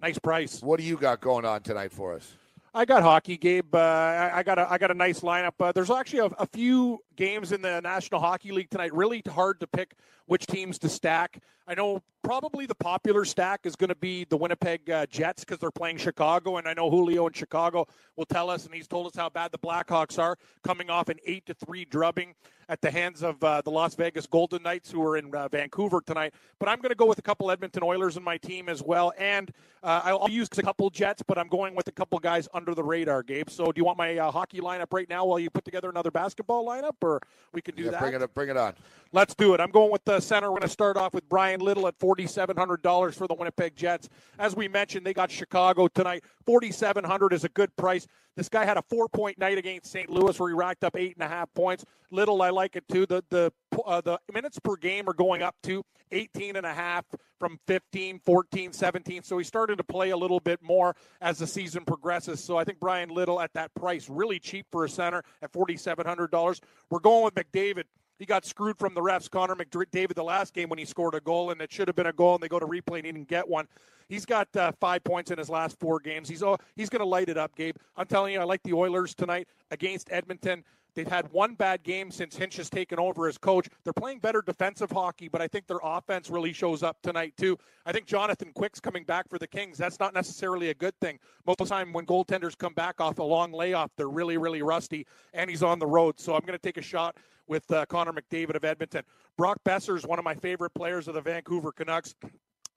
Nice 0.00 0.18
price. 0.18 0.60
What 0.62 0.80
do 0.80 0.84
you 0.84 0.96
got 0.96 1.20
going 1.20 1.44
on 1.44 1.62
tonight 1.62 1.92
for 1.92 2.12
us? 2.14 2.36
I 2.76 2.84
got 2.84 3.04
hockey, 3.04 3.36
Gabe. 3.36 3.72
Uh, 3.72 4.30
I, 4.32 4.42
got 4.42 4.58
a 4.58 4.70
I 4.70 4.78
got 4.78 4.90
a 4.90 4.94
nice 4.94 5.20
lineup. 5.20 5.52
Uh, 5.60 5.70
there's 5.70 5.90
actually 5.90 6.18
a, 6.18 6.24
a 6.24 6.46
few 6.46 6.98
games 7.14 7.52
in 7.52 7.62
the 7.62 7.80
National 7.80 8.20
Hockey 8.20 8.50
League 8.50 8.68
tonight. 8.68 8.92
Really 8.92 9.22
hard 9.28 9.60
to 9.60 9.68
pick 9.68 9.94
which 10.26 10.46
teams 10.46 10.78
to 10.80 10.88
stack. 10.88 11.38
I 11.66 11.74
know 11.74 12.02
probably 12.22 12.66
the 12.66 12.74
popular 12.74 13.24
stack 13.24 13.60
is 13.64 13.76
going 13.76 13.88
to 13.88 13.94
be 13.94 14.24
the 14.24 14.36
Winnipeg 14.36 14.90
uh, 14.90 15.06
Jets 15.06 15.44
because 15.44 15.58
they're 15.58 15.70
playing 15.70 15.98
Chicago, 15.98 16.56
and 16.56 16.66
I 16.68 16.74
know 16.74 16.90
Julio 16.90 17.26
in 17.26 17.32
Chicago 17.32 17.86
will 18.16 18.26
tell 18.26 18.50
us, 18.50 18.66
and 18.66 18.74
he's 18.74 18.88
told 18.88 19.06
us 19.06 19.14
how 19.14 19.28
bad 19.28 19.52
the 19.52 19.58
Blackhawks 19.58 20.18
are, 20.18 20.36
coming 20.62 20.90
off 20.90 21.08
an 21.08 21.18
eight 21.26 21.46
to 21.46 21.54
three 21.54 21.84
drubbing 21.84 22.34
at 22.68 22.80
the 22.80 22.90
hands 22.90 23.22
of 23.22 23.42
uh, 23.44 23.60
the 23.62 23.70
Las 23.70 23.94
Vegas 23.94 24.26
Golden 24.26 24.62
Knights, 24.62 24.90
who 24.90 25.02
are 25.06 25.16
in 25.18 25.34
uh, 25.34 25.48
Vancouver 25.48 26.00
tonight. 26.00 26.32
But 26.58 26.68
I'm 26.70 26.78
going 26.78 26.90
to 26.90 26.96
go 26.96 27.04
with 27.06 27.18
a 27.18 27.22
couple 27.22 27.50
Edmonton 27.50 27.82
Oilers 27.82 28.16
in 28.16 28.22
my 28.22 28.38
team 28.38 28.68
as 28.70 28.82
well, 28.82 29.12
and 29.18 29.52
uh, 29.82 30.00
I'll, 30.04 30.30
use 30.30 30.48
a 30.56 30.62
couple 30.62 30.88
Jets, 30.88 31.22
but 31.22 31.36
I'm 31.36 31.48
going 31.48 31.74
with 31.74 31.88
a 31.88 31.92
couple 31.92 32.18
guys 32.18 32.48
under 32.54 32.74
the 32.74 32.82
radar, 32.82 33.22
Gabe. 33.22 33.50
So 33.50 33.66
do 33.66 33.72
you 33.76 33.84
want 33.84 33.98
my 33.98 34.16
uh, 34.16 34.30
hockey 34.30 34.60
lineup 34.60 34.92
right 34.92 35.08
now 35.08 35.26
while 35.26 35.38
you 35.38 35.50
put 35.50 35.64
together 35.64 35.90
another 35.90 36.10
basketball 36.10 36.66
lineup, 36.66 36.94
or 37.02 37.20
we 37.52 37.60
can 37.60 37.74
do 37.74 37.84
Yeah, 37.84 37.90
that? 37.90 38.00
bring 38.00 38.14
it 38.14 38.22
up, 38.22 38.34
bring 38.34 38.48
it 38.48 38.56
on. 38.56 38.74
Let's 39.12 39.34
do 39.34 39.52
it. 39.52 39.60
I'm 39.60 39.70
going 39.70 39.92
with 39.92 40.04
the 40.04 40.13
center. 40.20 40.50
We're 40.50 40.60
going 40.60 40.62
to 40.62 40.68
start 40.68 40.96
off 40.96 41.14
with 41.14 41.28
Bryan 41.28 41.60
Little 41.60 41.86
at 41.86 41.98
$4,700 41.98 43.14
for 43.14 43.26
the 43.26 43.34
Winnipeg 43.34 43.76
Jets. 43.76 44.08
As 44.38 44.54
we 44.56 44.68
mentioned, 44.68 45.06
they 45.06 45.14
got 45.14 45.30
Chicago 45.30 45.88
tonight. 45.88 46.24
4700 46.46 47.32
is 47.32 47.44
a 47.44 47.48
good 47.48 47.74
price. 47.76 48.06
This 48.36 48.48
guy 48.48 48.64
had 48.64 48.76
a 48.76 48.82
four 48.82 49.08
point 49.08 49.38
night 49.38 49.58
against 49.58 49.90
St. 49.92 50.10
Louis 50.10 50.38
where 50.38 50.48
he 50.48 50.54
racked 50.54 50.84
up 50.84 50.96
eight 50.96 51.14
and 51.14 51.24
a 51.24 51.28
half 51.28 51.52
points. 51.54 51.84
Little, 52.10 52.42
I 52.42 52.50
like 52.50 52.76
it 52.76 52.84
too. 52.88 53.06
The 53.06 53.22
the 53.30 53.52
uh, 53.84 54.00
the 54.00 54.18
minutes 54.32 54.58
per 54.58 54.76
game 54.76 55.08
are 55.08 55.14
going 55.14 55.42
up 55.42 55.54
to 55.64 55.84
18 56.10 56.56
and 56.56 56.66
a 56.66 56.72
half 56.72 57.04
from 57.38 57.58
15, 57.66 58.20
14, 58.20 58.72
17. 58.72 59.22
So 59.22 59.38
he 59.38 59.44
started 59.44 59.76
to 59.76 59.84
play 59.84 60.10
a 60.10 60.16
little 60.16 60.40
bit 60.40 60.62
more 60.62 60.96
as 61.20 61.38
the 61.38 61.46
season 61.46 61.84
progresses. 61.84 62.42
So 62.42 62.56
I 62.56 62.64
think 62.64 62.80
Bryan 62.80 63.08
Little 63.08 63.40
at 63.40 63.52
that 63.54 63.74
price, 63.74 64.08
really 64.08 64.38
cheap 64.38 64.66
for 64.70 64.84
a 64.84 64.88
center 64.88 65.22
at 65.42 65.52
$4,700. 65.52 66.60
We're 66.90 67.00
going 67.00 67.24
with 67.24 67.34
McDavid. 67.34 67.84
He 68.18 68.26
got 68.26 68.44
screwed 68.44 68.78
from 68.78 68.94
the 68.94 69.00
refs, 69.00 69.30
Connor 69.30 69.56
McDavid, 69.56 70.14
the 70.14 70.24
last 70.24 70.54
game 70.54 70.68
when 70.68 70.78
he 70.78 70.84
scored 70.84 71.14
a 71.14 71.20
goal, 71.20 71.50
and 71.50 71.60
it 71.60 71.72
should 71.72 71.88
have 71.88 71.96
been 71.96 72.06
a 72.06 72.12
goal, 72.12 72.34
and 72.34 72.42
they 72.42 72.48
go 72.48 72.58
to 72.58 72.66
replay 72.66 72.98
and 72.98 73.06
he 73.06 73.12
didn't 73.12 73.28
get 73.28 73.48
one. 73.48 73.66
He's 74.08 74.26
got 74.26 74.54
uh, 74.56 74.72
five 74.80 75.02
points 75.02 75.30
in 75.30 75.38
his 75.38 75.48
last 75.48 75.78
four 75.80 75.98
games. 75.98 76.28
He's 76.28 76.42
oh, 76.42 76.58
he's 76.76 76.88
going 76.88 77.00
to 77.00 77.06
light 77.06 77.28
it 77.28 77.38
up, 77.38 77.56
Gabe. 77.56 77.76
I'm 77.96 78.06
telling 78.06 78.34
you, 78.34 78.40
I 78.40 78.44
like 78.44 78.62
the 78.62 78.74
Oilers 78.74 79.14
tonight 79.14 79.48
against 79.70 80.12
Edmonton. 80.12 80.62
They've 80.94 81.08
had 81.08 81.32
one 81.32 81.54
bad 81.54 81.82
game 81.82 82.10
since 82.10 82.36
Hitch 82.36 82.56
has 82.56 82.70
taken 82.70 83.00
over 83.00 83.26
as 83.26 83.36
coach. 83.36 83.68
They're 83.82 83.92
playing 83.92 84.20
better 84.20 84.42
defensive 84.42 84.92
hockey, 84.92 85.28
but 85.28 85.40
I 85.40 85.48
think 85.48 85.66
their 85.66 85.80
offense 85.82 86.30
really 86.30 86.52
shows 86.52 86.82
up 86.84 86.98
tonight 87.02 87.34
too. 87.36 87.58
I 87.84 87.92
think 87.92 88.06
Jonathan 88.06 88.52
Quick's 88.54 88.78
coming 88.78 89.02
back 89.02 89.28
for 89.28 89.38
the 89.38 89.46
Kings. 89.46 89.76
That's 89.76 89.98
not 89.98 90.14
necessarily 90.14 90.70
a 90.70 90.74
good 90.74 90.94
thing. 91.00 91.18
Most 91.46 91.60
of 91.60 91.68
the 91.68 91.74
time 91.74 91.92
when 91.92 92.06
goaltenders 92.06 92.56
come 92.56 92.74
back 92.74 93.00
off 93.00 93.18
a 93.18 93.24
long 93.24 93.52
layoff, 93.52 93.90
they're 93.96 94.08
really, 94.08 94.36
really 94.36 94.62
rusty, 94.62 95.04
and 95.32 95.50
he's 95.50 95.64
on 95.64 95.80
the 95.80 95.86
road. 95.86 96.20
So 96.20 96.34
I'm 96.34 96.42
going 96.42 96.52
to 96.52 96.58
take 96.58 96.76
a 96.76 96.82
shot 96.82 97.16
with 97.46 97.70
uh, 97.70 97.86
Connor 97.86 98.12
McDavid 98.12 98.56
of 98.56 98.64
Edmonton. 98.64 99.02
Brock 99.36 99.58
Boeser 99.64 99.96
is 99.96 100.06
one 100.06 100.18
of 100.18 100.24
my 100.24 100.34
favorite 100.34 100.74
players 100.74 101.08
of 101.08 101.14
the 101.14 101.20
Vancouver 101.20 101.72
Canucks 101.72 102.14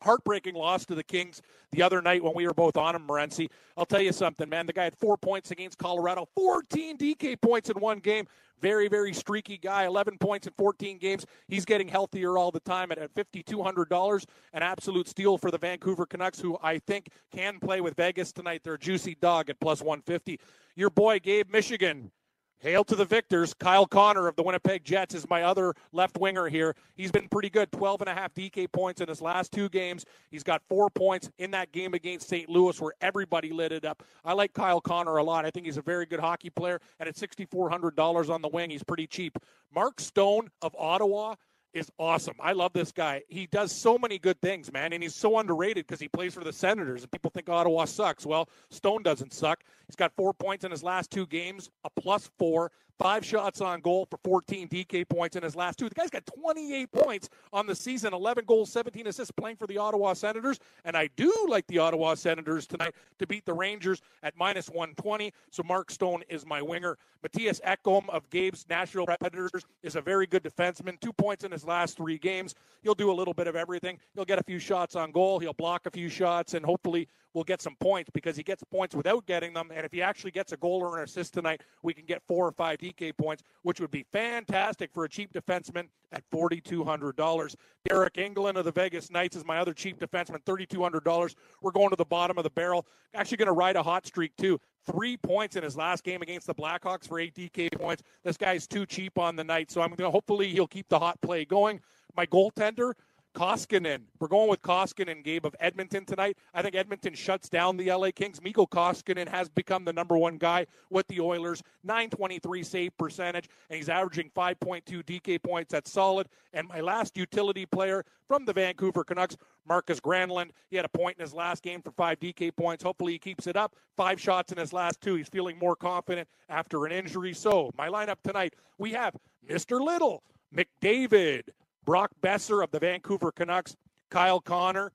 heartbreaking 0.01 0.55
loss 0.55 0.85
to 0.85 0.95
the 0.95 1.03
Kings 1.03 1.41
the 1.71 1.81
other 1.81 2.01
night 2.01 2.23
when 2.23 2.33
we 2.35 2.45
were 2.45 2.53
both 2.53 2.77
on 2.77 2.95
him, 2.95 3.07
Morency. 3.07 3.49
I'll 3.75 3.85
tell 3.85 4.01
you 4.01 4.11
something, 4.11 4.47
man. 4.47 4.65
The 4.65 4.73
guy 4.73 4.83
had 4.85 4.97
four 4.97 5.17
points 5.17 5.51
against 5.51 5.77
Colorado, 5.77 6.27
14 6.35 6.97
DK 6.97 7.39
points 7.41 7.69
in 7.69 7.79
one 7.79 7.99
game. 7.99 8.27
Very, 8.59 8.87
very 8.87 9.13
streaky 9.13 9.57
guy. 9.57 9.85
11 9.85 10.17
points 10.17 10.47
in 10.47 10.53
14 10.57 10.97
games. 10.97 11.25
He's 11.47 11.63
getting 11.63 11.87
healthier 11.87 12.37
all 12.37 12.51
the 12.51 12.59
time 12.61 12.91
at, 12.91 12.97
at 12.97 13.13
$5,200. 13.13 14.25
An 14.53 14.63
absolute 14.63 15.07
steal 15.07 15.37
for 15.37 15.51
the 15.51 15.59
Vancouver 15.59 16.07
Canucks, 16.07 16.39
who 16.39 16.57
I 16.63 16.79
think 16.79 17.09
can 17.31 17.59
play 17.59 17.81
with 17.81 17.95
Vegas 17.95 18.31
tonight. 18.31 18.61
They're 18.63 18.73
a 18.73 18.79
juicy 18.79 19.15
dog 19.21 19.51
at 19.51 19.59
plus 19.59 19.81
150. 19.81 20.39
Your 20.75 20.89
boy, 20.89 21.19
Gabe 21.19 21.51
Michigan, 21.51 22.11
Hail 22.59 22.83
to 22.85 22.95
the 22.95 23.05
victors. 23.05 23.53
Kyle 23.53 23.85
Connor 23.85 24.27
of 24.27 24.35
the 24.35 24.41
Winnipeg 24.41 24.83
Jets 24.83 25.13
is 25.13 25.29
my 25.29 25.43
other 25.43 25.75
left 25.91 26.17
winger 26.17 26.47
here. 26.47 26.75
He's 26.95 27.11
been 27.11 27.27
pretty 27.29 27.51
good. 27.51 27.71
12 27.71 28.01
and 28.01 28.09
a 28.09 28.15
half 28.15 28.33
DK 28.33 28.71
points 28.71 28.99
in 28.99 29.07
his 29.07 29.21
last 29.21 29.51
two 29.51 29.69
games. 29.69 30.05
He's 30.31 30.43
got 30.43 30.63
four 30.67 30.89
points 30.89 31.29
in 31.37 31.51
that 31.51 31.71
game 31.71 31.93
against 31.93 32.27
St. 32.27 32.49
Louis 32.49 32.79
where 32.81 32.93
everybody 32.99 33.51
lit 33.51 33.71
it 33.71 33.85
up. 33.85 34.01
I 34.25 34.33
like 34.33 34.53
Kyle 34.53 34.81
Connor 34.81 35.17
a 35.17 35.23
lot. 35.23 35.45
I 35.45 35.51
think 35.51 35.67
he's 35.67 35.77
a 35.77 35.83
very 35.83 36.07
good 36.07 36.19
hockey 36.19 36.49
player. 36.49 36.81
And 36.99 37.07
at 37.07 37.15
$6,400 37.15 38.29
on 38.29 38.41
the 38.41 38.47
wing, 38.47 38.71
he's 38.71 38.83
pretty 38.83 39.05
cheap. 39.05 39.37
Mark 39.73 39.99
Stone 39.99 40.49
of 40.63 40.75
Ottawa 40.79 41.35
is 41.73 41.91
awesome. 41.97 42.35
I 42.39 42.53
love 42.53 42.73
this 42.73 42.91
guy. 42.91 43.23
He 43.27 43.47
does 43.47 43.71
so 43.71 43.97
many 43.97 44.17
good 44.17 44.39
things, 44.41 44.71
man, 44.71 44.93
and 44.93 45.03
he's 45.03 45.15
so 45.15 45.37
underrated 45.37 45.85
because 45.87 45.99
he 45.99 46.07
plays 46.07 46.33
for 46.33 46.43
the 46.43 46.53
Senators, 46.53 47.03
and 47.03 47.11
people 47.11 47.31
think 47.31 47.49
Ottawa 47.49 47.85
sucks. 47.85 48.25
Well, 48.25 48.49
Stone 48.69 49.03
doesn't 49.03 49.33
suck. 49.33 49.63
He's 49.87 49.95
got 49.95 50.11
four 50.15 50.33
points 50.33 50.65
in 50.65 50.71
his 50.71 50.83
last 50.83 51.11
two 51.11 51.27
games, 51.27 51.69
a 51.83 51.89
plus 51.89 52.29
four, 52.37 52.71
five 52.99 53.25
shots 53.25 53.61
on 53.61 53.81
goal 53.81 54.07
for 54.09 54.17
14 54.23 54.67
DK 54.67 55.07
points 55.07 55.35
in 55.35 55.43
his 55.43 55.55
last 55.55 55.77
two. 55.77 55.89
The 55.89 55.95
guy's 55.95 56.09
got 56.09 56.25
28 56.25 56.91
points 56.91 57.29
on 57.53 57.67
the 57.67 57.75
season, 57.75 58.13
11 58.13 58.45
goals, 58.45 58.71
17 58.71 59.07
assists, 59.07 59.31
playing 59.31 59.57
for 59.57 59.67
the 59.67 59.77
Ottawa 59.77 60.13
Senators, 60.13 60.59
and 60.85 60.95
I 60.95 61.09
do 61.15 61.33
like 61.49 61.67
the 61.67 61.79
Ottawa 61.79 62.15
Senators 62.15 62.67
tonight 62.67 62.93
to 63.19 63.27
beat 63.27 63.45
the 63.45 63.53
Rangers 63.53 64.01
at 64.23 64.33
minus 64.37 64.69
120. 64.69 65.31
So 65.51 65.63
Mark 65.63 65.91
Stone 65.91 66.23
is 66.29 66.45
my 66.45 66.61
winger. 66.61 66.97
Matthias 67.23 67.59
Ekholm 67.65 68.07
of 68.09 68.29
Gabe's 68.29 68.65
Nashville 68.69 69.05
Predators 69.05 69.65
is 69.83 69.95
a 69.95 70.01
very 70.01 70.27
good 70.27 70.43
defenseman. 70.43 70.99
Two 70.99 71.13
points 71.13 71.43
in 71.43 71.51
his 71.51 71.65
last 71.65 71.97
three 71.97 72.17
games. 72.17 72.55
He'll 72.83 72.95
do 72.95 73.11
a 73.11 73.13
little 73.13 73.33
bit 73.33 73.47
of 73.47 73.55
everything. 73.55 73.99
He'll 74.15 74.25
get 74.25 74.39
a 74.39 74.43
few 74.43 74.59
shots 74.59 74.95
on 74.95 75.11
goal. 75.11 75.39
He'll 75.39 75.53
block 75.53 75.85
a 75.85 75.91
few 75.91 76.09
shots, 76.09 76.53
and 76.53 76.65
hopefully 76.65 77.07
will 77.37 77.43
get 77.43 77.61
some 77.61 77.75
points 77.79 78.09
because 78.13 78.35
he 78.35 78.41
gets 78.41 78.63
points 78.63 78.95
without 78.95 79.25
getting 79.27 79.53
them. 79.53 79.69
And 79.73 79.85
if 79.85 79.91
he 79.91 80.01
actually 80.01 80.31
gets 80.31 80.51
a 80.51 80.57
goal 80.57 80.81
or 80.81 80.97
an 80.97 81.03
assist 81.03 81.35
tonight, 81.35 81.61
we 81.83 81.93
can 81.93 82.05
get 82.05 82.23
four 82.27 82.47
or 82.47 82.51
five 82.51 82.79
DK 82.79 83.15
points, 83.15 83.43
which 83.61 83.79
would 83.79 83.91
be 83.91 84.05
fantastic 84.11 84.91
for 84.91 85.05
a 85.05 85.09
cheap 85.09 85.31
defenseman 85.31 85.87
at 86.11 86.23
$4,200. 86.31 87.55
Deryk 87.87 88.33
Engelland 88.33 88.55
of 88.55 88.65
the 88.65 88.71
Vegas 88.71 89.11
Knights 89.11 89.35
is 89.35 89.45
my 89.45 89.59
other 89.59 89.73
cheap 89.73 89.99
defenseman, 89.99 90.43
$3,200. 90.45 91.35
We're 91.61 91.71
going 91.71 91.91
to 91.91 91.95
the 91.95 92.05
bottom 92.05 92.37
of 92.37 92.43
the 92.43 92.49
barrel. 92.49 92.87
Actually, 93.13 93.37
going 93.37 93.47
to 93.47 93.53
ride 93.53 93.75
a 93.75 93.83
hot 93.83 94.07
streak, 94.07 94.35
too. 94.37 94.59
Three 94.91 95.17
points 95.17 95.55
in 95.55 95.63
his 95.63 95.77
last 95.77 96.03
game 96.03 96.21
against 96.21 96.47
the 96.47 96.55
Blackhawks 96.55 97.07
for 97.07 97.19
eight 97.19 97.35
DK 97.35 97.71
points. 97.77 98.01
This 98.23 98.37
guy's 98.37 98.67
too 98.67 98.85
cheap 98.85 99.19
on 99.19 99.35
the 99.35 99.43
night, 99.43 99.69
so 99.69 99.81
I'm 99.81 99.89
going 99.89 100.07
to 100.07 100.11
hopefully 100.11 100.47
he'll 100.47 100.65
keep 100.67 100.87
the 100.89 100.97
hot 100.97 101.21
play 101.21 101.45
going. 101.45 101.81
My 102.15 102.25
goaltender, 102.25 102.93
Koskinen. 103.37 104.01
We're 104.19 104.29
going 104.29 104.49
with 104.49 104.63
Koskinen, 104.63 105.23
Gabe, 105.23 105.45
of 105.45 105.55
Edmonton 105.59 106.05
tonight. 106.05 106.39
I 106.55 106.63
think 106.63 106.73
Edmonton 106.73 107.13
shuts 107.13 107.49
down 107.49 107.77
the 107.77 107.91
LA 107.91 108.09
Kings. 108.09 108.41
Mikko 108.41 108.65
Koskinen 108.65 109.27
has 109.27 109.47
become 109.47 109.85
the 109.85 109.93
number 109.93 110.17
one 110.17 110.39
guy 110.39 110.65
with 110.89 111.05
the 111.07 111.21
Oilers. 111.21 111.61
923 111.83 112.63
save 112.63 112.97
percentage, 112.97 113.47
and 113.69 113.77
he's 113.77 113.89
averaging 113.89 114.31
5.2 114.35 115.03
DK 115.03 115.43
points. 115.43 115.71
That's 115.71 115.91
solid. 115.91 116.29
And 116.53 116.67
my 116.67 116.81
last 116.81 117.15
utility 117.15 117.67
player 117.67 118.03
from 118.27 118.43
the 118.43 118.53
Vancouver 118.53 119.03
Canucks, 119.03 119.37
Markus 119.67 119.99
Granlund. 119.99 120.49
He 120.71 120.75
had 120.75 120.85
a 120.85 120.89
point 120.89 121.17
in 121.19 121.23
his 121.23 121.35
last 121.35 121.61
game 121.61 121.83
for 121.83 121.91
five 121.91 122.19
DK 122.19 122.55
points. 122.55 122.83
Hopefully 122.83 123.11
he 123.11 123.19
keeps 123.19 123.45
it 123.45 123.55
up. 123.55 123.75
Five 123.95 124.19
shots 124.19 124.51
in 124.51 124.57
his 124.57 124.73
last 124.73 124.99
two. 124.99 125.13
He's 125.13 125.29
feeling 125.29 125.59
more 125.59 125.75
confident 125.75 126.27
after 126.49 126.87
an 126.87 126.91
injury. 126.91 127.35
So 127.35 127.69
my 127.77 127.87
lineup 127.87 128.17
tonight, 128.23 128.55
we 128.79 128.93
have 128.93 129.15
Mr. 129.47 129.79
Little, 129.79 130.23
McDavid, 130.55 131.43
Brock 131.87 132.11
Boeser 132.21 132.61
of 132.61 132.69
the 132.71 132.79
Vancouver 132.79 133.31
Canucks, 133.31 133.77
Kyle 134.09 134.41
Connor, 134.41 134.91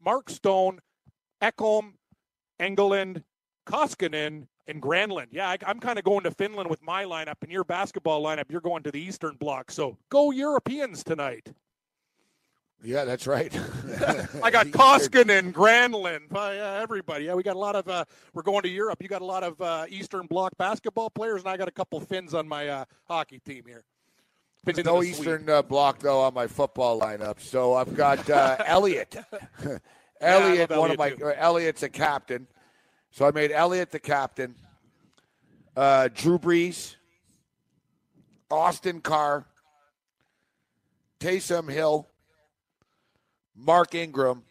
Mark 0.00 0.30
Stone, 0.30 0.78
Ekholm, 1.42 1.94
Engelland, 2.60 3.24
Koskinen, 3.66 4.46
and 4.68 4.80
Granlund. 4.80 5.26
Yeah, 5.32 5.48
I, 5.48 5.58
am 5.68 5.80
kind 5.80 5.98
of 5.98 6.04
going 6.04 6.22
to 6.22 6.30
Finland 6.30 6.70
with 6.70 6.80
my 6.80 7.04
lineup, 7.04 7.34
and 7.42 7.50
your 7.50 7.64
basketball 7.64 8.22
lineup, 8.22 8.44
you're 8.50 8.60
going 8.60 8.84
to 8.84 8.92
the 8.92 9.00
Eastern 9.00 9.34
Bloc. 9.34 9.72
So 9.72 9.98
go 10.10 10.30
Europeans 10.30 11.02
tonight. 11.02 11.52
Yeah, 12.84 13.04
that's 13.04 13.26
right. 13.26 13.52
I 14.40 14.52
got 14.52 14.66
Koskinen, 14.68 15.52
Granlund, 15.52 16.32
uh, 16.32 16.80
everybody. 16.80 17.24
Yeah, 17.24 17.34
we 17.34 17.42
got 17.42 17.56
a 17.56 17.58
lot 17.58 17.74
of. 17.74 17.88
Uh, 17.88 18.04
we're 18.32 18.42
going 18.42 18.62
to 18.62 18.68
Europe. 18.68 19.02
You 19.02 19.08
got 19.08 19.22
a 19.22 19.26
lot 19.26 19.42
of 19.42 19.60
uh, 19.60 19.86
Eastern 19.88 20.26
Bloc 20.26 20.56
basketball 20.56 21.10
players, 21.10 21.40
and 21.40 21.48
I 21.48 21.56
got 21.56 21.66
a 21.66 21.72
couple 21.72 21.98
Finns 21.98 22.32
on 22.32 22.46
my 22.46 22.68
uh, 22.68 22.84
hockey 23.08 23.40
team 23.40 23.64
here. 23.66 23.82
No 24.84 25.02
Eastern 25.02 25.48
uh, 25.48 25.62
Bloc 25.62 25.98
though 26.00 26.20
on 26.20 26.34
my 26.34 26.46
football 26.46 27.00
lineup. 27.00 27.40
So 27.40 27.74
I've 27.74 27.94
got 27.94 28.28
uh, 28.28 28.56
Elliot. 28.66 29.16
Elliott, 30.20 30.70
yeah, 30.70 30.76
one 30.78 30.90
of 30.90 30.98
my 30.98 31.10
too. 31.10 31.32
Elliott's 31.32 31.82
a 31.82 31.88
captain. 31.88 32.46
So 33.10 33.26
I 33.26 33.30
made 33.30 33.50
Elliott 33.50 33.90
the 33.90 33.98
captain. 33.98 34.54
Uh, 35.76 36.08
Drew 36.12 36.38
Brees, 36.38 36.96
Austin 38.50 39.00
Carr, 39.00 39.46
Taysom 41.20 41.70
Hill, 41.70 42.08
Mark 43.56 43.94
Ingram, 43.94 44.42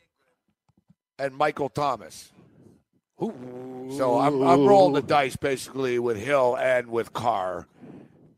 and 1.19 1.35
Michael 1.35 1.69
Thomas. 1.69 2.31
So 3.19 4.19
I'm, 4.19 4.41
I'm 4.43 4.65
rolling 4.65 4.93
the 4.93 5.01
dice 5.01 5.35
basically 5.35 5.97
with 5.97 6.17
Hill 6.17 6.55
and 6.55 6.87
with 6.87 7.13
Carr 7.13 7.67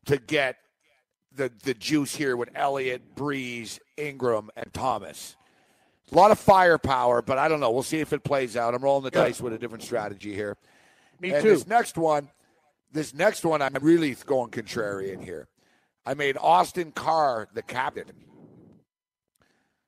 to 0.05 0.17
get 0.17 0.55
the 1.39 1.51
the 1.63 1.73
juice 1.73 2.15
here 2.15 2.37
with 2.37 2.49
Elliott, 2.53 3.15
Brees, 3.15 3.79
Ingram, 3.97 4.51
and 4.55 4.71
Thomas. 4.73 5.37
A 6.11 6.15
lot 6.15 6.31
of 6.31 6.39
firepower, 6.39 7.21
but 7.21 7.37
I 7.37 7.47
don't 7.47 7.59
know. 7.59 7.71
We'll 7.71 7.83
see 7.83 7.99
if 7.99 8.13
it 8.13 8.23
plays 8.23 8.57
out. 8.57 8.75
I'm 8.75 8.83
rolling 8.83 9.03
the 9.03 9.11
dice 9.11 9.39
with 9.39 9.53
a 9.53 9.57
different 9.57 9.83
strategy 9.83 10.33
here. 10.33 10.57
Me 11.19 11.31
and 11.31 11.41
too. 11.41 11.49
This 11.49 11.65
next 11.65 11.97
one, 11.97 12.29
this 12.91 13.13
next 13.13 13.45
one, 13.45 13.61
I'm 13.61 13.73
really 13.81 14.15
going 14.25 14.51
contrarian 14.51 15.23
here. 15.23 15.47
I 16.05 16.13
made 16.13 16.37
Austin 16.37 16.91
Carr 16.91 17.47
the 17.53 17.61
captain. 17.61 18.11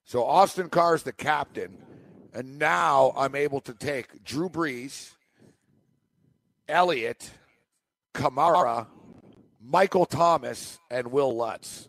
So 0.05 0.23
Austin 0.23 0.69
Carr's 0.69 1.03
the 1.03 1.13
captain, 1.13 1.77
and 2.33 2.59
now 2.59 3.13
I'm 3.17 3.35
able 3.35 3.59
to 3.61 3.73
take 3.73 4.23
Drew 4.23 4.49
Brees, 4.49 5.11
Elliott, 6.69 7.31
Kamara, 8.13 8.87
Michael 9.63 10.06
Thomas, 10.06 10.80
and 10.89 11.12
Will 11.12 11.36
Lutz. 11.36 11.88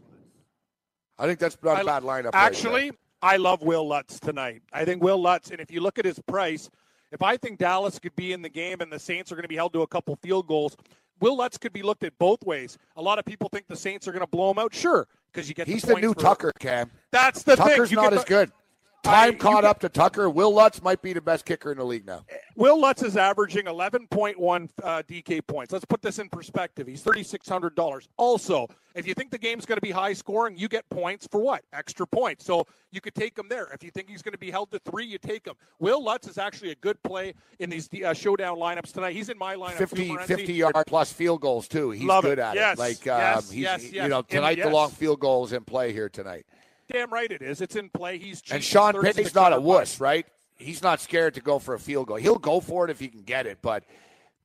I 1.19 1.27
think 1.27 1.39
that's 1.39 1.57
not 1.63 1.81
a 1.81 1.85
bad 1.85 2.03
lineup. 2.03 2.31
Actually, 2.33 2.91
there. 2.91 2.99
I 3.23 3.37
love 3.37 3.63
Will 3.63 3.87
Lutz 3.87 4.21
tonight. 4.21 4.63
I 4.73 4.85
think 4.85 5.03
Will 5.03 5.21
Lutz, 5.21 5.51
and 5.51 5.61
if 5.61 5.71
you 5.71 5.81
look 5.81 5.99
at 5.99 6.05
his 6.05 6.19
price, 6.27 6.69
if 7.13 7.23
I 7.23 7.37
think 7.37 7.59
Dallas 7.59 7.99
could 7.99 8.17
be 8.17 8.33
in 8.33 8.43
the 8.43 8.49
game 8.49 8.81
and 8.81 8.93
the 8.93 8.99
Saints 8.99 9.31
are 9.31 9.37
going 9.37 9.45
to 9.45 9.49
be 9.49 9.57
held 9.57 9.73
to 9.75 9.83
a 9.83 9.87
couple 9.87 10.17
field 10.17 10.47
goals, 10.47 10.77
Will 11.21 11.37
Lutz 11.37 11.57
could 11.59 11.73
be 11.73 11.83
looked 11.83 12.05
at 12.05 12.19
both 12.19 12.43
ways. 12.45 12.79
A 12.97 13.03
lot 13.03 13.19
of 13.19 13.25
people 13.25 13.49
think 13.49 13.69
the 13.69 13.77
Saints 13.77 14.09
are 14.09 14.13
going 14.13 14.25
to 14.25 14.27
blow 14.27 14.51
him 14.51 14.59
out. 14.59 14.75
Sure, 14.75 15.07
because 15.33 15.49
you 15.49 15.55
get 15.55 15.69
he's 15.69 15.83
the, 15.83 15.95
the 15.95 16.01
new 16.01 16.15
Tucker, 16.15 16.53
Cam. 16.59 16.91
That's 17.13 17.45
the 17.45 17.57
Tucker's 17.57 17.91
thing. 17.91 17.97
Not 17.97 18.11
get 18.11 18.19
as 18.19 18.25
good. 18.25 18.53
I- 19.05 19.09
Time 19.25 19.33
you 19.33 19.38
caught 19.38 19.65
up 19.65 19.81
to 19.81 19.88
Tucker. 19.88 20.31
Will 20.31 20.55
Lutz 20.55 20.81
might 20.83 21.03
be 21.03 21.12
the 21.12 21.21
best 21.21 21.45
kicker 21.45 21.73
in 21.73 21.79
the 21.79 21.85
league 21.85 22.07
now. 22.07 22.25
Will 22.55 22.81
Lutz 22.81 23.03
is 23.03 23.17
averaging 23.17 23.65
11.1 23.65 24.69
uh, 24.83 25.03
DK 25.09 25.45
points. 25.47 25.73
Let's 25.73 25.85
put 25.85 26.03
this 26.03 26.19
in 26.21 26.29
perspective. 26.29 26.87
He's 26.87 27.03
$3,600. 27.03 28.07
Also, 28.17 28.69
if 28.95 29.07
you 29.07 29.15
think 29.15 29.31
the 29.33 29.38
game's 29.38 29.67
going 29.67 29.77
to 29.79 29.83
be 29.83 29.91
high 29.91 30.12
scoring, 30.12 30.57
you 30.57 30.69
get 30.69 30.88
points 30.88 31.27
for 31.27 31.41
what? 31.41 31.65
Extra 31.73 32.07
points. 32.07 32.45
So 32.45 32.65
you 32.93 33.01
could 33.01 33.15
take 33.15 33.37
him 33.37 33.47
there. 33.49 33.69
If 33.73 33.83
you 33.83 33.91
think 33.91 34.09
he's 34.09 34.23
going 34.23 34.33
to 34.35 34.38
be 34.38 34.51
held 34.53 34.71
to 34.71 34.79
three, 34.81 35.07
you 35.07 35.19
take 35.19 35.47
him. 35.47 35.55
Will 35.81 36.03
Lutz 36.05 36.29
is 36.29 36.38
actually 36.38 36.71
a 36.71 36.77
good 36.77 37.03
play 37.03 37.35
in 37.59 37.71
these 37.71 37.88
uh, 38.05 38.12
showdown 38.15 38.57
lineups 38.59 38.93
tonight. 38.93 39.17
He's 39.17 39.31
in 39.31 39.38
my 39.38 39.57
lineup. 39.57 39.73
50, 39.79 40.17
50 40.19 40.53
yard 40.53 40.75
plus 40.87 41.12
field 41.12 41.41
goals 41.41 41.67
too. 41.67 41.91
He's 41.91 42.05
Love 42.05 42.23
good 42.25 42.38
it. 42.38 42.43
at 42.43 42.55
Yes, 42.55 42.79
it. 42.79 42.81
Like 42.81 43.05
yes, 43.05 43.37
um, 43.49 43.55
he's 43.55 43.62
yes, 43.62 43.83
you 43.83 43.91
yes. 43.95 44.11
know 44.11 44.19
And 44.19 44.29
tonight 44.29 44.55
the 44.57 44.65
yes. 44.65 44.73
long 44.73 44.91
field 44.91 45.19
goal 45.21 45.45
is 45.45 45.53
in 45.53 45.65
play 45.65 45.93
here 45.93 46.09
tonight. 46.09 46.47
Damn 46.92 47.12
right 47.12 47.31
it 47.31 47.42
is. 47.42 47.61
It's 47.61 47.76
in 47.76 47.88
play. 47.88 48.18
He's 48.18 48.42
cheap. 48.42 48.55
And 48.55 48.64
Sean 48.64 49.00
Payton's 49.00 49.35
not 49.35 49.52
a 49.52 49.61
wuss, 49.61 50.00
right? 50.00 50.26
He's 50.57 50.83
not 50.83 51.00
scared 51.00 51.35
to 51.35 51.40
go 51.40 51.59
for 51.59 51.74
a 51.74 51.78
field 51.78 52.09
goal. 52.09 52.16
He'll 52.18 52.38
go 52.38 52.61
for 52.61 52.85
it 52.85 52.90
if 52.90 53.00
he 53.00 53.09
can 53.09 53.22
get 53.22 53.46
it, 53.46 53.59
but 53.62 53.85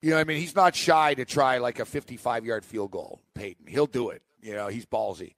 you 0.02 0.12
know, 0.12 0.18
I 0.18 0.24
mean, 0.24 0.40
he's 0.40 0.56
not 0.56 0.76
shy 0.76 1.14
to 1.16 1.26
try 1.26 1.58
like 1.58 1.80
a 1.80 1.86
55 1.86 2.46
yard 2.46 2.64
field 2.64 2.92
goal. 2.92 3.20
Payton, 3.34 3.68
he'll 3.68 3.88
do 3.88 4.10
it. 4.10 4.22
You 4.42 4.54
know, 4.54 4.68
he's 4.68 4.86
ballsy. 4.86 5.34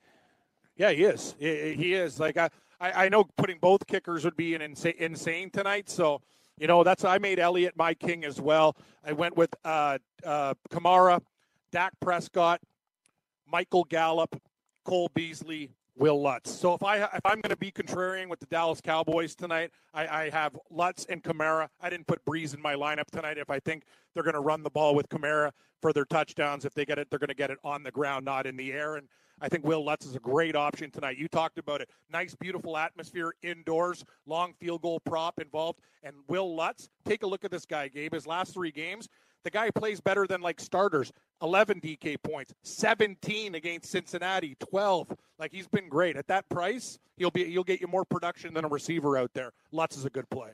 Yeah, 0.75 0.91
he 0.91 1.03
is. 1.03 1.35
He 1.39 1.93
is. 1.93 2.19
Like 2.19 2.37
I, 2.37 2.49
I 2.79 3.05
I 3.05 3.09
know 3.09 3.23
putting 3.37 3.57
both 3.59 3.87
kickers 3.87 4.23
would 4.25 4.37
be 4.37 4.55
an 4.55 4.61
insane, 4.61 4.95
insane 4.97 5.49
tonight. 5.49 5.89
So, 5.89 6.21
you 6.57 6.67
know, 6.67 6.83
that's 6.83 7.03
I 7.03 7.17
made 7.17 7.39
Elliott 7.39 7.75
my 7.75 7.93
king 7.93 8.23
as 8.23 8.39
well. 8.39 8.75
I 9.03 9.13
went 9.13 9.35
with 9.35 9.53
uh, 9.65 9.97
uh, 10.25 10.53
Kamara, 10.69 11.21
Dak 11.71 11.93
Prescott, 11.99 12.61
Michael 13.45 13.85
Gallup, 13.85 14.41
Cole 14.85 15.09
Beasley, 15.13 15.71
Will 15.99 16.21
Lutz. 16.21 16.49
So 16.49 16.73
if 16.73 16.81
I 16.81 17.03
if 17.03 17.25
I'm 17.25 17.41
going 17.41 17.49
to 17.49 17.57
be 17.57 17.71
contrarian 17.71 18.29
with 18.29 18.39
the 18.39 18.45
Dallas 18.45 18.79
Cowboys 18.79 19.35
tonight, 19.35 19.71
I, 19.93 20.07
I 20.07 20.29
have 20.29 20.57
Lutz 20.71 21.05
and 21.09 21.21
Kamara. 21.21 21.67
I 21.81 21.89
didn't 21.89 22.07
put 22.07 22.23
Brees 22.23 22.55
in 22.55 22.61
my 22.61 22.73
lineup 22.73 23.07
tonight. 23.11 23.37
If 23.37 23.49
I 23.49 23.59
think 23.59 23.83
they're 24.13 24.23
going 24.23 24.33
to 24.33 24.39
run 24.39 24.63
the 24.63 24.69
ball 24.69 24.95
with 24.95 25.09
Kamara 25.09 25.51
for 25.81 25.91
their 25.91 26.05
touchdowns, 26.05 26.63
if 26.63 26.73
they 26.73 26.85
get 26.85 26.99
it, 26.99 27.09
they're 27.09 27.19
going 27.19 27.27
to 27.27 27.35
get 27.35 27.51
it 27.51 27.59
on 27.65 27.83
the 27.83 27.91
ground, 27.91 28.23
not 28.23 28.47
in 28.47 28.55
the 28.55 28.71
air. 28.71 28.95
And 28.95 29.09
I 29.41 29.49
think 29.49 29.65
Will 29.65 29.83
Lutz 29.83 30.05
is 30.05 30.15
a 30.15 30.19
great 30.19 30.55
option 30.55 30.91
tonight. 30.91 31.17
You 31.17 31.27
talked 31.27 31.57
about 31.57 31.81
it. 31.81 31.89
Nice, 32.11 32.35
beautiful 32.35 32.77
atmosphere 32.77 33.33
indoors, 33.41 34.03
long 34.25 34.53
field 34.59 34.81
goal 34.81 34.99
prop 34.99 35.39
involved. 35.39 35.79
And 36.03 36.15
Will 36.27 36.55
Lutz, 36.55 36.89
take 37.05 37.23
a 37.23 37.27
look 37.27 37.45
at 37.45 37.51
this 37.51 37.65
guy, 37.65 37.87
Gabe. 37.87 38.13
His 38.13 38.27
last 38.27 38.53
three 38.53 38.71
games, 38.71 39.07
the 39.43 39.49
guy 39.49 39.71
plays 39.71 40.01
better 40.01 40.27
than 40.27 40.41
like 40.41 40.59
starters. 40.59 41.11
11 41.41 41.79
DK 41.79 42.21
points, 42.21 42.53
17 42.63 43.55
against 43.55 43.89
Cincinnati, 43.89 44.55
12. 44.59 45.15
Like 45.37 45.53
he's 45.53 45.67
been 45.67 45.87
great 45.87 46.17
at 46.17 46.27
that 46.27 46.47
price. 46.49 46.99
He'll 47.15 47.31
be 47.31 47.45
he'll 47.45 47.63
get 47.63 47.79
you 47.79 47.87
more 47.87 48.03
production 48.03 48.53
than 48.53 48.65
a 48.65 48.67
receiver 48.67 49.17
out 49.17 49.31
there. 49.33 49.51
Lutz 49.71 49.95
is 49.95 50.05
a 50.05 50.09
good 50.09 50.29
play. 50.29 50.49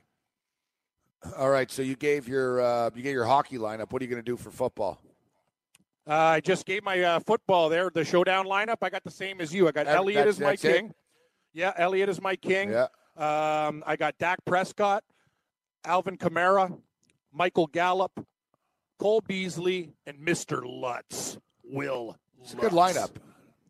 All 1.35 1.49
right, 1.49 1.71
so 1.71 1.81
you 1.81 1.95
gave 1.95 2.27
your 2.27 2.61
uh, 2.61 2.91
you 2.93 3.01
gave 3.01 3.13
your 3.13 3.25
hockey 3.25 3.57
lineup. 3.57 3.91
What 3.91 4.01
are 4.01 4.05
you 4.05 4.11
going 4.11 4.23
to 4.23 4.31
do 4.31 4.37
for 4.37 4.51
football? 4.51 5.01
Uh, 6.07 6.13
I 6.13 6.39
just 6.39 6.65
gave 6.65 6.83
my 6.83 7.01
uh, 7.01 7.19
football 7.19 7.67
there, 7.69 7.89
the 7.89 8.05
showdown 8.05 8.45
lineup. 8.45 8.77
I 8.81 8.89
got 8.89 9.03
the 9.03 9.11
same 9.11 9.41
as 9.41 9.53
you. 9.53 9.67
I 9.67 9.71
got 9.71 9.85
That- 9.85 9.95
Elliott 9.95 10.27
as 10.27 10.39
my 10.39 10.51
that's 10.51 10.63
it? 10.65 10.73
king. 10.77 10.93
Yeah, 11.53 11.73
Elliott 11.77 12.09
is 12.09 12.21
my 12.21 12.35
king. 12.35 12.69
Yeah. 12.71 12.87
Um, 13.17 13.83
I 13.87 13.95
got 13.95 14.17
Dak 14.17 14.39
Prescott, 14.45 15.03
Alvin 15.85 16.17
Kamara, 16.17 16.77
Michael 17.33 17.67
Gallup, 17.67 18.11
Cole 18.99 19.21
Beasley, 19.21 19.93
and 20.05 20.17
Mr. 20.19 20.61
Lutz. 20.63 21.37
Will. 21.63 22.17
It's 22.41 22.53
a 22.53 22.57
good 22.57 22.71
lineup. 22.73 23.09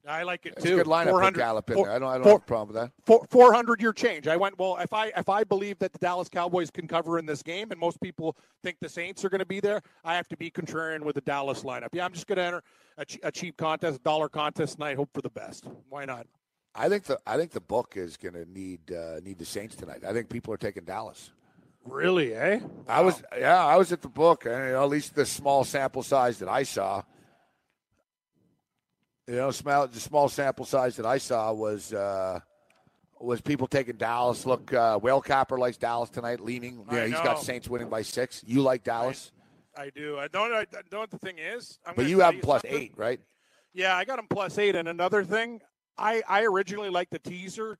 I 0.07 0.23
like 0.23 0.45
it 0.45 0.53
It's 0.57 0.63
too. 0.65 0.73
a 0.75 0.77
good 0.77 0.87
lineup 0.87 1.05
with 1.05 1.11
400 1.13 1.37
Gallup 1.39 1.69
in 1.69 1.75
four- 1.75 1.85
there. 1.87 1.95
I 1.95 1.99
don't, 1.99 2.09
I 2.09 2.13
don't 2.15 2.23
four- 2.23 2.31
have 2.33 2.41
a 2.41 2.45
problem 2.45 2.67
with 2.75 2.83
that. 2.83 2.91
four- 3.05 3.25
400 3.29 3.81
year 3.81 3.93
change. 3.93 4.27
I 4.27 4.35
went, 4.37 4.57
well, 4.59 4.77
if 4.77 4.93
I 4.93 5.07
if 5.17 5.29
I 5.29 5.43
believe 5.43 5.79
that 5.79 5.93
the 5.93 5.99
Dallas 5.99 6.29
Cowboys 6.29 6.69
can 6.71 6.87
cover 6.87 7.17
in 7.19 7.25
this 7.25 7.41
game 7.43 7.71
and 7.71 7.79
most 7.79 7.99
people 8.01 8.35
think 8.63 8.77
the 8.81 8.89
Saints 8.89 9.23
are 9.25 9.29
going 9.29 9.39
to 9.39 9.45
be 9.45 9.59
there, 9.59 9.81
I 10.03 10.15
have 10.15 10.27
to 10.29 10.37
be 10.37 10.51
contrarian 10.51 11.01
with 11.01 11.15
the 11.15 11.21
Dallas 11.21 11.63
lineup. 11.63 11.89
Yeah, 11.93 12.05
I'm 12.05 12.13
just 12.13 12.27
going 12.27 12.37
to 12.37 12.43
enter 12.43 12.63
a, 12.97 13.05
a 13.23 13.31
cheap 13.31 13.57
contest, 13.57 14.03
dollar 14.03 14.29
contest, 14.29 14.75
and 14.75 14.83
I 14.83 14.95
hope 14.95 15.09
for 15.13 15.21
the 15.21 15.29
best. 15.29 15.65
Why 15.89 16.05
not? 16.05 16.27
I 16.75 16.89
think 16.89 17.05
the 17.05 17.19
I 17.25 17.37
think 17.37 17.51
the 17.51 17.61
book 17.61 17.93
is 17.95 18.17
going 18.17 18.33
to 18.33 18.45
need 18.51 18.91
uh, 18.91 19.19
need 19.23 19.37
the 19.39 19.45
Saints 19.45 19.75
tonight. 19.75 20.03
I 20.07 20.13
think 20.13 20.29
people 20.29 20.53
are 20.53 20.57
taking 20.57 20.83
Dallas. 20.83 21.31
Really, 21.85 22.33
eh? 22.33 22.59
I 22.87 23.01
was 23.01 23.21
yeah, 23.37 23.63
I 23.63 23.77
was 23.77 23.91
at 23.91 24.01
the 24.01 24.09
book, 24.09 24.45
and 24.45 24.53
at 24.53 24.89
least 24.89 25.15
the 25.15 25.25
small 25.25 25.63
sample 25.63 26.03
size 26.03 26.39
that 26.39 26.49
I 26.49 26.63
saw. 26.63 27.03
You 29.27 29.35
know, 29.35 29.51
small 29.51 29.87
the 29.87 29.99
small 29.99 30.29
sample 30.29 30.65
size 30.65 30.97
that 30.97 31.05
I 31.05 31.17
saw 31.17 31.51
was 31.51 31.93
uh, 31.93 32.39
was 33.19 33.41
people 33.41 33.67
taking 33.67 33.95
Dallas. 33.95 34.45
Look, 34.45 34.71
uh, 34.71 34.99
Whale 34.99 35.21
Capper 35.21 35.57
likes 35.57 35.77
Dallas 35.77 36.09
tonight, 36.09 36.39
leaning. 36.39 36.75
You 36.75 36.85
I 36.89 36.95
know, 36.95 37.05
he's 37.07 37.15
got 37.15 37.41
Saints 37.41 37.67
winning 37.67 37.89
by 37.89 38.03
six. 38.03 38.43
You 38.45 38.61
like 38.61 38.83
Dallas, 38.83 39.31
I 39.75 39.89
do. 39.89 40.17
I 40.19 40.27
don't. 40.27 40.53
I 40.53 40.65
don't 40.65 40.91
know 40.91 40.99
what 40.99 41.11
the 41.11 41.17
thing 41.17 41.37
is. 41.39 41.79
I'm 41.85 41.95
but 41.95 42.05
you 42.05 42.19
have 42.19 42.35
him 42.35 42.41
plus 42.41 42.61
something. 42.61 42.79
eight, 42.79 42.93
right? 42.95 43.19
Yeah, 43.73 43.95
I 43.95 44.05
got 44.05 44.19
him 44.19 44.27
plus 44.29 44.57
eight. 44.57 44.75
And 44.75 44.87
another 44.87 45.23
thing, 45.23 45.59
I, 45.97 46.21
I 46.29 46.43
originally 46.43 46.89
liked 46.89 47.11
the 47.11 47.19
teaser 47.19 47.77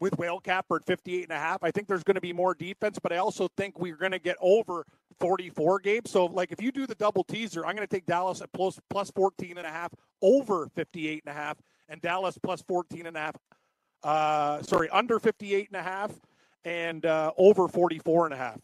with 0.00 0.18
Whale 0.18 0.40
Capper 0.40 0.76
at 0.76 0.84
58 0.84 1.24
and 1.24 1.32
a 1.32 1.38
half. 1.38 1.62
I 1.62 1.70
think 1.70 1.88
there's 1.88 2.04
going 2.04 2.16
to 2.16 2.20
be 2.20 2.32
more 2.32 2.54
defense, 2.54 2.98
but 3.02 3.12
I 3.12 3.16
also 3.18 3.48
think 3.56 3.78
we're 3.78 3.96
going 3.96 4.12
to 4.12 4.18
get 4.18 4.36
over 4.40 4.84
44 5.18 5.78
games. 5.80 6.10
So, 6.10 6.26
like, 6.26 6.52
if 6.52 6.60
you 6.60 6.70
do 6.70 6.86
the 6.86 6.94
double 6.94 7.24
teaser, 7.24 7.64
I'm 7.64 7.74
going 7.74 7.86
to 7.86 7.94
take 7.94 8.06
Dallas 8.06 8.42
at 8.42 8.52
plus, 8.52 8.78
plus 8.90 9.10
14 9.10 9.58
and 9.58 9.66
a 9.66 9.70
half 9.70 9.92
over 10.22 10.68
58 10.74 11.22
and 11.26 11.34
a 11.34 11.38
half 11.38 11.56
and 11.88 12.00
Dallas 12.02 12.38
plus 12.42 12.62
14 12.62 13.06
and 13.06 13.16
a 13.16 13.20
half. 13.20 13.36
Uh, 14.02 14.62
sorry, 14.62 14.88
under 14.90 15.18
58 15.18 15.68
and 15.68 15.80
a 15.80 15.82
half 15.82 16.12
and 16.64 17.06
uh, 17.06 17.32
over 17.38 17.68
44 17.68 18.26
and 18.26 18.34
a 18.34 18.36
half. 18.36 18.60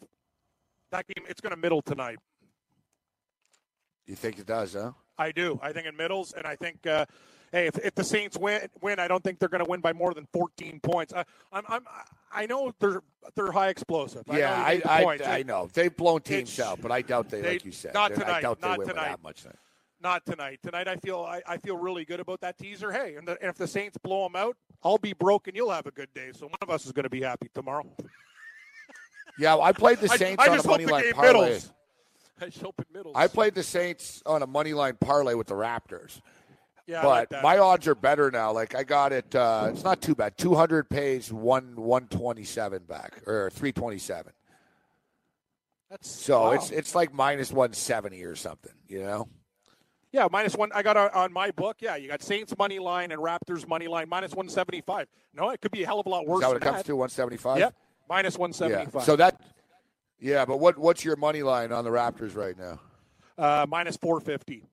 That 0.91 1.05
game, 1.07 1.25
it's 1.27 1.41
going 1.41 1.51
to 1.51 1.57
middle 1.57 1.81
tonight. 1.81 2.19
You 4.05 4.15
think 4.15 4.37
it 4.37 4.45
does, 4.45 4.73
huh? 4.73 4.91
I 5.17 5.31
do. 5.31 5.59
I 5.61 5.71
think 5.71 5.87
in 5.87 5.95
middles, 5.95 6.33
and 6.33 6.45
I 6.45 6.55
think, 6.55 6.85
uh, 6.85 7.05
hey, 7.53 7.67
if, 7.67 7.77
if 7.77 7.95
the 7.95 8.03
Saints 8.03 8.37
win, 8.37 8.67
win, 8.81 8.99
I 8.99 9.07
don't 9.07 9.23
think 9.23 9.39
they're 9.39 9.47
going 9.47 9.63
to 9.63 9.69
win 9.69 9.79
by 9.79 9.93
more 9.93 10.13
than 10.13 10.27
14 10.33 10.81
points. 10.81 11.13
I, 11.13 11.23
I'm, 11.53 11.63
I'm, 11.69 11.85
I 12.33 12.45
know 12.47 12.73
they're 12.79 13.01
they're 13.35 13.51
high 13.51 13.69
explosive. 13.69 14.23
I 14.29 14.39
yeah, 14.39 14.49
know 14.83 14.89
I 14.91 15.03
I. 15.05 15.35
I 15.37 15.43
know 15.43 15.69
they've 15.73 15.95
blown 15.95 16.19
teams 16.21 16.59
out, 16.59 16.81
but 16.81 16.91
I 16.91 17.01
doubt 17.01 17.29
they, 17.29 17.39
they- 17.39 17.49
like 17.53 17.63
you 17.65 17.71
said, 17.71 17.93
not 17.93 18.11
I 18.11 18.15
tonight, 18.15 18.41
doubt 18.41 18.59
they 18.59 18.67
not 18.67 18.79
win 18.79 18.87
tonight. 18.89 19.07
that 19.09 19.23
much. 19.23 19.43
Tonight. 19.43 19.55
Not 20.01 20.25
tonight. 20.25 20.59
Tonight, 20.61 20.89
I 20.89 20.97
feel 20.97 21.19
I, 21.21 21.41
I 21.47 21.57
feel 21.57 21.77
really 21.77 22.03
good 22.03 22.19
about 22.19 22.41
that 22.41 22.57
teaser. 22.57 22.91
Hey, 22.91 23.15
and, 23.15 23.25
the, 23.25 23.37
and 23.39 23.49
if 23.49 23.55
the 23.55 23.67
Saints 23.67 23.97
blow 23.97 24.23
them 24.23 24.35
out, 24.35 24.57
I'll 24.83 24.97
be 24.97 25.13
broke 25.13 25.47
and 25.47 25.55
you'll 25.55 25.71
have 25.71 25.85
a 25.85 25.91
good 25.91 26.13
day. 26.13 26.31
So 26.33 26.47
one 26.47 26.57
of 26.61 26.69
us 26.69 26.85
is 26.85 26.91
going 26.91 27.03
to 27.03 27.09
be 27.09 27.21
happy 27.21 27.49
tomorrow. 27.53 27.85
Yeah, 29.39 29.57
I 29.57 29.71
played 29.71 29.97
the 29.99 30.09
Saints 30.09 30.43
I 30.45 30.49
on 30.51 30.59
a 30.59 30.67
money 30.67 30.85
line 30.85 31.11
parlay. 31.13 31.45
middles. 31.45 31.71
I 32.41 32.45
just 32.45 32.61
hope 32.61 32.75
it 32.79 32.87
middles. 32.93 33.15
I 33.17 33.27
played 33.27 33.55
the 33.55 33.63
Saints 33.63 34.21
on 34.27 34.43
a 34.43 34.47
money 34.47 34.73
line 34.73 34.95
parlay 34.99 35.33
with 35.33 35.47
the 35.47 35.55
Raptors. 35.55 36.21
Yeah, 36.87 37.01
I 37.01 37.05
like 37.05 37.29
but 37.29 37.43
my 37.43 37.57
odds 37.57 37.87
are 37.87 37.95
better 37.95 38.29
now. 38.31 38.51
Like 38.51 38.75
I 38.75 38.83
got 38.83 39.11
it. 39.13 39.33
Uh, 39.33 39.69
it's 39.71 39.83
not 39.83 40.01
too 40.01 40.15
bad. 40.15 40.37
Two 40.37 40.55
hundred 40.55 40.89
pays 40.89 41.31
one 41.31 41.75
one 41.75 42.07
twenty 42.07 42.43
seven 42.43 42.83
back 42.83 43.21
or 43.27 43.49
three 43.51 43.71
twenty 43.71 43.97
seven. 43.97 44.33
That's 45.89 46.09
So 46.09 46.41
wow. 46.41 46.51
it's 46.51 46.71
it's 46.71 46.95
like 46.95 47.13
minus 47.13 47.51
one 47.51 47.73
seventy 47.73 48.23
or 48.23 48.35
something. 48.35 48.73
You 48.87 49.01
know. 49.03 49.27
Yeah, 50.11 50.27
minus 50.31 50.55
one. 50.55 50.69
I 50.75 50.83
got 50.83 50.95
on, 50.95 51.09
on 51.09 51.33
my 51.33 51.49
book. 51.51 51.77
Yeah, 51.79 51.95
you 51.95 52.07
got 52.07 52.21
Saints 52.21 52.53
money 52.57 52.77
line 52.77 53.11
and 53.11 53.19
Raptors 53.19 53.67
money 53.67 53.87
line 53.87 54.07
minus 54.09 54.33
one 54.33 54.47
seventy 54.49 54.81
five. 54.81 55.07
No, 55.33 55.49
it 55.49 55.61
could 55.61 55.71
be 55.71 55.83
a 55.83 55.85
hell 55.85 55.99
of 55.99 56.05
a 56.05 56.09
lot 56.09 56.27
worse. 56.27 56.37
Is 56.37 56.41
that 56.41 56.47
what 56.49 56.57
it 56.57 56.61
comes 56.63 56.77
that. 56.77 56.85
to? 56.85 56.95
One 56.95 57.09
seventy 57.09 57.37
five. 57.37 57.59
Yep, 57.59 57.75
minus 58.09 58.37
one 58.37 58.53
seventy 58.53 58.83
Yeah. 58.83 58.89
five. 58.89 59.03
So 59.03 59.15
that. 59.15 59.41
Yeah, 60.19 60.45
but 60.45 60.57
what 60.57 60.77
what's 60.77 61.03
your 61.03 61.15
money 61.15 61.43
line 61.43 61.71
on 61.71 61.83
the 61.83 61.89
Raptors 61.89 62.35
right 62.35 62.57
now? 62.57 62.79
uh, 63.37 63.65
minus 63.67 63.97
four 63.97 64.19
fifty. 64.19 64.63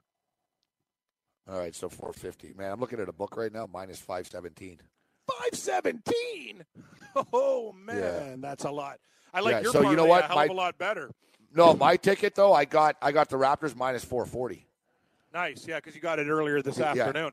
All 1.48 1.58
right, 1.58 1.74
so 1.74 1.88
four 1.88 2.12
fifty. 2.12 2.52
Man, 2.56 2.70
I'm 2.72 2.80
looking 2.80 3.00
at 3.00 3.08
a 3.08 3.12
book 3.12 3.36
right 3.36 3.52
now. 3.52 3.68
Minus 3.72 3.98
five 3.98 4.26
seventeen. 4.26 4.78
Five 5.26 5.58
seventeen. 5.58 6.64
Oh 7.32 7.72
man, 7.72 8.40
that's 8.40 8.62
a 8.64 8.70
lot. 8.70 8.98
I 9.34 9.40
like 9.40 9.50
Yeah, 9.54 9.60
your 9.62 9.72
so 9.72 9.90
you 9.90 9.96
know 9.96 10.04
what? 10.04 10.22
a 10.24 10.26
hell 10.28 10.36
My- 10.36 10.44
of 10.44 10.50
a 10.50 10.54
lot 10.54 10.78
better. 10.78 11.10
No, 11.52 11.74
my 11.74 11.96
ticket 11.96 12.36
though, 12.36 12.52
I 12.52 12.64
got 12.64 12.94
I 13.02 13.10
got 13.10 13.28
the 13.28 13.36
Raptors 13.36 13.74
minus 13.74 14.04
four 14.04 14.24
forty. 14.26 14.64
Nice, 15.34 15.66
yeah, 15.66 15.76
because 15.78 15.96
you 15.96 16.00
got 16.00 16.20
it 16.20 16.28
earlier 16.28 16.62
this 16.62 16.78
Yeah. 16.78 16.92
afternoon. 16.92 17.32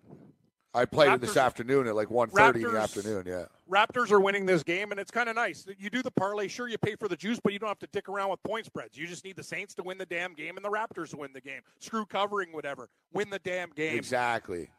I 0.78 0.86
played 0.86 1.12
it 1.12 1.22
this 1.22 1.38
afternoon 1.38 1.88
at 1.88 1.96
like 1.96 2.10
1.30 2.10 2.56
in 2.56 2.74
the 2.74 2.80
afternoon. 2.80 3.24
Yeah. 3.26 3.46
Raptors 3.70 4.12
are 4.12 4.20
winning 4.20 4.46
this 4.46 4.64
game, 4.64 4.92
and 4.92 5.00
it's 5.00 5.12
kind 5.12 5.28
of 5.28 5.36
nice. 5.36 5.66
You 5.80 5.90
do 5.90 6.04
the 6.04 6.12
parlay, 6.12 6.48
sure, 6.48 6.68
you 6.68 6.78
pay 6.78 6.96
for 6.96 7.08
the 7.08 7.16
juice, 7.16 7.40
but 7.44 7.52
you 7.52 7.60
don't 7.60 7.68
have 7.68 7.80
to 7.80 7.88
dick 7.92 8.08
around 8.08 8.30
with 8.30 8.44
point 8.44 8.66
spreads. 8.66 8.96
You 8.98 9.08
just 9.08 9.26
need 9.26 9.36
the 9.36 9.44
Saints 9.44 9.74
to 9.76 9.84
win 9.84 9.98
the 9.98 10.06
damn 10.06 10.34
game 10.34 10.56
and 10.56 10.64
the 10.64 10.70
Raptors 10.70 11.10
to 11.10 11.18
win 11.18 11.32
the 11.34 11.42
game. 11.42 11.62
Screw 11.80 12.06
covering, 12.06 12.54
whatever. 12.54 12.90
Win 13.12 13.30
the 13.30 13.40
damn 13.40 13.72
game. 13.72 13.98
Exactly. 13.98 14.70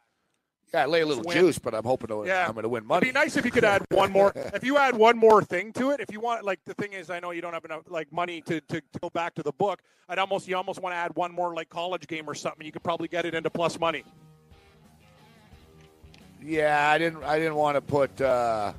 Yeah, 0.72 0.82
I 0.82 0.86
lay 0.86 1.00
a 1.00 1.06
little 1.06 1.24
win. 1.24 1.36
juice, 1.36 1.58
but 1.58 1.74
I'm 1.74 1.84
hoping 1.84 2.08
to, 2.08 2.24
Yeah. 2.26 2.46
I'm 2.46 2.52
going 2.52 2.62
to 2.62 2.68
win 2.68 2.86
money. 2.86 3.08
It'd 3.08 3.14
be 3.14 3.18
nice 3.18 3.36
if 3.36 3.44
you 3.44 3.50
could 3.50 3.64
add 3.64 3.84
one 3.90 4.12
more. 4.12 4.32
if 4.36 4.62
you 4.62 4.76
add 4.76 4.94
one 4.94 5.16
more 5.16 5.42
thing 5.42 5.72
to 5.74 5.90
it, 5.90 6.00
if 6.00 6.12
you 6.12 6.20
want, 6.20 6.44
like 6.44 6.60
the 6.66 6.74
thing 6.74 6.92
is, 6.92 7.10
I 7.10 7.20
know 7.20 7.30
you 7.30 7.40
don't 7.40 7.54
have 7.54 7.64
enough 7.64 7.82
like 7.88 8.12
money 8.12 8.42
to, 8.42 8.60
to, 8.60 8.80
to 8.80 9.00
go 9.00 9.10
back 9.10 9.34
to 9.36 9.42
the 9.42 9.52
book. 9.52 9.80
I'd 10.08 10.18
almost 10.18 10.46
you 10.46 10.56
almost 10.56 10.80
want 10.80 10.92
to 10.92 10.98
add 10.98 11.16
one 11.16 11.32
more 11.32 11.54
like 11.54 11.70
college 11.70 12.06
game 12.06 12.28
or 12.28 12.34
something. 12.34 12.64
You 12.64 12.72
could 12.72 12.84
probably 12.84 13.08
get 13.08 13.24
it 13.24 13.34
into 13.34 13.50
plus 13.50 13.80
money. 13.80 14.04
Yeah, 16.42 16.90
I 16.90 16.98
didn't. 16.98 17.22
I 17.24 17.38
didn't 17.38 17.56
want 17.56 17.76
to 17.76 17.80
put 17.80 18.20
uh, 18.20 18.72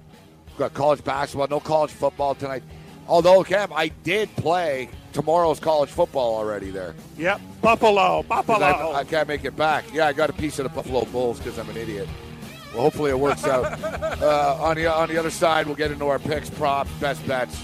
got 0.57 0.73
college 0.73 1.03
basketball, 1.03 1.47
no 1.47 1.59
college 1.59 1.91
football 1.91 2.35
tonight. 2.35 2.63
Although 3.07 3.43
Cam, 3.43 3.71
I 3.73 3.87
did 4.03 4.33
play 4.35 4.89
tomorrow's 5.13 5.59
college 5.59 5.89
football 5.89 6.35
already 6.35 6.69
there. 6.69 6.95
Yep, 7.17 7.41
Buffalo, 7.61 8.23
Buffalo. 8.23 8.65
I, 8.65 8.99
I 8.99 9.03
can't 9.03 9.27
make 9.27 9.45
it 9.45 9.55
back. 9.55 9.85
Yeah, 9.93 10.07
I 10.07 10.13
got 10.13 10.29
a 10.29 10.33
piece 10.33 10.59
of 10.59 10.63
the 10.63 10.69
Buffalo 10.69 11.05
Bulls 11.05 11.39
because 11.39 11.57
I'm 11.57 11.69
an 11.69 11.77
idiot. 11.77 12.07
Well, 12.73 12.83
hopefully 12.83 13.09
it 13.11 13.19
works 13.19 13.45
out. 13.45 13.79
Uh, 14.19 14.57
on 14.59 14.75
the 14.75 14.85
on 14.85 15.07
the 15.07 15.17
other 15.17 15.29
side, 15.29 15.65
we'll 15.65 15.77
get 15.77 15.91
into 15.91 16.05
our 16.07 16.19
picks, 16.19 16.49
props, 16.49 16.91
best 16.99 17.25
bets. 17.25 17.63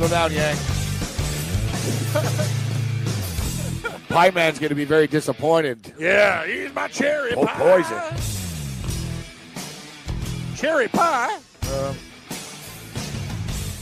Settle 0.00 0.16
down, 0.16 0.32
Yang. 0.32 0.56
Pie 4.08 4.30
Man's 4.30 4.58
going 4.58 4.70
to 4.70 4.74
be 4.74 4.86
very 4.86 5.06
disappointed. 5.06 5.92
yeah, 5.98 6.46
he's 6.46 6.72
my 6.72 6.88
cherry 6.88 7.34
pie. 7.34 7.40
Oh, 7.42 7.44
pie. 7.44 7.58
poison. 7.58 8.00
Cherry 10.56 10.88
pie. 10.88 11.38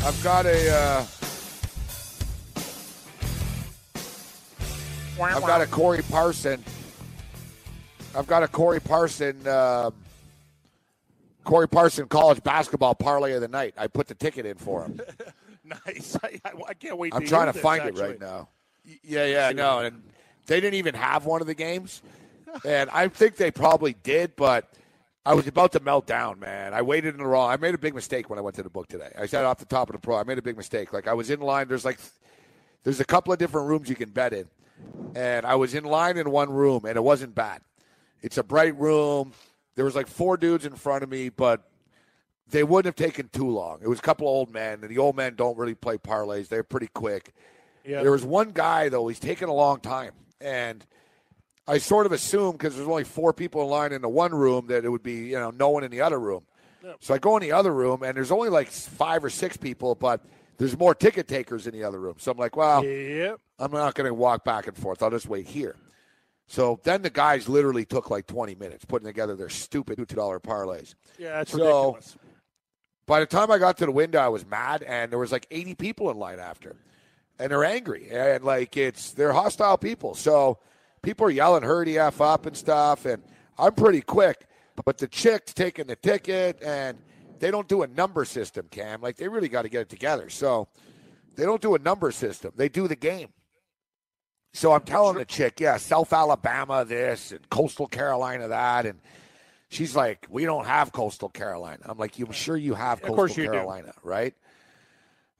I've 0.02 0.20
got 0.24 0.46
a. 0.46 0.74
Uh, 0.74 1.04
I've 5.22 5.42
got 5.42 5.60
a 5.60 5.68
Corey 5.68 6.02
Parson. 6.02 6.64
I've 8.16 8.26
got 8.26 8.42
a 8.42 8.48
Corey 8.48 8.80
Parson. 8.80 9.46
Um, 9.46 9.94
Corey 11.44 11.68
Parson 11.68 12.08
college 12.08 12.42
basketball 12.42 12.96
parlay 12.96 13.34
of 13.34 13.40
the 13.40 13.46
night. 13.46 13.74
I 13.78 13.86
put 13.86 14.08
the 14.08 14.16
ticket 14.16 14.46
in 14.46 14.56
for 14.56 14.82
him. 14.82 15.00
Nice. 15.86 16.16
I, 16.22 16.40
I, 16.44 16.52
I 16.68 16.74
can't 16.74 16.98
wait. 16.98 17.14
I'm 17.14 17.22
to 17.22 17.28
trying 17.28 17.46
to 17.46 17.52
this, 17.52 17.62
find 17.62 17.82
actually. 17.82 18.02
it 18.02 18.06
right 18.06 18.20
now. 18.20 18.48
Yeah, 19.02 19.26
yeah, 19.26 19.48
I 19.48 19.52
know. 19.52 19.80
And 19.80 20.02
they 20.46 20.60
didn't 20.60 20.74
even 20.74 20.94
have 20.94 21.26
one 21.26 21.40
of 21.40 21.46
the 21.46 21.54
games. 21.54 22.02
And 22.64 22.88
I 22.88 23.08
think 23.08 23.36
they 23.36 23.50
probably 23.50 23.94
did, 24.02 24.34
but 24.34 24.72
I 25.26 25.34
was 25.34 25.46
about 25.46 25.72
to 25.72 25.80
melt 25.80 26.06
down, 26.06 26.40
man. 26.40 26.72
I 26.72 26.80
waited 26.80 27.12
in 27.14 27.18
the 27.20 27.26
wrong. 27.26 27.50
I 27.50 27.58
made 27.58 27.74
a 27.74 27.78
big 27.78 27.94
mistake 27.94 28.30
when 28.30 28.38
I 28.38 28.42
went 28.42 28.56
to 28.56 28.62
the 28.62 28.70
book 28.70 28.88
today. 28.88 29.12
I 29.18 29.26
said 29.26 29.44
off 29.44 29.58
the 29.58 29.66
top 29.66 29.90
of 29.90 29.92
the 29.92 30.00
pro, 30.00 30.16
I 30.16 30.24
made 30.24 30.38
a 30.38 30.42
big 30.42 30.56
mistake. 30.56 30.94
Like 30.94 31.06
I 31.06 31.12
was 31.12 31.28
in 31.28 31.40
line. 31.40 31.68
There's 31.68 31.84
like, 31.84 31.98
there's 32.84 33.00
a 33.00 33.04
couple 33.04 33.34
of 33.34 33.38
different 33.38 33.68
rooms 33.68 33.90
you 33.90 33.94
can 33.94 34.08
bet 34.08 34.32
in, 34.32 34.48
and 35.14 35.44
I 35.44 35.56
was 35.56 35.74
in 35.74 35.84
line 35.84 36.16
in 36.16 36.30
one 36.30 36.48
room, 36.48 36.86
and 36.86 36.96
it 36.96 37.02
wasn't 37.02 37.34
bad. 37.34 37.60
It's 38.22 38.38
a 38.38 38.42
bright 38.42 38.76
room. 38.78 39.34
There 39.74 39.84
was 39.84 39.94
like 39.94 40.06
four 40.06 40.38
dudes 40.38 40.64
in 40.64 40.74
front 40.74 41.04
of 41.04 41.10
me, 41.10 41.28
but 41.28 41.68
they 42.50 42.64
wouldn't 42.64 42.86
have 42.98 43.06
taken 43.06 43.28
too 43.28 43.48
long. 43.50 43.78
It 43.82 43.88
was 43.88 43.98
a 43.98 44.02
couple 44.02 44.26
of 44.26 44.30
old 44.32 44.52
men, 44.52 44.80
and 44.82 44.90
the 44.90 44.98
old 44.98 45.16
men 45.16 45.34
don't 45.34 45.56
really 45.58 45.74
play 45.74 45.96
parlays. 45.98 46.48
They're 46.48 46.62
pretty 46.64 46.88
quick. 46.88 47.32
Yeah. 47.84 48.02
There 48.02 48.12
was 48.12 48.24
one 48.24 48.50
guy 48.50 48.88
though; 48.88 49.08
he's 49.08 49.20
taking 49.20 49.48
a 49.48 49.54
long 49.54 49.80
time, 49.80 50.12
and 50.40 50.84
I 51.66 51.78
sort 51.78 52.06
of 52.06 52.12
assumed 52.12 52.58
because 52.58 52.76
there's 52.76 52.88
only 52.88 53.04
four 53.04 53.32
people 53.32 53.62
in 53.62 53.68
line 53.68 53.92
in 53.92 54.02
the 54.02 54.08
one 54.08 54.34
room 54.34 54.66
that 54.68 54.84
it 54.84 54.88
would 54.88 55.02
be 55.02 55.14
you 55.28 55.38
know 55.38 55.50
no 55.50 55.68
one 55.70 55.84
in 55.84 55.90
the 55.90 56.00
other 56.00 56.18
room. 56.18 56.44
So 57.00 57.12
I 57.12 57.18
go 57.18 57.36
in 57.36 57.42
the 57.42 57.52
other 57.52 57.72
room, 57.72 58.02
and 58.02 58.16
there's 58.16 58.30
only 58.30 58.48
like 58.48 58.68
five 58.68 59.22
or 59.22 59.28
six 59.28 59.56
people, 59.58 59.94
but 59.94 60.22
there's 60.56 60.78
more 60.78 60.94
ticket 60.94 61.28
takers 61.28 61.66
in 61.66 61.74
the 61.74 61.84
other 61.84 62.00
room. 62.00 62.14
So 62.18 62.30
I'm 62.32 62.38
like, 62.38 62.56
well, 62.56 62.82
Yep. 62.82 63.40
I'm 63.58 63.72
not 63.72 63.94
going 63.94 64.08
to 64.08 64.14
walk 64.14 64.42
back 64.44 64.68
and 64.68 64.76
forth. 64.76 65.02
I'll 65.02 65.10
just 65.10 65.28
wait 65.28 65.46
here. 65.46 65.76
So 66.46 66.80
then 66.84 67.02
the 67.02 67.10
guys 67.10 67.46
literally 67.46 67.84
took 67.84 68.08
like 68.10 68.26
20 68.26 68.54
minutes 68.54 68.86
putting 68.86 69.06
together 69.06 69.36
their 69.36 69.50
stupid 69.50 69.98
$2 69.98 70.40
parlays. 70.40 70.94
Yeah, 71.18 71.36
that's 71.38 71.52
So- 71.52 71.58
ridiculous. 71.58 72.16
By 73.08 73.20
the 73.20 73.26
time 73.26 73.50
I 73.50 73.56
got 73.56 73.78
to 73.78 73.86
the 73.86 73.90
window, 73.90 74.18
I 74.18 74.28
was 74.28 74.44
mad, 74.44 74.82
and 74.82 75.10
there 75.10 75.18
was 75.18 75.32
like 75.32 75.46
80 75.50 75.76
people 75.76 76.10
in 76.10 76.18
line 76.18 76.38
after, 76.38 76.76
and 77.38 77.50
they're 77.50 77.64
angry, 77.64 78.10
and 78.10 78.44
like 78.44 78.76
it's 78.76 79.12
they're 79.12 79.32
hostile 79.32 79.78
people. 79.78 80.14
So 80.14 80.58
people 81.00 81.26
are 81.26 81.30
yelling 81.30 81.62
"hurry 81.62 81.98
f 81.98 82.20
up" 82.20 82.44
and 82.44 82.54
stuff, 82.54 83.06
and 83.06 83.22
I'm 83.58 83.72
pretty 83.72 84.02
quick, 84.02 84.46
but 84.84 84.98
the 84.98 85.08
chick's 85.08 85.54
taking 85.54 85.86
the 85.86 85.96
ticket, 85.96 86.62
and 86.62 86.98
they 87.38 87.50
don't 87.50 87.66
do 87.66 87.80
a 87.80 87.86
number 87.86 88.26
system, 88.26 88.66
Cam. 88.70 89.00
Like 89.00 89.16
they 89.16 89.26
really 89.26 89.48
got 89.48 89.62
to 89.62 89.70
get 89.70 89.80
it 89.80 89.88
together. 89.88 90.28
So 90.28 90.68
they 91.34 91.46
don't 91.46 91.62
do 91.62 91.74
a 91.74 91.78
number 91.78 92.12
system; 92.12 92.52
they 92.56 92.68
do 92.68 92.86
the 92.88 92.96
game. 92.96 93.30
So 94.52 94.72
I'm 94.72 94.82
telling 94.82 95.16
the 95.16 95.24
chick, 95.24 95.60
yeah, 95.60 95.78
South 95.78 96.12
Alabama 96.12 96.84
this 96.84 97.32
and 97.32 97.48
Coastal 97.48 97.86
Carolina 97.86 98.48
that, 98.48 98.84
and 98.84 99.00
she's 99.68 99.94
like, 99.94 100.26
we 100.28 100.44
don't 100.44 100.66
have 100.66 100.92
Coastal 100.92 101.28
Carolina. 101.28 101.82
I'm 101.84 101.98
like, 101.98 102.18
I'm 102.18 102.32
sure 102.32 102.56
you 102.56 102.74
have 102.74 102.98
Of 102.98 103.02
Coastal 103.02 103.16
course 103.16 103.36
you 103.36 103.44
do. 103.44 103.52
Carolina, 103.52 103.92
right? 104.02 104.34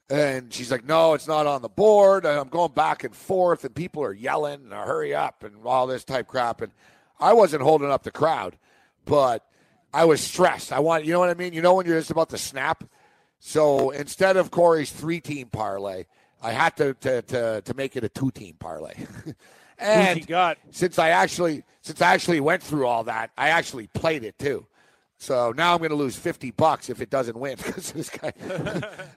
And 0.09 0.51
she's 0.51 0.71
like, 0.71 0.85
no, 0.85 1.13
it's 1.13 1.27
not 1.27 1.45
on 1.45 1.61
the 1.61 1.69
board. 1.69 2.25
And 2.25 2.39
I'm 2.39 2.47
going 2.47 2.71
back 2.71 3.03
and 3.03 3.15
forth, 3.15 3.63
and 3.63 3.75
people 3.75 4.03
are 4.03 4.13
yelling, 4.13 4.61
and 4.63 4.73
uh, 4.73 4.83
hurry 4.83 5.13
up, 5.13 5.43
and 5.43 5.55
all 5.65 5.85
this 5.87 6.03
type 6.03 6.27
crap. 6.27 6.61
And 6.61 6.71
I 7.19 7.33
wasn't 7.33 7.61
holding 7.61 7.91
up 7.91 8.03
the 8.03 8.11
crowd, 8.11 8.57
but 9.05 9.45
I 9.93 10.05
was 10.05 10.21
stressed. 10.21 10.71
I 10.71 10.79
want, 10.79 11.05
you 11.05 11.13
know 11.13 11.19
what 11.19 11.29
I 11.29 11.35
mean? 11.35 11.53
You 11.53 11.61
know 11.61 11.75
when 11.75 11.85
you're 11.85 11.99
just 11.99 12.11
about 12.11 12.29
to 12.29 12.37
snap? 12.37 12.83
So 13.39 13.91
instead 13.91 14.35
of 14.37 14.51
Corey's 14.51 14.91
three 14.91 15.19
team 15.21 15.47
parlay, 15.47 16.05
I 16.41 16.51
had 16.51 16.75
to, 16.77 16.93
to, 16.95 17.21
to, 17.23 17.61
to 17.61 17.73
make 17.73 17.95
it 17.95 18.03
a 18.03 18.09
two 18.09 18.31
team 18.31 18.55
parlay. 18.59 18.93
And 19.79 20.19
he 20.19 20.25
got? 20.25 20.57
since 20.71 20.99
I 20.99 21.09
actually 21.09 21.63
since 21.81 22.01
I 22.01 22.13
actually 22.13 22.39
went 22.39 22.61
through 22.61 22.85
all 22.85 23.05
that, 23.05 23.31
I 23.37 23.49
actually 23.49 23.87
played 23.87 24.23
it 24.23 24.37
too. 24.37 24.65
So 25.17 25.53
now 25.55 25.73
I'm 25.73 25.79
going 25.79 25.89
to 25.89 25.95
lose 25.95 26.15
fifty 26.15 26.51
bucks 26.51 26.89
if 26.89 27.01
it 27.01 27.09
doesn't 27.09 27.37
win 27.37 27.55
because 27.63 27.91
this 27.91 28.09
guy. 28.09 28.33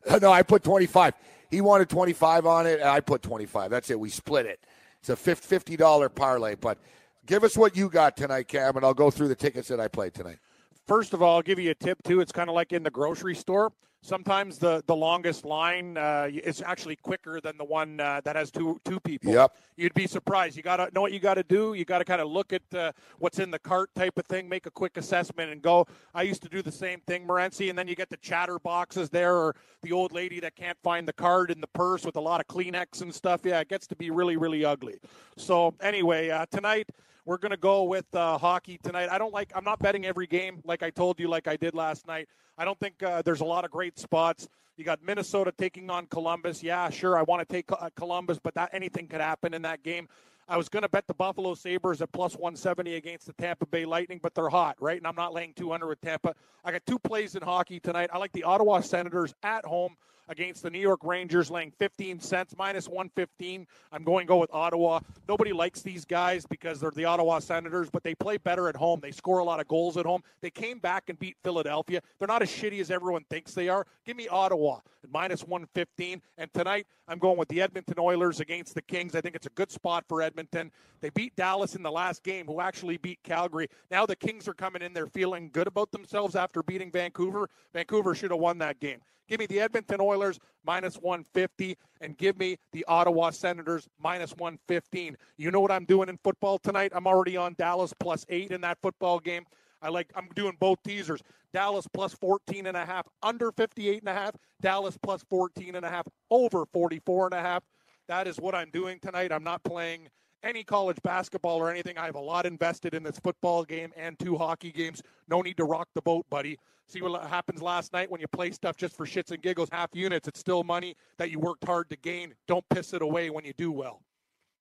no, 0.21 0.33
I 0.33 0.43
put 0.43 0.63
twenty 0.63 0.87
five. 0.87 1.15
He 1.53 1.61
wanted 1.61 1.91
25 1.91 2.47
on 2.47 2.67
it, 2.67 2.81
and 2.81 2.89
I 2.89 3.01
put 3.01 3.21
25. 3.21 3.71
That's 3.71 3.91
it. 3.91 4.01
We 4.01 4.09
split 4.09 4.47
it. 4.47 4.65
It's 5.01 5.11
a 5.11 5.17
$50 5.17 6.15
parlay. 6.15 6.55
But 6.55 6.79
give 7.27 7.45
us 7.45 7.59
what 7.59 7.77
you 7.77 7.91
got 7.91 8.17
tonight, 8.17 8.49
Cam, 8.49 8.75
and 8.77 8.87
I'll 8.87 8.95
go 8.95 9.11
through 9.11 9.29
the 9.29 9.35
tickets 9.35 9.69
that 9.69 9.79
I 9.79 9.87
played 9.87 10.15
tonight. 10.15 10.39
First 10.87 11.13
of 11.13 11.23
all, 11.23 11.37
I'll 11.37 11.43
give 11.43 11.59
you 11.59 11.71
a 11.71 11.75
tip 11.75 12.03
too. 12.03 12.23
It's 12.23 12.33
kind 12.33 12.49
of 12.49 12.55
like 12.55 12.73
in 12.73 12.83
the 12.83 12.91
grocery 12.91 13.35
store. 13.35 13.71
Sometimes 14.05 14.59
the, 14.59 14.83
the 14.89 14.97
longest 14.97 15.45
line 15.45 15.97
uh, 15.97 16.29
is 16.29 16.61
actually 16.61 16.97
quicker 16.97 17.41
than 17.41 17.57
the 17.57 17.65
one 17.65 18.01
uh, 18.01 18.21
that 18.25 18.35
has 18.35 18.51
two 18.51 18.81
two 18.85 18.99
people. 18.99 19.33
Yep. 19.33 19.57
You'd 19.77 19.95
be 19.95 20.09
surprised. 20.09 20.57
You 20.57 20.65
got 20.65 20.79
to 20.79 20.91
know 20.93 21.03
what 21.03 21.13
you 21.13 21.21
got 21.21 21.35
to 21.35 21.45
do. 21.45 21.75
You 21.75 21.85
got 21.85 21.99
to 21.99 22.05
kind 22.05 22.21
of 22.21 22.27
look 22.27 22.53
at 22.53 22.63
uh, 22.75 22.91
what's 23.21 23.39
in 23.39 23.53
the 23.53 23.61
cart 23.61 23.95
type 23.95 24.19
of 24.19 24.27
thing, 24.27 24.49
make 24.49 24.67
a 24.67 24.73
quick 24.73 24.97
assessment, 24.97 25.53
and 25.53 25.63
go. 25.63 25.87
I 26.15 26.23
used 26.23 26.43
to 26.43 26.49
do 26.49 26.63
the 26.63 26.73
same 26.73 26.99
thing, 27.07 27.29
Morency, 27.29 27.71
and 27.71 27.79
then 27.79 27.87
you 27.87 27.95
get 27.95 28.11
the 28.11 28.17
chatter 28.17 28.59
boxes 28.59 29.09
there, 29.09 29.37
or 29.37 29.55
the 29.83 29.93
old 29.93 30.13
lady 30.13 30.41
that 30.41 30.57
can't 30.57 30.79
find 30.83 31.07
the 31.07 31.13
card 31.13 31.53
in 31.53 31.61
the 31.61 31.69
purse 31.69 32.05
with 32.05 32.17
a 32.17 32.21
lot 32.21 32.41
of 32.41 32.49
Kleenex 32.49 33.03
and 33.03 33.15
stuff. 33.15 33.43
Yeah, 33.45 33.61
it 33.61 33.69
gets 33.69 33.87
to 33.87 33.95
be 33.95 34.11
really 34.11 34.37
really 34.37 34.65
ugly. 34.65 34.99
So 35.37 35.75
anyway, 35.81 36.29
uh, 36.29 36.47
tonight. 36.51 36.89
We're 37.25 37.39
going 37.39 37.53
to 37.53 37.57
go 37.57 37.85
with 37.85 38.13
uh, 38.17 38.37
hockey 38.37 38.81
tonight. 38.83 39.09
I 39.09 39.17
don't 39.17 39.33
like, 39.33 39.53
I'm 39.55 39.63
not 39.63 39.79
betting 39.79 40.05
every 40.05 40.27
game 40.27 40.61
like 40.65 40.83
I 40.83 40.91
told 40.91 41.21
you, 41.21 41.29
like 41.29 41.47
I 41.47 41.55
did 41.55 41.73
last 41.73 42.09
night. 42.09 42.29
I 42.59 42.65
don't 42.65 42.79
think 42.81 43.01
uh, 43.01 43.23
there's 43.23 43.43
a 43.43 43.45
lot 43.45 43.65
of 43.65 43.71
great 43.71 43.92
spots. 43.99 44.49
You 44.77 44.85
got 44.85 45.03
Minnesota 45.03 45.53
taking 45.57 45.91
on 45.91 46.07
Columbus. 46.07 46.63
Yeah, 46.63 46.89
sure, 46.91 47.19
I 47.19 47.23
want 47.23 47.47
to 47.47 47.53
take 47.53 47.71
uh, 47.71 47.91
Columbus, 47.95 48.39
but 48.43 48.55
that 48.55 48.71
anything 48.73 49.07
could 49.07 49.21
happen 49.21 49.55
in 49.55 49.63
that 49.63 49.83
game. 49.83 50.09
I 50.49 50.57
was 50.57 50.69
going 50.69 50.83
to 50.83 50.89
bet 50.89 51.07
the 51.07 51.15
Buffalo 51.15 51.55
Sabres 51.55 52.03
at 52.03 52.11
plus 52.13 52.35
170 52.35 52.97
against 52.97 53.27
the 53.27 53.33
Tampa 53.35 53.65
Bay 53.67 53.85
Lightning, 53.85 54.19
but 54.23 54.35
they're 54.35 54.49
hot, 54.49 54.77
right? 54.81 54.99
And 54.99 55.07
I'm 55.07 55.15
not 55.15 55.33
laying 55.33 55.55
200 55.55 55.87
with 55.87 56.01
Tampa. 56.01 56.35
I 56.65 56.73
got 56.73 56.85
two 56.87 56.99
plays 56.99 57.37
in 57.37 57.43
hockey 57.43 57.81
tonight. 57.81 58.11
I 58.13 58.19
like 58.19 58.33
the 58.33 58.43
Ottawa 58.45 58.81
Senators 58.81 59.35
at 59.43 59.65
home 59.65 59.97
against 60.33 60.63
the 60.63 60.71
New 60.71 60.81
York 60.81 61.05
Rangers, 61.05 61.51
laying 61.51 61.71
15 61.79 62.19
cents, 62.19 62.55
minus 62.59 62.89
115. 62.89 63.67
I'm 63.93 64.03
going 64.03 64.27
to 64.27 64.29
go 64.29 64.39
with 64.39 64.53
Ottawa. 64.53 65.01
Nobody 65.29 65.53
likes 65.53 65.83
these 65.83 66.05
guys 66.05 66.47
because 66.47 66.81
they're 66.81 66.91
the 66.91 67.05
Ottawa 67.05 67.39
Senators, 67.39 67.91
but 67.91 68.03
they 68.03 68.15
play 68.15 68.39
better 68.39 68.69
at 68.69 68.75
home. 68.75 69.01
They 69.01 69.13
score 69.13 69.39
a 69.39 69.45
lot 69.45 69.61
of 69.61 69.69
goals 69.69 69.97
at 69.99 70.07
home. 70.07 70.23
They 70.41 70.51
came 70.51 70.79
back 70.79 71.05
and 71.09 71.19
beat 71.19 71.37
Philadelphia. 71.45 72.01
They're 72.19 72.27
not 72.27 72.43
as 72.43 72.51
shitty 72.51 72.81
as 72.81 72.91
everyone 72.91 73.25
thinks 73.31 73.53
they 73.53 73.69
are. 73.69 73.87
Give 74.07 74.17
me 74.17 74.27
Ottawa 74.27 74.79
at 75.05 75.11
minus 75.13 75.43
115. 75.43 76.23
And 76.39 76.53
tonight, 76.55 76.87
I'm 77.07 77.19
going 77.19 77.37
with 77.37 77.49
the 77.49 77.61
Edmonton 77.61 77.99
Oilers 77.99 78.41
against 78.41 78.75
the 78.75 78.83
Kings. 78.83 79.15
I 79.15 79.21
think 79.21 79.37
it's 79.37 79.47
a 79.47 79.51
good 79.51 79.71
spot 79.71 80.05
for 80.09 80.23
Edmonton. 80.23 80.73
They 81.03 81.11
beat 81.11 81.37
Dallas 81.37 81.75
in 81.75 81.83
the 81.83 81.93
last 81.93 82.23
game, 82.23 82.47
who 82.47 82.61
actually 82.61 82.97
beat 82.97 83.23
Calgary. 83.23 83.69
Now 83.91 84.07
the 84.07 84.17
Kings 84.17 84.49
are 84.49 84.55
coming 84.55 84.81
in. 84.81 84.95
They're 84.95 85.07
feeling 85.07 85.51
good 85.53 85.67
about 85.67 85.93
themselves 85.93 86.37
after 86.37 86.63
beating 86.63 86.91
Vancouver. 86.91 87.51
Vancouver 87.75 88.15
should 88.15 88.31
have 88.31 88.41
won 88.41 88.57
that 88.59 88.81
game. 88.81 89.01
Give 89.29 89.39
me 89.39 89.47
the 89.47 89.61
Edmonton 89.61 90.01
Oilers 90.01 90.39
minus 90.65 90.97
150 90.97 91.77
and 92.01 92.17
give 92.17 92.39
me 92.39 92.57
the 92.73 92.85
Ottawa 92.87 93.31
Senators 93.31 93.89
minus 93.99 94.33
115. 94.33 95.17
You 95.37 95.51
know 95.51 95.61
what 95.61 95.71
I'm 95.71 95.85
doing 95.85 96.09
in 96.09 96.19
football 96.23 96.59
tonight? 96.59 96.93
I'm 96.95 97.07
already 97.07 97.37
on 97.37 97.55
Dallas 97.59 97.93
plus 97.99 98.27
8 98.29 98.51
in 98.51 98.61
that 98.63 98.79
football 98.83 99.19
game. 99.19 99.45
I 99.81 99.89
like 99.89 100.11
I'm 100.15 100.29
doing 100.35 100.57
both 100.61 100.83
teasers. 100.83 101.21
Dallas 101.53 101.87
plus 101.93 102.15
14 102.15 102.67
and 102.67 102.77
a 102.77 102.87
half, 102.87 103.07
under 103.23 103.53
58 103.53 104.01
and 104.01 104.09
a 104.09 104.15
half, 104.15 104.35
Dallas 104.61 104.97
plus 105.03 105.23
14 105.29 105.75
and 105.75 105.85
a 105.85 105.89
half, 105.91 106.07
over 106.31 106.65
44 106.73 107.27
and 107.27 107.35
a 107.35 107.41
half. 107.41 107.63
That 108.09 108.27
is 108.27 108.39
what 108.39 108.55
I'm 108.55 108.71
doing 108.71 108.99
tonight. 109.01 109.33
I'm 109.33 109.45
not 109.45 109.63
playing 109.63 110.09
any 110.43 110.65
college 110.65 110.99
basketball 111.03 111.59
or 111.59 111.71
anything. 111.71 111.99
I 111.99 112.07
have 112.07 112.15
a 112.15 112.21
lot 112.21 112.47
invested 112.47 112.95
in 112.95 113.03
this 113.03 113.19
football 113.19 113.65
game 113.65 113.93
and 113.97 114.19
two 114.19 114.37
hockey 114.37 114.73
games. 114.73 115.03
No 115.29 115.41
need 115.41 115.57
to 115.57 115.65
rock 115.65 115.89
the 115.95 116.03
boat, 116.03 116.27
buddy. 116.31 116.59
See 116.89 117.01
what 117.01 117.25
happens 117.27 117.63
last 117.63 117.93
night 117.93 118.11
when 118.11 118.21
you 118.21 118.29
play 118.29 118.51
stuff 118.51 118.77
just 118.77 118.97
for 118.97 119.07
shits 119.07 119.31
and 119.31 119.43
giggles, 119.43 119.69
half 119.73 119.91
units. 119.95 120.29
It's 120.29 120.41
still 120.41 120.63
money 120.65 120.95
that 121.17 121.31
you 121.31 121.39
worked 121.39 121.65
hard 121.65 121.89
to 121.91 121.97
gain. 121.97 122.35
Don't 122.47 122.69
piss 122.69 122.93
it 122.93 123.03
away 123.03 123.31
when 123.31 123.45
you 123.45 123.53
do 123.57 123.73
well. 123.73 124.03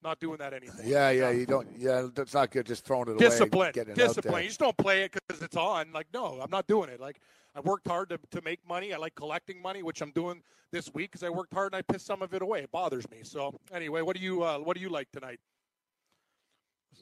Not 0.04 0.20
doing 0.20 0.38
that 0.38 0.54
anymore. 0.54 0.78
Yeah, 0.84 1.12
yeah, 1.12 1.30
you 1.30 1.46
don't. 1.46 1.68
Yeah, 1.78 2.08
that's 2.16 2.34
not 2.34 2.50
good. 2.50 2.66
Just 2.66 2.86
throwing 2.86 3.10
it 3.10 3.20
discipline, 3.20 3.68
away. 3.68 3.72
Discipline, 3.72 3.96
discipline. 3.96 4.44
You 4.44 4.50
just 4.50 4.60
don't 4.60 4.78
play 4.78 5.04
it 5.04 5.12
because 5.12 5.42
it's 5.44 5.58
on. 5.58 5.92
Like, 5.94 6.08
no, 6.14 6.40
I'm 6.42 6.50
not 6.50 6.66
doing 6.66 6.90
it. 6.90 7.00
Like, 7.00 7.20
I 7.54 7.60
worked 7.60 7.88
hard 7.88 8.10
to, 8.10 8.20
to 8.32 8.42
make 8.42 8.60
money. 8.68 8.94
I 8.94 8.98
like 8.98 9.14
collecting 9.14 9.62
money, 9.62 9.84
which 9.84 10.02
I'm 10.02 10.12
doing 10.12 10.42
this 10.72 10.92
week 10.94 11.12
because 11.12 11.24
I 11.24 11.30
worked 11.30 11.54
hard 11.54 11.74
and 11.74 11.80
I 11.80 11.94
pissed 11.94 12.06
some 12.06 12.22
of 12.22 12.34
it 12.34 12.42
away. 12.42 12.62
It 12.62 12.72
bothers 12.72 13.10
me. 13.12 13.20
So 13.24 13.60
anyway, 13.72 14.02
what 14.02 14.16
do 14.16 14.22
you 14.24 14.44
uh, 14.44 14.58
what 14.58 14.76
do 14.76 14.82
you 14.82 14.90
like 14.90 15.12
tonight? 15.12 15.40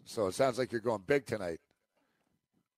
So 0.06 0.28
it 0.28 0.34
sounds 0.34 0.58
like 0.58 0.72
you're 0.72 0.82
going 0.82 1.04
big 1.06 1.26
tonight. 1.26 1.60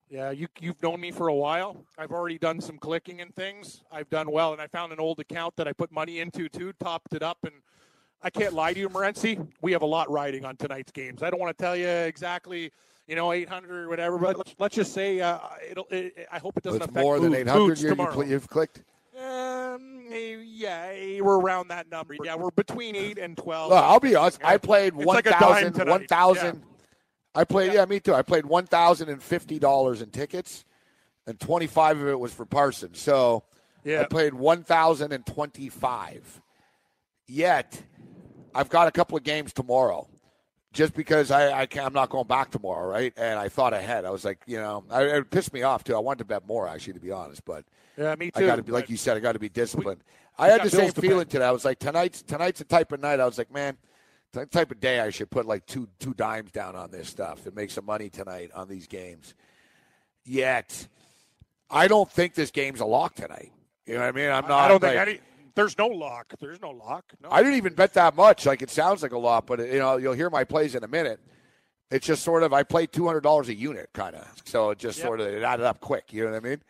Yeah, 0.09 0.31
you 0.31 0.47
you've 0.59 0.81
known 0.83 0.99
me 0.99 1.11
for 1.11 1.29
a 1.29 1.33
while. 1.33 1.85
I've 1.97 2.11
already 2.11 2.37
done 2.37 2.59
some 2.59 2.77
clicking 2.77 3.21
and 3.21 3.33
things. 3.33 3.81
I've 3.89 4.09
done 4.09 4.29
well, 4.29 4.51
and 4.51 4.61
I 4.61 4.67
found 4.67 4.91
an 4.91 4.99
old 4.99 5.21
account 5.21 5.55
that 5.55 5.69
I 5.69 5.73
put 5.73 5.89
money 5.89 6.19
into 6.19 6.49
too, 6.49 6.73
topped 6.81 7.13
it 7.13 7.23
up, 7.23 7.37
and 7.43 7.53
I 8.21 8.29
can't 8.29 8.53
lie 8.53 8.73
to 8.73 8.79
you, 8.79 8.89
Morency. 8.89 9.47
We 9.61 9.71
have 9.71 9.83
a 9.83 9.85
lot 9.85 10.11
riding 10.11 10.43
on 10.43 10.57
tonight's 10.57 10.91
games. 10.91 11.23
I 11.23 11.29
don't 11.29 11.39
want 11.39 11.57
to 11.57 11.63
tell 11.63 11.77
you 11.77 11.87
exactly, 11.87 12.73
you 13.07 13.15
know, 13.15 13.31
800 13.31 13.85
or 13.85 13.87
whatever, 13.87 14.17
but 14.17 14.37
let's, 14.37 14.55
let's 14.59 14.75
just 14.75 14.93
say 14.93 15.21
uh, 15.21 15.39
it'll. 15.69 15.87
It, 15.89 16.27
I 16.29 16.39
hope 16.39 16.57
it 16.57 16.63
doesn't 16.63 16.81
affect 16.81 16.97
more 16.97 17.17
than 17.21 17.33
800 17.33 17.79
you, 17.79 17.89
tomorrow. 17.89 18.21
you've 18.21 18.49
clicked. 18.49 18.83
Um, 19.17 20.03
yeah, 20.11 21.21
we're 21.21 21.39
around 21.39 21.69
that 21.69 21.89
number. 21.89 22.15
Yeah, 22.21 22.35
we're 22.35 22.51
between 22.51 22.97
eight 22.97 23.17
and 23.17 23.37
twelve. 23.37 23.69
Look, 23.69 23.81
I'll 23.81 24.01
be 24.01 24.15
honest. 24.15 24.43
I 24.43 24.57
played 24.57 24.93
1,000. 24.93 25.77
like 25.77 25.87
a 25.87 25.89
1,000. 25.89 26.63
I 27.33 27.43
played, 27.43 27.73
yeah. 27.73 27.85
me 27.85 27.99
too. 27.99 28.13
I 28.13 28.21
played 28.21 28.45
one 28.45 28.65
thousand 28.65 29.09
and 29.09 29.21
fifty 29.21 29.59
dollars 29.59 30.01
in 30.01 30.09
tickets, 30.09 30.65
and 31.27 31.39
twenty 31.39 31.67
five 31.67 31.99
of 31.99 32.07
it 32.07 32.19
was 32.19 32.33
for 32.33 32.45
Parsons. 32.45 32.99
So 32.99 33.43
Yeah. 33.83 34.01
I 34.01 34.03
played 34.05 34.33
one 34.33 34.63
thousand 34.63 35.13
and 35.13 35.25
twenty 35.25 35.69
five. 35.69 36.41
Yet, 37.27 37.81
I've 38.53 38.69
got 38.69 38.87
a 38.87 38.91
couple 38.91 39.17
of 39.17 39.23
games 39.23 39.53
tomorrow, 39.53 40.09
just 40.73 40.93
because 40.93 41.31
I, 41.31 41.61
I 41.61 41.65
can't, 41.65 41.85
I'm 41.85 41.93
not 41.93 42.09
going 42.09 42.27
back 42.27 42.51
tomorrow, 42.51 42.85
right? 42.89 43.13
And 43.15 43.39
I 43.39 43.47
thought 43.47 43.73
ahead. 43.73 44.03
I 44.03 44.09
was 44.09 44.25
like, 44.25 44.39
you 44.45 44.57
know, 44.57 44.83
I, 44.89 45.03
it 45.03 45.29
pissed 45.29 45.53
me 45.53 45.63
off 45.63 45.85
too. 45.85 45.95
I 45.95 45.99
wanted 45.99 46.19
to 46.19 46.25
bet 46.25 46.45
more, 46.45 46.67
actually, 46.67 46.93
to 46.93 46.99
be 46.99 47.11
honest, 47.11 47.45
but 47.45 47.63
Yeah, 47.97 48.13
me 48.15 48.31
too. 48.31 48.43
I 48.43 48.45
got 48.45 48.57
to 48.57 48.63
be 48.63 48.73
like 48.73 48.89
you 48.89 48.97
said. 48.97 49.15
I 49.15 49.21
got 49.21 49.33
to 49.33 49.39
be 49.39 49.47
disciplined. 49.49 50.03
I 50.37 50.47
had 50.49 50.63
the 50.63 50.69
same 50.69 50.81
bills 50.81 50.93
to 50.95 51.01
pay. 51.01 51.07
feeling 51.07 51.27
today. 51.27 51.45
I 51.45 51.51
was 51.51 51.63
like, 51.63 51.79
tonight's 51.79 52.21
tonight's 52.23 52.59
the 52.59 52.65
type 52.65 52.91
of 52.91 52.99
night. 52.99 53.19
I 53.21 53.25
was 53.25 53.37
like, 53.37 53.53
man, 53.53 53.77
type 54.33 54.71
of 54.71 54.79
day 54.79 54.99
I 54.99 55.09
should 55.09 55.29
put 55.29 55.45
like 55.45 55.65
two 55.65 55.87
two 55.99 56.13
dimes 56.13 56.51
down 56.51 56.75
on 56.75 56.91
this 56.91 57.09
stuff 57.09 57.45
and 57.45 57.55
make 57.55 57.71
some 57.71 57.85
money 57.85 58.09
tonight 58.09 58.51
on 58.55 58.67
these 58.67 58.87
games. 58.87 59.33
Yet, 60.23 60.87
I 61.69 61.87
don't 61.87 62.09
think 62.11 62.33
this 62.35 62.51
game's 62.51 62.79
a 62.79 62.85
lock 62.85 63.15
tonight. 63.15 63.51
You 63.85 63.95
know 63.95 64.01
what 64.01 64.07
I 64.07 64.11
mean? 64.11 64.29
I'm 64.29 64.43
not. 64.47 64.51
I 64.51 64.67
don't 64.67 64.79
think 64.79 64.95
any. 64.95 65.19
There's 65.55 65.77
no 65.77 65.87
lock. 65.87 66.33
There's 66.39 66.61
no 66.61 66.69
lock. 66.71 67.03
No. 67.21 67.29
I 67.29 67.41
didn't 67.41 67.57
even 67.57 67.73
bet 67.73 67.93
that 67.95 68.15
much. 68.15 68.45
Like 68.45 68.61
it 68.61 68.69
sounds 68.69 69.03
like 69.03 69.11
a 69.11 69.17
lot, 69.17 69.45
but 69.47 69.59
you 69.59 69.79
know 69.79 69.97
you'll 69.97 70.13
hear 70.13 70.29
my 70.29 70.43
plays 70.43 70.75
in 70.75 70.83
a 70.83 70.87
minute. 70.87 71.19
It's 71.89 72.07
just 72.07 72.23
sort 72.23 72.43
of 72.43 72.53
I 72.53 72.63
played 72.63 72.93
two 72.93 73.05
hundred 73.05 73.21
dollars 73.21 73.49
a 73.49 73.53
unit, 73.53 73.89
kind 73.93 74.15
of. 74.15 74.25
So 74.45 74.69
it 74.69 74.77
just 74.79 74.97
Yep. 74.99 75.07
sort 75.07 75.19
of 75.19 75.27
it 75.27 75.43
added 75.43 75.65
up 75.65 75.81
quick. 75.81 76.13
You 76.13 76.23
know 76.25 76.31
what 76.31 76.45
I 76.45 76.49
mean? 76.49 76.61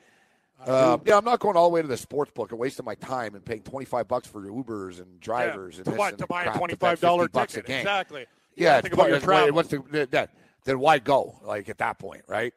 Uh, 0.65 0.97
yeah, 1.05 1.17
I'm 1.17 1.25
not 1.25 1.39
going 1.39 1.57
all 1.57 1.69
the 1.69 1.73
way 1.73 1.81
to 1.81 1.87
the 1.87 1.97
sports 1.97 2.31
book 2.31 2.51
and 2.51 2.59
wasting 2.59 2.85
my 2.85 2.95
time 2.95 3.35
and 3.35 3.43
paying 3.43 3.61
25 3.63 4.07
bucks 4.07 4.27
for 4.27 4.41
Ubers 4.41 4.99
and 4.99 5.19
drivers 5.19 5.77
and 5.77 5.85
to 5.85 5.91
buy, 5.91 6.09
and 6.09 6.17
to 6.19 6.27
buy 6.27 6.41
a 6.41 6.45
crap, 6.45 6.57
twenty 6.57 6.73
bet 6.75 6.79
five 6.79 6.99
50 6.99 7.05
dollar 7.05 7.27
ticket. 7.27 7.69
a. 7.69 7.79
Exactly. 7.79 8.25
Yeah, 8.55 8.75
think 8.75 8.85
it's 8.87 8.93
about 8.93 9.09
your 9.09 9.19
travel. 9.19 9.53
what's 9.53 9.69
the 9.69 10.07
that, 10.11 10.29
then 10.65 10.79
why 10.79 10.99
go? 10.99 11.39
Like 11.43 11.69
at 11.69 11.77
that 11.79 11.97
point, 11.99 12.23
right? 12.27 12.53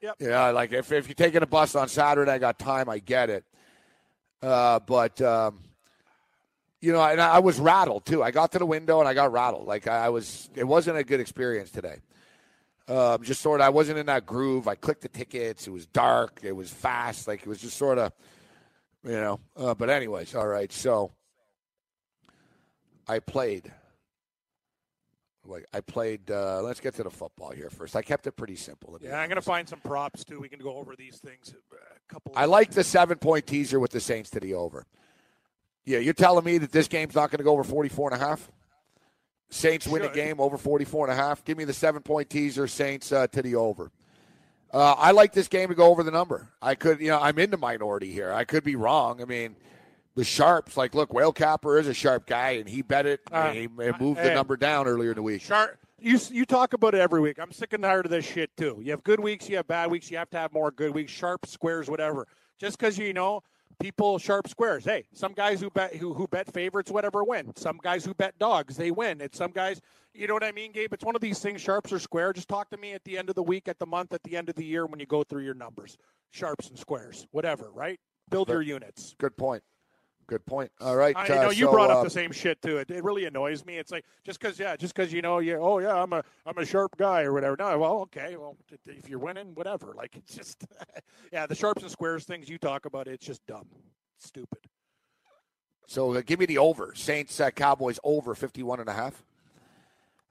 Yep. 0.00 0.16
Yeah, 0.18 0.50
like 0.50 0.72
if 0.72 0.90
if 0.90 1.06
you're 1.06 1.14
taking 1.14 1.42
a 1.42 1.46
bus 1.46 1.74
on 1.74 1.88
Saturday, 1.88 2.30
I 2.30 2.38
got 2.38 2.58
time, 2.58 2.88
I 2.88 2.98
get 2.98 3.30
it. 3.30 3.44
Uh, 4.42 4.80
but 4.80 5.20
um, 5.22 5.60
you 6.80 6.92
know, 6.92 7.02
and 7.02 7.20
I 7.20 7.38
was 7.38 7.58
rattled 7.58 8.04
too. 8.04 8.22
I 8.22 8.30
got 8.30 8.52
to 8.52 8.58
the 8.58 8.66
window 8.66 9.00
and 9.00 9.08
I 9.08 9.14
got 9.14 9.32
rattled. 9.32 9.66
Like 9.66 9.86
I 9.88 10.10
was, 10.10 10.50
it 10.54 10.64
wasn't 10.64 10.98
a 10.98 11.04
good 11.04 11.20
experience 11.20 11.70
today. 11.70 11.96
Um, 12.86 13.22
just 13.22 13.40
sort 13.40 13.60
of, 13.60 13.66
I 13.66 13.70
wasn't 13.70 13.98
in 13.98 14.06
that 14.06 14.26
groove. 14.26 14.68
I 14.68 14.74
clicked 14.74 15.02
the 15.02 15.08
tickets. 15.08 15.66
It 15.66 15.70
was 15.70 15.86
dark. 15.86 16.40
It 16.42 16.52
was 16.52 16.70
fast. 16.70 17.26
Like 17.26 17.40
it 17.40 17.46
was 17.46 17.60
just 17.60 17.76
sort 17.76 17.98
of, 17.98 18.12
you 19.02 19.12
know. 19.12 19.40
Uh, 19.56 19.74
but 19.74 19.88
anyways, 19.88 20.34
all 20.34 20.46
right. 20.46 20.70
So 20.70 21.12
I 23.08 23.20
played. 23.20 23.72
Like 25.46 25.66
I 25.72 25.80
played. 25.80 26.30
Uh, 26.30 26.62
let's 26.62 26.80
get 26.80 26.94
to 26.96 27.02
the 27.02 27.10
football 27.10 27.50
here 27.52 27.70
first. 27.70 27.96
I 27.96 28.02
kept 28.02 28.26
it 28.26 28.32
pretty 28.32 28.56
simple. 28.56 28.98
Yeah, 29.00 29.18
I'm 29.18 29.28
going 29.28 29.36
to 29.36 29.42
find 29.42 29.68
some 29.68 29.80
props 29.80 30.24
too. 30.24 30.40
We 30.40 30.48
can 30.48 30.60
go 30.60 30.76
over 30.76 30.94
these 30.96 31.18
things. 31.18 31.54
A 31.72 32.12
couple. 32.12 32.32
I 32.36 32.44
like 32.46 32.70
the 32.70 32.84
seven 32.84 33.18
point 33.18 33.46
teaser 33.46 33.80
with 33.80 33.92
the 33.92 34.00
Saints 34.00 34.30
to 34.30 34.40
the 34.40 34.54
over. 34.54 34.86
Yeah, 35.86 35.98
you're 35.98 36.14
telling 36.14 36.44
me 36.44 36.58
that 36.58 36.72
this 36.72 36.88
game's 36.88 37.14
not 37.14 37.30
going 37.30 37.38
to 37.38 37.44
go 37.44 37.52
over 37.52 37.64
44 37.64 38.12
and 38.12 38.22
a 38.22 38.26
half? 38.26 38.50
Saints 39.54 39.86
win 39.86 40.02
Should. 40.02 40.14
game 40.14 40.40
over 40.40 40.58
44 40.58 41.06
and 41.08 41.12
a 41.12 41.22
half. 41.22 41.44
Give 41.44 41.56
me 41.56 41.64
the 41.64 41.72
seven 41.72 42.02
point 42.02 42.28
teaser, 42.28 42.66
Saints 42.66 43.12
uh, 43.12 43.28
to 43.28 43.40
the 43.40 43.54
over. 43.54 43.92
Uh, 44.72 44.94
I 44.98 45.12
like 45.12 45.32
this 45.32 45.46
game 45.46 45.68
to 45.68 45.76
go 45.76 45.86
over 45.86 46.02
the 46.02 46.10
number. 46.10 46.48
I 46.60 46.74
could, 46.74 47.00
you 47.00 47.08
know, 47.08 47.20
I'm 47.20 47.38
in 47.38 47.50
the 47.50 47.56
minority 47.56 48.10
here. 48.10 48.32
I 48.32 48.42
could 48.42 48.64
be 48.64 48.74
wrong. 48.74 49.22
I 49.22 49.24
mean, 49.24 49.54
the 50.16 50.24
sharps, 50.24 50.76
like, 50.76 50.96
look, 50.96 51.12
Whale 51.12 51.32
Capper 51.32 51.78
is 51.78 51.86
a 51.86 51.94
sharp 51.94 52.26
guy, 52.26 52.50
and 52.50 52.68
he 52.68 52.82
bet 52.82 53.06
it. 53.06 53.20
Uh, 53.30 53.36
and 53.36 53.56
he 53.56 53.68
moved 53.68 54.20
the 54.20 54.34
number 54.34 54.56
down 54.56 54.88
earlier 54.88 55.10
in 55.10 55.16
the 55.16 55.22
week. 55.22 55.42
Sharp. 55.42 55.78
You 56.00 56.18
you 56.30 56.44
talk 56.44 56.74
about 56.74 56.94
it 56.94 57.00
every 57.00 57.20
week. 57.20 57.38
I'm 57.40 57.52
sick 57.52 57.72
and 57.72 57.82
tired 57.82 58.04
of 58.04 58.10
this 58.10 58.26
shit 58.26 58.54
too. 58.58 58.78
You 58.82 58.90
have 58.90 59.02
good 59.04 59.20
weeks, 59.20 59.48
you 59.48 59.56
have 59.56 59.66
bad 59.66 59.90
weeks. 59.90 60.10
You 60.10 60.18
have 60.18 60.28
to 60.30 60.38
have 60.38 60.52
more 60.52 60.70
good 60.70 60.90
weeks. 60.90 61.10
Sharp 61.10 61.46
squares, 61.46 61.88
whatever. 61.88 62.26
Just 62.58 62.76
because 62.76 62.98
you 62.98 63.14
know 63.14 63.42
people 63.80 64.18
sharp 64.18 64.48
squares. 64.48 64.84
Hey, 64.84 65.04
some 65.12 65.32
guys 65.32 65.60
who 65.60 65.70
bet 65.70 65.94
who, 65.94 66.14
who 66.14 66.26
bet 66.28 66.52
favorites, 66.52 66.90
whatever, 66.90 67.24
win. 67.24 67.52
Some 67.56 67.78
guys 67.82 68.04
who 68.04 68.14
bet 68.14 68.38
dogs, 68.38 68.76
they 68.76 68.90
win. 68.90 69.20
It's 69.20 69.38
some 69.38 69.50
guys, 69.50 69.80
you 70.12 70.26
know 70.26 70.34
what 70.34 70.44
I 70.44 70.52
mean, 70.52 70.72
Gabe? 70.72 70.92
It's 70.92 71.04
one 71.04 71.14
of 71.14 71.20
these 71.20 71.40
things, 71.40 71.60
sharps 71.60 71.92
or 71.92 71.98
square. 71.98 72.32
Just 72.32 72.48
talk 72.48 72.70
to 72.70 72.76
me 72.76 72.92
at 72.92 73.04
the 73.04 73.18
end 73.18 73.28
of 73.28 73.34
the 73.34 73.42
week, 73.42 73.68
at 73.68 73.78
the 73.78 73.86
month, 73.86 74.12
at 74.12 74.22
the 74.22 74.36
end 74.36 74.48
of 74.48 74.54
the 74.54 74.64
year 74.64 74.86
when 74.86 75.00
you 75.00 75.06
go 75.06 75.22
through 75.24 75.44
your 75.44 75.54
numbers. 75.54 75.96
Sharps 76.30 76.68
and 76.68 76.78
squares, 76.78 77.26
whatever, 77.30 77.70
right? 77.72 77.98
Build 78.30 78.48
your 78.48 78.62
units. 78.62 79.14
Good 79.18 79.36
point. 79.36 79.62
Good 80.26 80.44
point. 80.46 80.70
All 80.80 80.96
right. 80.96 81.14
I 81.16 81.26
uh, 81.28 81.42
know 81.44 81.50
you 81.50 81.66
so, 81.66 81.72
brought 81.72 81.90
uh, 81.90 81.98
up 81.98 82.04
the 82.04 82.10
same 82.10 82.32
shit 82.32 82.60
too. 82.62 82.78
It, 82.78 82.90
it 82.90 83.04
really 83.04 83.26
annoys 83.26 83.64
me. 83.64 83.76
It's 83.76 83.92
like 83.92 84.04
just 84.24 84.40
because 84.40 84.58
yeah, 84.58 84.76
just 84.76 84.94
because 84.94 85.12
you 85.12 85.22
know 85.22 85.38
you 85.38 85.56
oh 85.56 85.78
yeah 85.78 85.94
I'm 85.94 86.12
a 86.12 86.22
I'm 86.46 86.58
a 86.58 86.64
sharp 86.64 86.96
guy 86.96 87.22
or 87.22 87.32
whatever. 87.32 87.56
No, 87.58 87.78
well 87.78 88.00
okay, 88.02 88.36
well 88.36 88.56
if 88.86 89.08
you're 89.08 89.18
winning, 89.18 89.54
whatever. 89.54 89.94
Like 90.04 90.16
it's 90.16 90.34
just 90.34 90.64
yeah, 91.32 91.46
the 91.46 91.54
sharps 91.54 91.82
and 91.82 91.90
squares 91.90 92.24
things 92.24 92.48
you 92.48 92.58
talk 92.58 92.84
about. 92.84 93.06
It's 93.06 93.24
just 93.24 93.46
dumb, 93.46 93.66
stupid. 94.18 94.58
So 95.86 96.14
uh, 96.14 96.22
give 96.24 96.40
me 96.40 96.46
the 96.46 96.58
over. 96.58 96.92
Saints 96.94 97.38
uh, 97.40 97.50
Cowboys 97.50 97.98
over 98.02 98.34
51 98.34 98.80
and 98.80 98.88
a 98.88 98.92
half. 98.92 99.22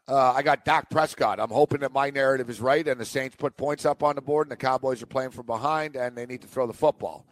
Uh, 0.07 0.33
I 0.33 0.41
got 0.43 0.65
Dak 0.65 0.89
Prescott. 0.89 1.39
I'm 1.39 1.49
hoping 1.49 1.79
that 1.79 1.93
my 1.93 2.09
narrative 2.09 2.49
is 2.49 2.59
right 2.59 2.85
and 2.85 2.99
the 2.99 3.05
Saints 3.05 3.35
put 3.37 3.55
points 3.55 3.85
up 3.85 4.03
on 4.03 4.15
the 4.15 4.21
board 4.21 4.47
and 4.47 4.51
the 4.51 4.57
Cowboys 4.57 5.01
are 5.01 5.07
playing 5.07 5.31
from 5.31 5.45
behind 5.45 5.95
and 5.95 6.17
they 6.17 6.25
need 6.25 6.41
to 6.41 6.47
throw 6.47 6.67
the 6.67 6.73
football. 6.73 7.25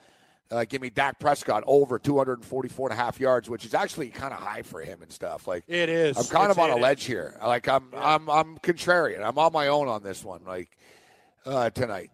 Uh, 0.52 0.66
give 0.68 0.82
me 0.82 0.90
Dak 0.90 1.18
Prescott 1.18 1.64
over 1.66 1.98
244 1.98 2.90
and 2.90 3.00
a 3.00 3.02
half 3.02 3.20
yards, 3.22 3.50
which 3.50 3.64
is 3.66 3.74
actually 3.74 4.10
kind 4.10 4.34
of 4.34 4.40
high 4.42 4.62
for 4.62 4.82
him 4.82 5.02
and 5.02 5.10
stuff. 5.12 5.48
Like 5.48 5.64
It 5.68 5.88
is. 5.88 6.18
I'm 6.18 6.26
kind 6.26 6.52
It's- 6.52 6.58
of 6.58 6.60
on 6.60 6.72
a 6.72 6.76
is. 6.76 6.82
ledge 6.82 7.04
here. 7.06 7.38
Like 7.42 7.70
I'm, 7.70 7.86
I'm, 7.96 8.30
I'm 8.30 8.58
contrarian. 8.58 9.24
I'm 9.24 9.38
on 9.38 9.54
my 9.54 9.68
own 9.68 9.88
on 9.88 10.04
this 10.04 10.26
one. 10.26 10.42
Like 10.46 10.78
uh, 11.46 11.70
tonight, 11.70 12.12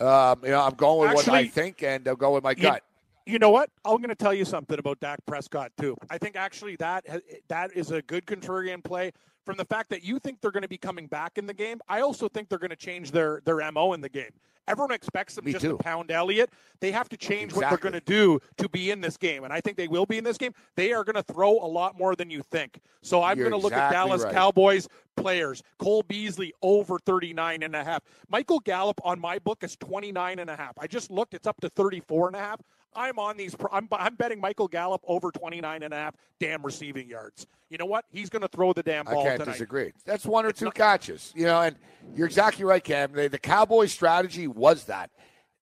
um, 0.00 0.40
you 0.44 0.50
know, 0.50 0.60
I'm 0.60 0.74
going 0.74 1.08
with 1.14 1.26
what 1.26 1.28
I 1.34 1.46
think, 1.48 1.82
and 1.82 2.06
I'll 2.06 2.14
go 2.14 2.34
with 2.34 2.44
my 2.44 2.54
gut. 2.54 2.82
You 3.24 3.38
know 3.38 3.50
what? 3.50 3.70
I'm 3.84 3.96
going 3.98 4.08
to 4.10 4.14
tell 4.14 4.32
you 4.32 4.44
something 4.44 4.78
about 4.78 5.00
Dak 5.00 5.18
Prescott 5.26 5.72
too. 5.78 5.96
I 6.10 6.18
think 6.18 6.36
actually 6.36 6.76
that 6.76 7.04
that 7.48 7.74
is 7.76 7.90
a 7.90 8.00
good 8.02 8.26
contrarian 8.26 8.82
play 8.84 9.12
from 9.48 9.56
the 9.56 9.64
fact 9.64 9.88
that 9.88 10.04
you 10.04 10.18
think 10.18 10.42
they're 10.42 10.50
going 10.50 10.62
to 10.62 10.68
be 10.68 10.76
coming 10.76 11.06
back 11.06 11.38
in 11.38 11.46
the 11.46 11.54
game. 11.54 11.80
I 11.88 12.02
also 12.02 12.28
think 12.28 12.50
they're 12.50 12.58
going 12.58 12.68
to 12.68 12.76
change 12.76 13.12
their 13.12 13.40
their 13.46 13.72
mo 13.72 13.94
in 13.94 14.02
the 14.02 14.08
game. 14.10 14.28
Everyone 14.68 14.92
expects 14.92 15.34
them 15.34 15.46
Me 15.46 15.52
just 15.52 15.64
too. 15.64 15.78
to 15.78 15.78
pound 15.78 16.10
Elliott. 16.10 16.50
They 16.80 16.92
have 16.92 17.08
to 17.08 17.16
change 17.16 17.54
what 17.54 17.70
they're 17.70 17.78
going 17.78 17.94
to 17.94 18.00
do 18.00 18.38
to 18.58 18.68
be 18.68 18.90
in 18.90 19.00
this 19.00 19.16
game, 19.16 19.44
and 19.44 19.52
I 19.52 19.62
think 19.62 19.78
they 19.78 19.88
will 19.88 20.04
be 20.04 20.18
in 20.18 20.24
this 20.24 20.36
game. 20.36 20.52
They 20.76 20.92
are 20.92 21.02
going 21.02 21.16
to 21.16 21.22
throw 21.22 21.52
a 21.52 21.64
lot 21.66 21.98
more 21.98 22.14
than 22.14 22.28
you 22.28 22.42
think. 22.42 22.78
So 23.00 23.22
I'm 23.22 23.38
going 23.38 23.52
to 23.52 23.56
look 23.56 23.72
exactly 23.72 23.96
at 23.96 24.04
Dallas 24.04 24.22
right. 24.24 24.34
Cowboys 24.34 24.86
players. 25.16 25.62
Cole 25.78 26.02
Beasley 26.02 26.52
over 26.60 26.98
39 26.98 27.62
and 27.62 27.74
a 27.74 27.82
half. 27.82 28.02
Michael 28.28 28.60
Gallup 28.60 29.00
on 29.02 29.18
my 29.18 29.38
book 29.38 29.64
is 29.64 29.76
29 29.76 30.38
and 30.38 30.50
a 30.50 30.56
half. 30.56 30.74
I 30.78 30.86
just 30.86 31.10
looked; 31.10 31.32
it's 31.32 31.46
up 31.46 31.58
to 31.62 31.70
34 31.70 32.26
and 32.26 32.36
a 32.36 32.40
half. 32.40 32.60
I'm 32.94 33.18
on 33.18 33.36
these. 33.36 33.54
pro- 33.54 33.70
I'm, 33.72 33.88
I'm 33.92 34.14
betting 34.14 34.40
Michael 34.40 34.68
Gallup 34.68 35.02
over 35.06 35.30
29 35.30 35.82
and 35.82 35.94
a 35.94 35.96
half 35.96 36.14
damn 36.40 36.62
receiving 36.64 37.08
yards. 37.08 37.46
You 37.70 37.78
know 37.78 37.86
what? 37.86 38.04
He's 38.10 38.30
going 38.30 38.42
to 38.42 38.48
throw 38.48 38.72
the 38.72 38.82
damn 38.82 39.04
ball. 39.04 39.20
I 39.20 39.24
can't 39.24 39.40
tonight. 39.40 39.52
disagree. 39.52 39.92
That's 40.04 40.24
one 40.24 40.46
or 40.46 40.52
two 40.52 40.70
catches, 40.70 41.32
you 41.36 41.44
know. 41.46 41.60
And 41.60 41.76
you're 42.14 42.26
exactly 42.26 42.64
right, 42.64 42.82
Cam. 42.82 43.12
The, 43.12 43.28
the 43.28 43.38
Cowboys' 43.38 43.92
strategy 43.92 44.46
was 44.48 44.84
that, 44.84 45.10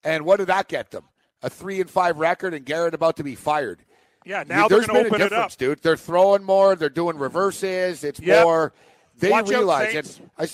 and 0.04 0.24
what 0.24 0.36
did 0.38 0.46
that 0.46 0.68
get 0.68 0.90
them? 0.92 1.04
A 1.42 1.50
three 1.50 1.80
and 1.80 1.90
five 1.90 2.18
record, 2.18 2.54
and 2.54 2.64
Garrett 2.64 2.94
about 2.94 3.16
to 3.16 3.24
be 3.24 3.34
fired. 3.34 3.80
Yeah, 4.24 4.44
now 4.46 4.66
they're 4.68 4.78
There's 4.78 4.86
going 4.88 5.04
to 5.04 5.10
been 5.10 5.14
open 5.14 5.22
a 5.22 5.24
it 5.26 5.32
up. 5.32 5.50
difference, 5.50 5.56
dude. 5.56 5.82
They're 5.82 5.96
throwing 5.96 6.42
more. 6.44 6.74
They're 6.76 6.88
doing 6.88 7.16
reverses. 7.18 8.02
It's 8.04 8.18
Yep. 8.20 8.44
more. 8.44 8.72
They 9.18 9.30
Watch 9.30 9.48
realize 9.48 9.92
Saints. 9.92 10.20
I, 10.38 10.48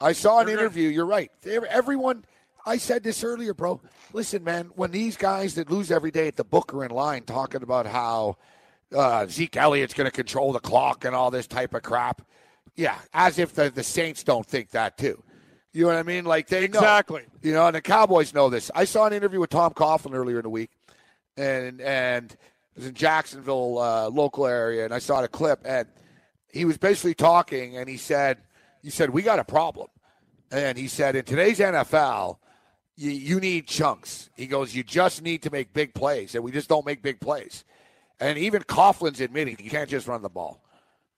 I, 0.00 0.12
saw 0.12 0.40
an 0.40 0.46
They're 0.46 0.56
gonna- 0.56 0.66
interview. 0.66 0.88
You're 0.88 1.06
right. 1.06 1.30
They- 1.42 1.56
Everyone. 1.58 2.24
I 2.68 2.78
said 2.78 3.02
this 3.04 3.22
earlier, 3.22 3.54
bro. 3.54 3.80
Listen, 4.16 4.42
man. 4.44 4.70
When 4.74 4.92
these 4.92 5.14
guys 5.14 5.56
that 5.56 5.70
lose 5.70 5.90
every 5.90 6.10
day 6.10 6.26
at 6.26 6.36
the 6.36 6.44
book 6.44 6.72
are 6.72 6.86
in 6.86 6.90
line 6.90 7.24
talking 7.24 7.62
about 7.62 7.86
how 7.86 8.38
uh, 8.96 9.26
Zeke 9.26 9.58
Elliott's 9.58 9.92
going 9.92 10.06
to 10.06 10.10
control 10.10 10.54
the 10.54 10.58
clock 10.58 11.04
and 11.04 11.14
all 11.14 11.30
this 11.30 11.46
type 11.46 11.74
of 11.74 11.82
crap, 11.82 12.22
yeah, 12.76 12.96
as 13.12 13.38
if 13.38 13.52
the, 13.52 13.68
the 13.68 13.82
Saints 13.82 14.24
don't 14.24 14.46
think 14.46 14.70
that 14.70 14.96
too. 14.96 15.22
You 15.74 15.82
know 15.82 15.88
what 15.88 15.98
I 15.98 16.02
mean? 16.02 16.24
Like 16.24 16.48
they 16.48 16.60
know. 16.60 16.78
Exactly. 16.78 17.24
You 17.42 17.52
know, 17.52 17.66
and 17.66 17.76
the 17.76 17.82
Cowboys 17.82 18.32
know 18.32 18.48
this. 18.48 18.70
I 18.74 18.86
saw 18.86 19.04
an 19.04 19.12
interview 19.12 19.38
with 19.38 19.50
Tom 19.50 19.74
Coughlin 19.74 20.14
earlier 20.14 20.38
in 20.38 20.44
the 20.44 20.48
week, 20.48 20.70
and 21.36 21.82
and 21.82 22.32
it 22.32 22.38
was 22.74 22.86
in 22.86 22.94
Jacksonville, 22.94 23.78
uh, 23.78 24.08
local 24.08 24.46
area, 24.46 24.86
and 24.86 24.94
I 24.94 24.98
saw 24.98 25.20
the 25.20 25.28
clip, 25.28 25.60
and 25.66 25.86
he 26.50 26.64
was 26.64 26.78
basically 26.78 27.12
talking, 27.12 27.76
and 27.76 27.86
he 27.86 27.98
said, 27.98 28.38
he 28.82 28.88
said 28.88 29.10
we 29.10 29.20
got 29.20 29.38
a 29.38 29.44
problem, 29.44 29.88
and 30.50 30.78
he 30.78 30.88
said 30.88 31.16
in 31.16 31.26
today's 31.26 31.58
NFL, 31.58 32.38
you, 32.96 33.10
you 33.10 33.40
need 33.40 33.66
chunks. 33.66 34.30
He 34.36 34.46
goes, 34.46 34.74
you 34.74 34.82
just 34.82 35.22
need 35.22 35.42
to 35.42 35.50
make 35.50 35.72
big 35.72 35.94
plays, 35.94 36.34
and 36.34 36.42
we 36.42 36.50
just 36.52 36.68
don't 36.68 36.86
make 36.86 37.02
big 37.02 37.20
plays. 37.20 37.64
And 38.20 38.38
even 38.38 38.62
Coughlin's 38.62 39.20
admitting 39.20 39.56
you 39.60 39.70
can't 39.70 39.88
just 39.90 40.06
run 40.08 40.22
the 40.22 40.28
ball. 40.28 40.62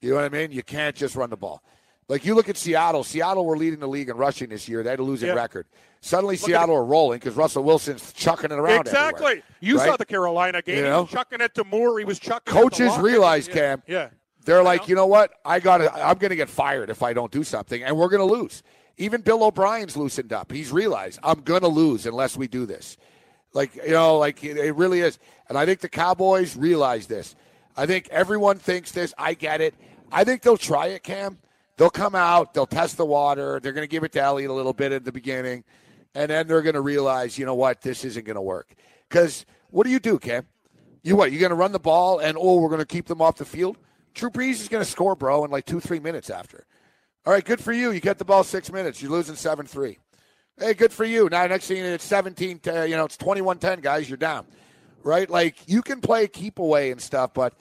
You 0.00 0.10
know 0.10 0.16
what 0.16 0.24
I 0.24 0.28
mean? 0.28 0.50
You 0.52 0.62
can't 0.62 0.94
just 0.96 1.14
run 1.16 1.30
the 1.30 1.36
ball. 1.36 1.62
Like 2.08 2.24
you 2.24 2.34
look 2.34 2.48
at 2.48 2.56
Seattle. 2.56 3.04
Seattle 3.04 3.44
were 3.44 3.56
leading 3.56 3.80
the 3.80 3.86
league 3.88 4.08
in 4.08 4.16
rushing 4.16 4.48
this 4.48 4.68
year. 4.68 4.82
They 4.82 4.90
had 4.90 4.98
a 4.98 5.02
losing 5.02 5.28
Yeah. 5.28 5.34
record. 5.34 5.66
Suddenly, 6.00 6.36
Look 6.36 6.46
Seattle 6.46 6.76
are 6.76 6.84
rolling 6.84 7.18
because 7.18 7.34
Russell 7.34 7.64
Wilson's 7.64 8.12
chucking 8.12 8.50
it 8.52 8.58
around. 8.58 8.80
Exactly. 8.86 9.42
You 9.60 9.78
saw 9.78 9.96
the 9.96 10.06
Carolina 10.06 10.62
game. 10.62 10.78
You 10.78 10.84
He 10.84 10.88
know? 10.88 11.02
was 11.02 11.10
chucking 11.10 11.40
it 11.40 11.54
to 11.56 11.64
Moore. 11.64 11.98
He 11.98 12.04
was 12.04 12.18
chucking. 12.20 12.52
Coaches 12.52 12.96
realize, 12.98 13.48
Yeah. 13.48 13.54
Cam. 13.54 13.82
Yeah. 13.86 14.08
They're 14.44 14.62
like, 14.62 14.88
you 14.88 14.94
know 14.94 15.06
what? 15.06 15.32
I 15.44 15.60
got 15.60 15.78
to. 15.78 15.92
I'm 15.92 16.16
going 16.16 16.30
to 16.30 16.36
get 16.36 16.48
fired 16.48 16.88
if 16.88 17.02
I 17.02 17.12
don't 17.12 17.30
do 17.30 17.44
something, 17.44 17.82
and 17.82 17.96
we're 17.96 18.08
going 18.08 18.26
to 18.26 18.34
lose. 18.34 18.62
Even 18.98 19.20
Bill 19.20 19.44
O'Brien's 19.44 19.96
loosened 19.96 20.32
up. 20.32 20.52
He's 20.52 20.70
realized 20.72 21.20
I'm 21.22 21.40
going 21.40 21.62
to 21.62 21.68
lose 21.68 22.04
unless 22.04 22.36
we 22.36 22.48
do 22.48 22.66
this. 22.66 22.96
Like 23.54 23.74
you 23.76 23.92
know, 23.92 24.18
like 24.18 24.44
it, 24.44 24.74
really 24.74 25.00
is. 25.00 25.18
And 25.48 25.56
I 25.56 25.64
think 25.64 25.80
the 25.80 25.88
Cowboys 25.88 26.56
realize 26.56 27.06
this. 27.06 27.34
I 27.76 27.86
think 27.86 28.08
everyone 28.10 28.58
thinks 28.58 28.92
this. 28.92 29.14
I 29.16 29.34
get 29.34 29.60
it. 29.60 29.74
I 30.12 30.24
think 30.24 30.42
they'll 30.42 30.56
try 30.56 30.88
it, 30.88 31.02
Cam. 31.02 31.38
They'll 31.76 31.90
come 31.90 32.14
out. 32.14 32.54
They'll 32.54 32.66
test 32.66 32.96
the 32.96 33.06
water. 33.06 33.60
They're 33.62 33.72
going 33.72 33.84
to 33.84 33.90
give 33.90 34.04
it 34.04 34.12
to 34.12 34.20
Elliott 34.20 34.50
a 34.50 34.54
little 34.54 34.72
bit 34.72 34.90
at 34.90 35.04
the 35.04 35.12
beginning, 35.12 35.64
and 36.14 36.30
then 36.30 36.48
they're 36.48 36.62
going 36.62 36.74
to 36.74 36.80
realize, 36.80 37.38
you 37.38 37.46
know 37.46 37.54
what, 37.54 37.80
this 37.80 38.04
isn't 38.04 38.26
going 38.26 38.36
to 38.36 38.42
work. 38.42 38.74
Because 39.08 39.46
what 39.70 39.84
do 39.84 39.90
you 39.90 40.00
do, 40.00 40.18
Cam? 40.18 40.46
You 41.02 41.16
what? 41.16 41.32
You 41.32 41.38
going 41.38 41.50
to 41.50 41.56
run 41.56 41.72
the 41.72 41.78
ball 41.78 42.18
and 42.18 42.36
oh, 42.38 42.60
we're 42.60 42.68
going 42.68 42.80
to 42.80 42.86
keep 42.86 43.06
them 43.06 43.22
off 43.22 43.36
the 43.36 43.44
field? 43.44 43.78
Drew 44.14 44.30
Brees 44.30 44.60
is 44.60 44.68
going 44.68 44.84
to 44.84 44.90
score, 44.90 45.14
bro, 45.14 45.44
in 45.44 45.50
like 45.50 45.64
two, 45.64 45.80
three 45.80 46.00
minutes 46.00 46.28
after. 46.30 46.66
All 47.26 47.32
right, 47.32 47.44
good 47.44 47.60
for 47.60 47.72
you. 47.72 47.90
You 47.90 48.00
get 48.00 48.18
the 48.18 48.24
ball 48.24 48.44
six 48.44 48.72
minutes. 48.72 49.02
You're 49.02 49.10
losing 49.10 49.36
seven 49.36 49.66
three. 49.66 49.98
Hey, 50.58 50.74
good 50.74 50.92
for 50.92 51.04
you. 51.04 51.28
Now 51.30 51.46
next 51.46 51.66
thing 51.68 51.84
it's 51.84 52.04
seventeen. 52.04 52.58
To, 52.60 52.88
you 52.88 52.96
know, 52.96 53.04
it's 53.04 53.16
21-10, 53.16 53.82
guys. 53.82 54.08
You're 54.08 54.16
down. 54.16 54.46
Right? 55.04 55.28
Like 55.28 55.56
you 55.66 55.82
can 55.82 56.00
play 56.00 56.26
keep 56.26 56.58
away 56.58 56.90
and 56.90 57.00
stuff, 57.00 57.32
but 57.34 57.54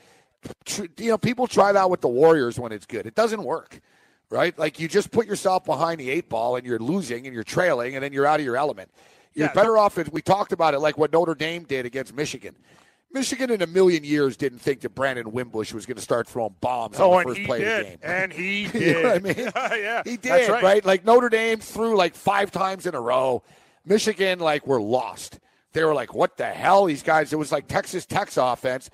tr- 0.66 0.86
you 0.98 1.10
know 1.10 1.18
people 1.18 1.48
try 1.48 1.72
that 1.72 1.90
with 1.90 2.02
the 2.02 2.08
Warriors 2.08 2.60
when 2.60 2.72
it's 2.72 2.86
good. 2.86 3.06
It 3.06 3.16
doesn't 3.16 3.44
work. 3.44 3.80
Right? 4.30 4.58
Like 4.58 4.80
you 4.80 4.88
just 4.88 5.12
put 5.12 5.28
yourself 5.28 5.64
behind 5.64 6.00
the 6.00 6.10
eight 6.10 6.28
ball 6.30 6.56
and 6.56 6.66
you're 6.66 6.80
losing 6.80 7.26
and 7.26 7.34
you're 7.34 7.44
trailing 7.46 7.96
and 7.96 8.04
then 8.04 8.12
you're 8.12 8.26
out 8.26 8.40
of 8.40 8.46
your 8.46 8.58
element. 8.58 8.90
You're 9.34 9.48
Yeah, 9.48 9.54
better 9.54 9.78
off 9.78 9.98
if 9.98 10.12
we 10.12 10.22
talked 10.22 10.52
about 10.52 10.74
it 10.74 10.80
like 10.80 10.98
what 10.98 11.14
Notre 11.14 11.36
Dame 11.36 11.64
did 11.64 11.86
against 11.86 12.14
Michigan. 12.14 12.56
Michigan 13.12 13.50
in 13.50 13.62
a 13.62 13.68
million 13.68 14.04
years 14.04 14.36
didn't 14.38 14.60
think 14.60 14.82
that 14.82 14.94
Brandon 14.94 15.32
Wimbush 15.32 15.74
was 15.74 15.86
going 15.86 15.96
to 15.96 16.02
start 16.04 16.28
throwing 16.28 16.56
bombs 16.60 17.00
Oh, 17.00 17.14
on 17.14 17.24
the 17.26 17.34
first 17.36 17.46
play 17.46 17.60
did. 17.60 17.68
of 17.68 17.86
the 17.86 17.90
game. 17.92 18.00
And 18.04 18.34
he 18.34 18.62
You 18.66 18.70
did. 18.72 18.96
know 19.04 19.10
what 19.10 19.16
I 19.16 19.20
mean? 19.20 19.52
yeah, 19.84 20.02
He 20.06 20.18
did, 20.18 20.50
right. 20.50 20.64
right. 20.64 20.86
Like 20.86 21.06
Notre 21.06 21.30
Dame 21.30 21.60
threw 21.60 21.96
like 21.96 22.16
five 22.16 22.52
times 22.52 22.86
in 22.86 22.96
a 22.96 23.02
row. 23.02 23.44
Michigan, 23.86 24.40
like, 24.40 24.68
were 24.68 24.82
lost. 24.82 25.40
They 25.74 25.84
were 25.86 25.94
like, 25.94 26.14
what 26.14 26.36
the 26.38 26.46
hell? 26.48 26.86
These 26.86 27.04
guys, 27.04 27.32
it 27.32 27.38
was 27.38 27.52
like 27.52 27.68
Texas 27.68 28.06
Tech's 28.06 28.36
offense, 28.36 28.90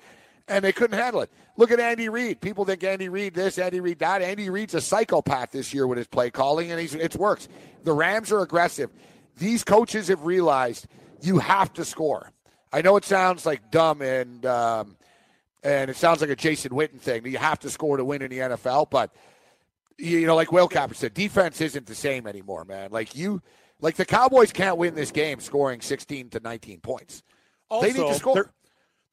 and 0.46 0.64
they 0.64 0.72
couldn't 0.72 0.96
handle 0.98 1.22
it. 1.22 1.30
Look 1.56 1.70
at 1.72 1.80
Andy 1.80 2.08
Reid. 2.08 2.40
People 2.40 2.64
think 2.64 2.84
Andy 2.84 3.08
Reid 3.08 3.34
this, 3.34 3.58
Andy 3.58 3.80
Reid 3.80 3.98
that. 4.00 4.22
Andy 4.22 4.50
Reid's 4.50 4.74
a 4.74 4.80
psychopath 4.80 5.50
this 5.50 5.74
year 5.74 5.86
with 5.88 5.98
his 5.98 6.06
play 6.06 6.30
calling, 6.30 6.70
and 6.70 6.80
he's, 6.80 6.94
it 6.94 7.16
works. 7.16 7.48
The 7.82 7.92
Rams 7.92 8.30
are 8.30 8.40
aggressive. 8.42 8.90
These 9.38 9.64
coaches 9.64 10.08
have 10.08 10.24
realized 10.24 10.86
you 11.22 11.38
have 11.38 11.72
to 11.74 11.84
score. 11.84 12.30
I 12.74 12.82
know 12.82 12.96
it 12.96 13.04
sounds 13.04 13.46
like 13.46 13.70
dumb 13.70 14.02
and 14.02 14.44
um, 14.44 14.96
and 15.62 15.88
it 15.88 15.96
sounds 15.96 16.20
like 16.20 16.30
a 16.30 16.34
Jason 16.34 16.72
Witten 16.72 16.98
thing. 16.98 17.22
that 17.22 17.30
You 17.30 17.38
have 17.38 17.60
to 17.60 17.70
score 17.70 17.96
to 17.96 18.04
win 18.04 18.20
in 18.20 18.30
the 18.30 18.38
NFL, 18.38 18.90
but 18.90 19.14
you 19.96 20.26
know, 20.26 20.34
like 20.34 20.50
Will 20.50 20.66
Capper 20.66 20.94
said, 20.94 21.14
defense 21.14 21.60
isn't 21.60 21.86
the 21.86 21.94
same 21.94 22.26
anymore, 22.26 22.64
man. 22.64 22.90
Like 22.90 23.14
you, 23.14 23.40
like 23.80 23.94
the 23.94 24.04
Cowboys 24.04 24.50
can't 24.50 24.76
win 24.76 24.96
this 24.96 25.12
game 25.12 25.38
scoring 25.38 25.80
16 25.80 26.30
to 26.30 26.40
19 26.40 26.80
points. 26.80 27.22
Also, 27.70 27.86
they 27.86 27.92
need 27.96 28.08
to 28.08 28.14
score. 28.14 28.34
There, 28.34 28.52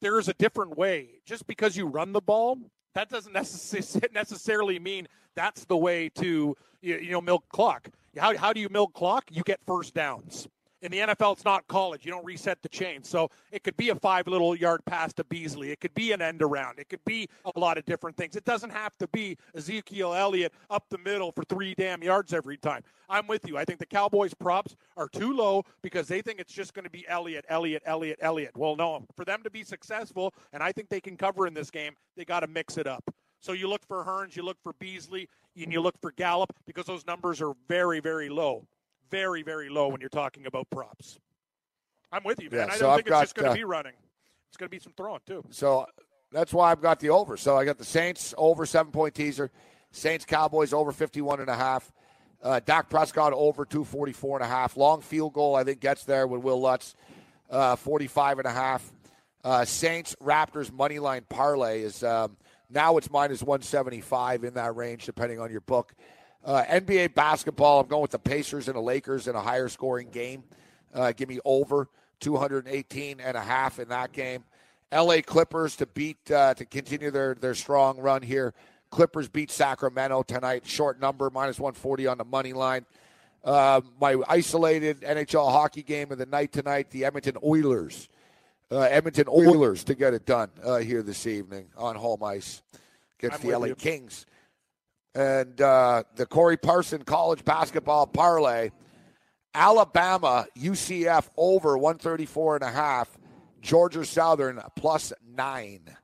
there 0.00 0.18
is 0.18 0.26
a 0.26 0.34
different 0.34 0.76
way. 0.76 1.20
Just 1.24 1.46
because 1.46 1.76
you 1.76 1.86
run 1.86 2.12
the 2.12 2.20
ball, 2.20 2.58
that 2.94 3.08
doesn't 3.10 3.32
necess- 3.36 4.12
necessarily 4.12 4.80
mean 4.80 5.06
that's 5.36 5.66
the 5.66 5.76
way 5.76 6.08
to 6.16 6.56
you, 6.80 6.96
you 6.96 7.12
know 7.12 7.20
milk 7.20 7.44
clock. 7.48 7.88
How, 8.18 8.36
how 8.36 8.52
do 8.52 8.58
you 8.58 8.68
milk 8.68 8.92
clock? 8.92 9.30
You 9.30 9.44
get 9.44 9.60
first 9.68 9.94
downs. 9.94 10.48
In 10.82 10.90
the 10.90 10.98
NFL, 10.98 11.34
it's 11.34 11.44
not 11.44 11.68
college. 11.68 12.04
You 12.04 12.10
don't 12.10 12.24
reset 12.24 12.60
the 12.60 12.68
chain. 12.68 13.04
So 13.04 13.30
it 13.52 13.62
could 13.62 13.76
be 13.76 13.90
a 13.90 13.94
five 13.94 14.26
little 14.26 14.56
yard 14.56 14.80
pass 14.84 15.12
to 15.14 15.24
Beasley. 15.24 15.70
It 15.70 15.80
could 15.80 15.94
be 15.94 16.10
an 16.10 16.20
end 16.20 16.42
around. 16.42 16.80
It 16.80 16.88
could 16.88 17.04
be 17.04 17.28
a 17.44 17.58
lot 17.58 17.78
of 17.78 17.84
different 17.84 18.16
things. 18.16 18.34
It 18.34 18.44
doesn't 18.44 18.70
have 18.70 18.98
to 18.98 19.06
be 19.06 19.38
Ezekiel 19.54 20.12
Elliott 20.12 20.52
up 20.70 20.86
the 20.90 20.98
middle 20.98 21.30
for 21.30 21.44
three 21.44 21.74
damn 21.76 22.02
yards 22.02 22.34
every 22.34 22.56
time. 22.56 22.82
I'm 23.08 23.28
with 23.28 23.46
you. 23.46 23.56
I 23.56 23.64
think 23.64 23.78
the 23.78 23.86
Cowboys 23.86 24.34
props 24.34 24.74
are 24.96 25.08
too 25.08 25.36
low 25.36 25.62
because 25.82 26.08
they 26.08 26.20
think 26.20 26.40
it's 26.40 26.52
just 26.52 26.74
going 26.74 26.84
to 26.84 26.90
be 26.90 27.06
Elliott, 27.06 27.44
Elliott, 27.48 27.84
Elliott, 27.86 28.18
Elliott. 28.20 28.56
Well, 28.56 28.74
no. 28.74 29.06
For 29.14 29.24
them 29.24 29.44
to 29.44 29.50
be 29.50 29.62
successful, 29.62 30.34
and 30.52 30.64
I 30.64 30.72
think 30.72 30.88
they 30.88 31.00
can 31.00 31.16
cover 31.16 31.46
in 31.46 31.54
this 31.54 31.70
game, 31.70 31.92
they 32.16 32.24
got 32.24 32.40
to 32.40 32.48
mix 32.48 32.76
it 32.76 32.88
up. 32.88 33.08
So 33.38 33.52
you 33.52 33.68
look 33.68 33.86
for 33.86 34.04
Hurns, 34.04 34.34
you 34.34 34.42
look 34.42 34.58
for 34.62 34.72
Beasley, 34.80 35.28
and 35.56 35.72
you 35.72 35.80
look 35.80 36.00
for 36.00 36.10
Gallup 36.10 36.52
because 36.66 36.86
those 36.86 37.06
numbers 37.06 37.40
are 37.40 37.52
very, 37.68 38.00
very 38.00 38.28
low 38.28 38.66
very, 39.12 39.42
very 39.42 39.68
low 39.68 39.88
when 39.88 40.00
you're 40.00 40.10
talking 40.10 40.46
about 40.46 40.68
props. 40.70 41.20
I'm 42.10 42.24
with 42.24 42.42
you, 42.42 42.50
man. 42.50 42.66
Yeah, 42.68 42.74
I 42.74 42.78
don't 42.78 42.90
I've 42.90 42.96
think 42.96 43.08
got, 43.08 43.22
it's 43.22 43.32
just 43.32 43.36
going 43.36 43.46
to 43.46 43.52
uh, 43.52 43.54
be 43.54 43.64
running. 43.64 43.92
It's 44.48 44.56
going 44.56 44.66
to 44.66 44.70
be 44.70 44.80
some 44.80 44.92
throwing 44.96 45.20
too. 45.26 45.44
So 45.50 45.86
that's 46.32 46.52
why 46.52 46.72
I've 46.72 46.80
got 46.80 46.98
the 46.98 47.10
over. 47.10 47.36
So 47.36 47.56
I 47.56 47.64
got 47.64 47.78
the 47.78 47.84
Saints 47.84 48.34
over 48.36 48.66
seven 48.66 48.90
point 48.90 49.14
teaser, 49.14 49.50
Saints 49.92 50.24
Cowboys 50.24 50.72
over 50.72 50.90
51 50.90 51.40
and 51.40 51.48
a 51.48 51.54
half. 51.54 51.92
Uh, 52.42 52.60
Dak 52.64 52.90
Prescott 52.90 53.32
over 53.32 53.64
244 53.64 54.38
and 54.38 54.44
a 54.44 54.48
half. 54.48 54.76
Long 54.76 55.00
field 55.00 55.32
goal, 55.32 55.54
I 55.54 55.62
think, 55.62 55.78
gets 55.78 56.04
there 56.04 56.26
with 56.26 56.42
Will 56.42 56.60
Lutz, 56.60 56.96
uh, 57.48 57.76
45 57.76 58.40
and 58.40 58.46
a 58.46 58.50
half. 58.50 58.92
Uh, 59.44 59.64
Saints 59.64 60.16
Raptors 60.20 60.72
money 60.72 60.98
line 60.98 61.24
parlay 61.28 61.82
is 61.82 62.02
um, 62.02 62.36
now 62.68 62.96
it's 62.96 63.10
minus 63.10 63.42
175 63.42 64.42
in 64.44 64.54
that 64.54 64.74
range, 64.74 65.06
depending 65.06 65.38
on 65.38 65.52
your 65.52 65.60
book. 65.60 65.94
Uh, 66.44 66.64
NBA 66.64 67.14
basketball, 67.14 67.80
I'm 67.80 67.86
going 67.86 68.02
with 68.02 68.10
the 68.10 68.18
Pacers 68.18 68.66
and 68.66 68.76
the 68.76 68.80
Lakers 68.80 69.28
in 69.28 69.36
a 69.36 69.40
higher 69.40 69.68
scoring 69.68 70.08
game. 70.10 70.42
Uh, 70.92 71.12
give 71.12 71.28
me 71.28 71.38
over 71.44 71.88
218 72.20 73.20
and 73.20 73.36
a 73.36 73.40
half 73.40 73.78
in 73.78 73.88
that 73.88 74.12
game. 74.12 74.44
LA 74.92 75.20
Clippers 75.24 75.76
to 75.76 75.86
beat 75.86 76.30
uh, 76.30 76.52
to 76.54 76.64
continue 76.66 77.10
their 77.10 77.34
their 77.34 77.54
strong 77.54 77.98
run 77.98 78.22
here. 78.22 78.52
Clippers 78.90 79.28
beat 79.28 79.50
Sacramento 79.50 80.22
tonight. 80.22 80.66
Short 80.66 81.00
number 81.00 81.30
minus 81.30 81.58
140 81.58 82.08
on 82.08 82.18
the 82.18 82.24
money 82.24 82.52
line. 82.52 82.84
Uh, 83.44 83.80
my 84.00 84.16
isolated 84.28 85.00
NHL 85.00 85.50
hockey 85.50 85.82
game 85.82 86.12
of 86.12 86.18
the 86.18 86.26
night 86.26 86.52
tonight: 86.52 86.90
the 86.90 87.04
Edmonton 87.04 87.36
Oilers. 87.42 88.08
Uh, 88.70 88.80
Edmonton 88.80 89.26
Oilers 89.28 89.84
to 89.84 89.94
get 89.94 90.12
it 90.12 90.26
done 90.26 90.50
uh, 90.64 90.78
here 90.78 91.02
this 91.02 91.26
evening 91.26 91.68
on 91.76 91.94
home 91.94 92.22
ice 92.22 92.62
against 93.18 93.44
I'm 93.44 93.50
the 93.50 93.58
LA 93.58 93.66
you. 93.66 93.74
Kings 93.74 94.26
and 95.14 95.60
uh, 95.60 96.04
the 96.16 96.26
Corey 96.26 96.56
Parson 96.56 97.02
College 97.02 97.44
basketball 97.44 98.06
parlay. 98.06 98.70
Alabama 99.54 100.46
UCF 100.56 101.28
over 101.36 101.76
134 101.76 102.56
and 102.56 102.64
a 102.64 102.70
half. 102.70 103.18
Georgia 103.60 104.04
Southern 104.04 104.60
plus 104.76 105.12
nine. 105.36 105.96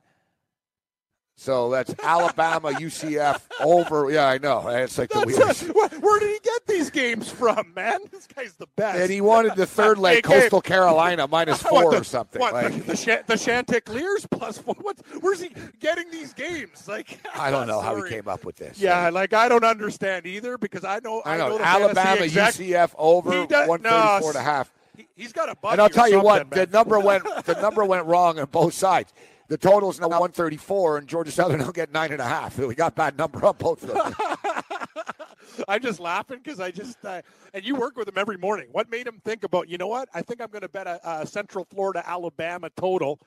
So 1.40 1.70
that's 1.70 1.94
Alabama, 2.02 2.70
UCF 2.72 3.40
over. 3.60 4.10
Yeah, 4.10 4.26
I 4.26 4.38
know. 4.38 4.66
It's 4.66 4.98
like 4.98 5.10
the 5.10 5.22
weirdest. 5.24 5.72
where 5.72 6.18
did 6.18 6.30
he 6.30 6.40
get 6.42 6.66
these 6.66 6.90
games 6.90 7.30
from, 7.30 7.72
man? 7.76 8.00
This 8.10 8.26
guy's 8.26 8.54
the 8.54 8.66
best. 8.74 8.98
And 8.98 9.08
he 9.08 9.20
wanted 9.20 9.54
the 9.54 9.64
third 9.64 9.98
leg, 9.98 10.24
Coastal 10.24 10.60
Carolina 10.60 11.28
minus 11.28 11.62
four 11.62 11.92
the, 11.92 12.00
or 12.00 12.04
something. 12.04 12.40
What, 12.40 12.54
like, 12.54 12.72
the, 12.86 12.92
the, 12.92 13.24
the 13.28 13.38
Chanticleers 13.38 14.26
plus 14.28 14.58
four. 14.58 14.74
What, 14.80 14.96
where's 15.20 15.40
he 15.40 15.52
getting 15.78 16.10
these 16.10 16.32
games? 16.32 16.88
Like 16.88 17.20
I 17.36 17.52
don't 17.52 17.68
know 17.68 17.80
how 17.80 17.94
he 18.02 18.10
came 18.10 18.26
up 18.26 18.44
with 18.44 18.56
this. 18.56 18.80
Yeah, 18.80 19.08
like 19.10 19.32
I 19.32 19.48
don't 19.48 19.64
understand 19.64 20.26
either 20.26 20.58
because 20.58 20.84
I 20.84 20.98
know 21.04 21.22
I 21.24 21.36
know, 21.36 21.46
I 21.46 21.48
know 21.50 21.58
Alabama, 21.60 22.22
exact, 22.24 22.58
UCF 22.58 22.94
over 22.98 23.30
one 23.30 23.46
thirty 23.48 23.64
four 23.68 23.78
no, 23.78 24.26
and 24.26 24.36
a 24.36 24.42
half. 24.42 24.72
He, 24.96 25.22
has 25.22 25.32
got 25.32 25.48
a 25.48 25.56
And 25.70 25.80
I'll 25.80 25.88
tell 25.88 26.08
you 26.08 26.20
what, 26.20 26.50
man. 26.50 26.66
the 26.66 26.72
number 26.72 26.98
went 26.98 27.22
the 27.44 27.54
number 27.62 27.84
went 27.84 28.06
wrong 28.06 28.40
on 28.40 28.46
both 28.46 28.74
sides. 28.74 29.12
The 29.48 29.56
total 29.56 29.90
is 29.90 29.98
now 29.98 30.08
134, 30.08 30.98
and 30.98 31.08
Georgia 31.08 31.30
Southern 31.30 31.60
will 31.64 31.72
get 31.72 31.90
nine 31.90 32.12
and 32.12 32.20
a 32.20 32.24
half. 32.24 32.58
We 32.58 32.74
got 32.74 32.94
that 32.96 33.16
number 33.16 33.44
up 33.44 33.58
both 33.58 33.82
of 33.82 33.94
them. 33.94 34.14
I'm 35.68 35.82
just 35.82 35.98
laughing 35.98 36.40
because 36.42 36.60
I 36.60 36.70
just 36.70 37.04
uh, 37.04 37.22
and 37.52 37.64
you 37.64 37.74
work 37.74 37.96
with 37.96 38.06
him 38.06 38.16
every 38.16 38.36
morning. 38.36 38.68
What 38.70 38.90
made 38.90 39.06
him 39.06 39.20
think 39.24 39.42
about? 39.42 39.68
You 39.68 39.78
know 39.78 39.88
what? 39.88 40.08
I 40.14 40.22
think 40.22 40.40
I'm 40.40 40.50
going 40.50 40.62
to 40.62 40.68
bet 40.68 40.86
a, 40.86 41.00
a, 41.02 41.26
Central 41.26 41.64
Florida 41.64 42.02
Alabama 42.06 42.70
total, 42.76 43.18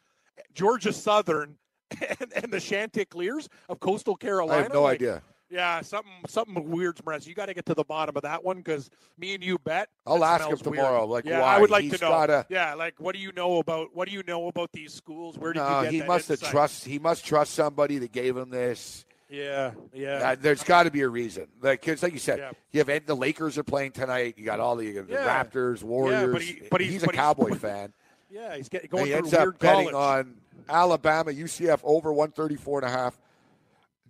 Georgia 0.53 0.93
Southern, 0.93 1.57
and, 2.19 2.32
and 2.34 2.53
the 2.53 2.59
Chanticleers 2.59 3.49
of 3.67 3.80
Coastal 3.80 4.15
Carolina. 4.15 4.59
I 4.59 4.63
have 4.63 4.74
no 4.74 4.84
like, 4.84 4.95
idea. 4.95 5.24
Yeah, 5.52 5.82
something 5.82 6.14
something 6.28 6.70
weird, 6.70 6.95
Mraz. 6.97 7.28
You 7.28 7.36
got 7.36 7.47
to 7.47 7.54
get 7.54 7.66
to 7.66 7.74
the 7.74 7.84
bottom 7.84 8.16
of 8.16 8.24
that 8.24 8.41
one 8.43 8.58
because 8.58 8.89
me 9.18 9.36
and 9.36 9.43
you 9.43 9.58
bet. 9.58 9.89
I'll 10.08 10.24
ask 10.24 10.47
him 10.47 10.58
tomorrow. 10.58 10.99
Weird. 10.99 11.10
Like, 11.10 11.26
yeah, 11.26 11.41
why? 11.41 11.58
I 11.58 11.60
would 11.60 11.70
like 11.70 11.84
He's 11.84 11.99
to 11.99 12.06
know. 12.06 12.10
Gotta... 12.10 12.45
Yeah, 12.49 12.74
like 12.74 12.95
what 12.99 13.14
do 13.14 13.22
you 13.22 13.34
know 13.34 13.58
about 13.60 13.89
what 13.93 14.08
do 14.08 14.14
you 14.14 14.24
know 14.26 14.47
about 14.47 14.72
these 14.72 14.93
schools? 14.93 15.38
Where 15.38 15.52
did 15.52 15.60
no, 15.60 15.80
you 15.80 15.84
get 15.84 15.93
he 15.93 16.04
must 16.04 16.30
insight? 16.30 16.45
have 16.45 16.52
trust. 16.52 16.86
He 16.86 16.99
must 16.99 17.26
trust 17.26 17.54
somebody 17.54 17.97
that 17.97 18.14
gave 18.14 18.38
him 18.38 18.49
this. 18.49 19.06
Yeah, 19.30 19.72
yeah. 19.93 20.32
Uh, 20.32 20.36
there's 20.39 20.64
got 20.64 20.84
to 20.84 20.91
be 20.91 21.02
a 21.02 21.10
reason. 21.10 21.47
Like, 21.62 21.82
cause 21.82 22.04
like 22.04 22.14
you 22.14 22.20
said, 22.20 22.39
yeah. 22.39 22.52
you 22.72 22.84
have 22.84 23.06
the 23.06 23.16
Lakers 23.16 23.58
are 23.58 23.64
playing 23.64 23.91
tonight. 23.91 24.36
You 24.38 24.45
got 24.45 24.60
all 24.60 24.76
the, 24.76 24.91
the 24.91 25.14
yeah. 25.14 25.43
Raptors, 25.43 25.84
Warriors. 25.84 26.22
Yeah, 26.22 26.32
but, 26.32 26.41
he, 26.41 26.62
but 26.70 26.82
he's, 26.82 26.93
he's, 26.93 27.04
a 27.04 27.08
Cowboy 27.08 27.49
he's, 27.49 27.58
fan. 27.62 27.93
Yeah, 28.30 28.56
he's 28.58 28.68
getting 28.68 28.89
going 28.89 29.04
and 29.04 29.10
he 29.10 29.16
ends 29.16 29.34
up 29.34 29.58
betting 29.60 29.91
college. 29.91 30.26
on 30.26 30.36
Alabama, 30.70 31.32
UCF 31.32 31.80
over 31.84 32.12
134 32.12 32.80
and 32.80 32.89
a 32.89 32.91
half. 32.91 33.18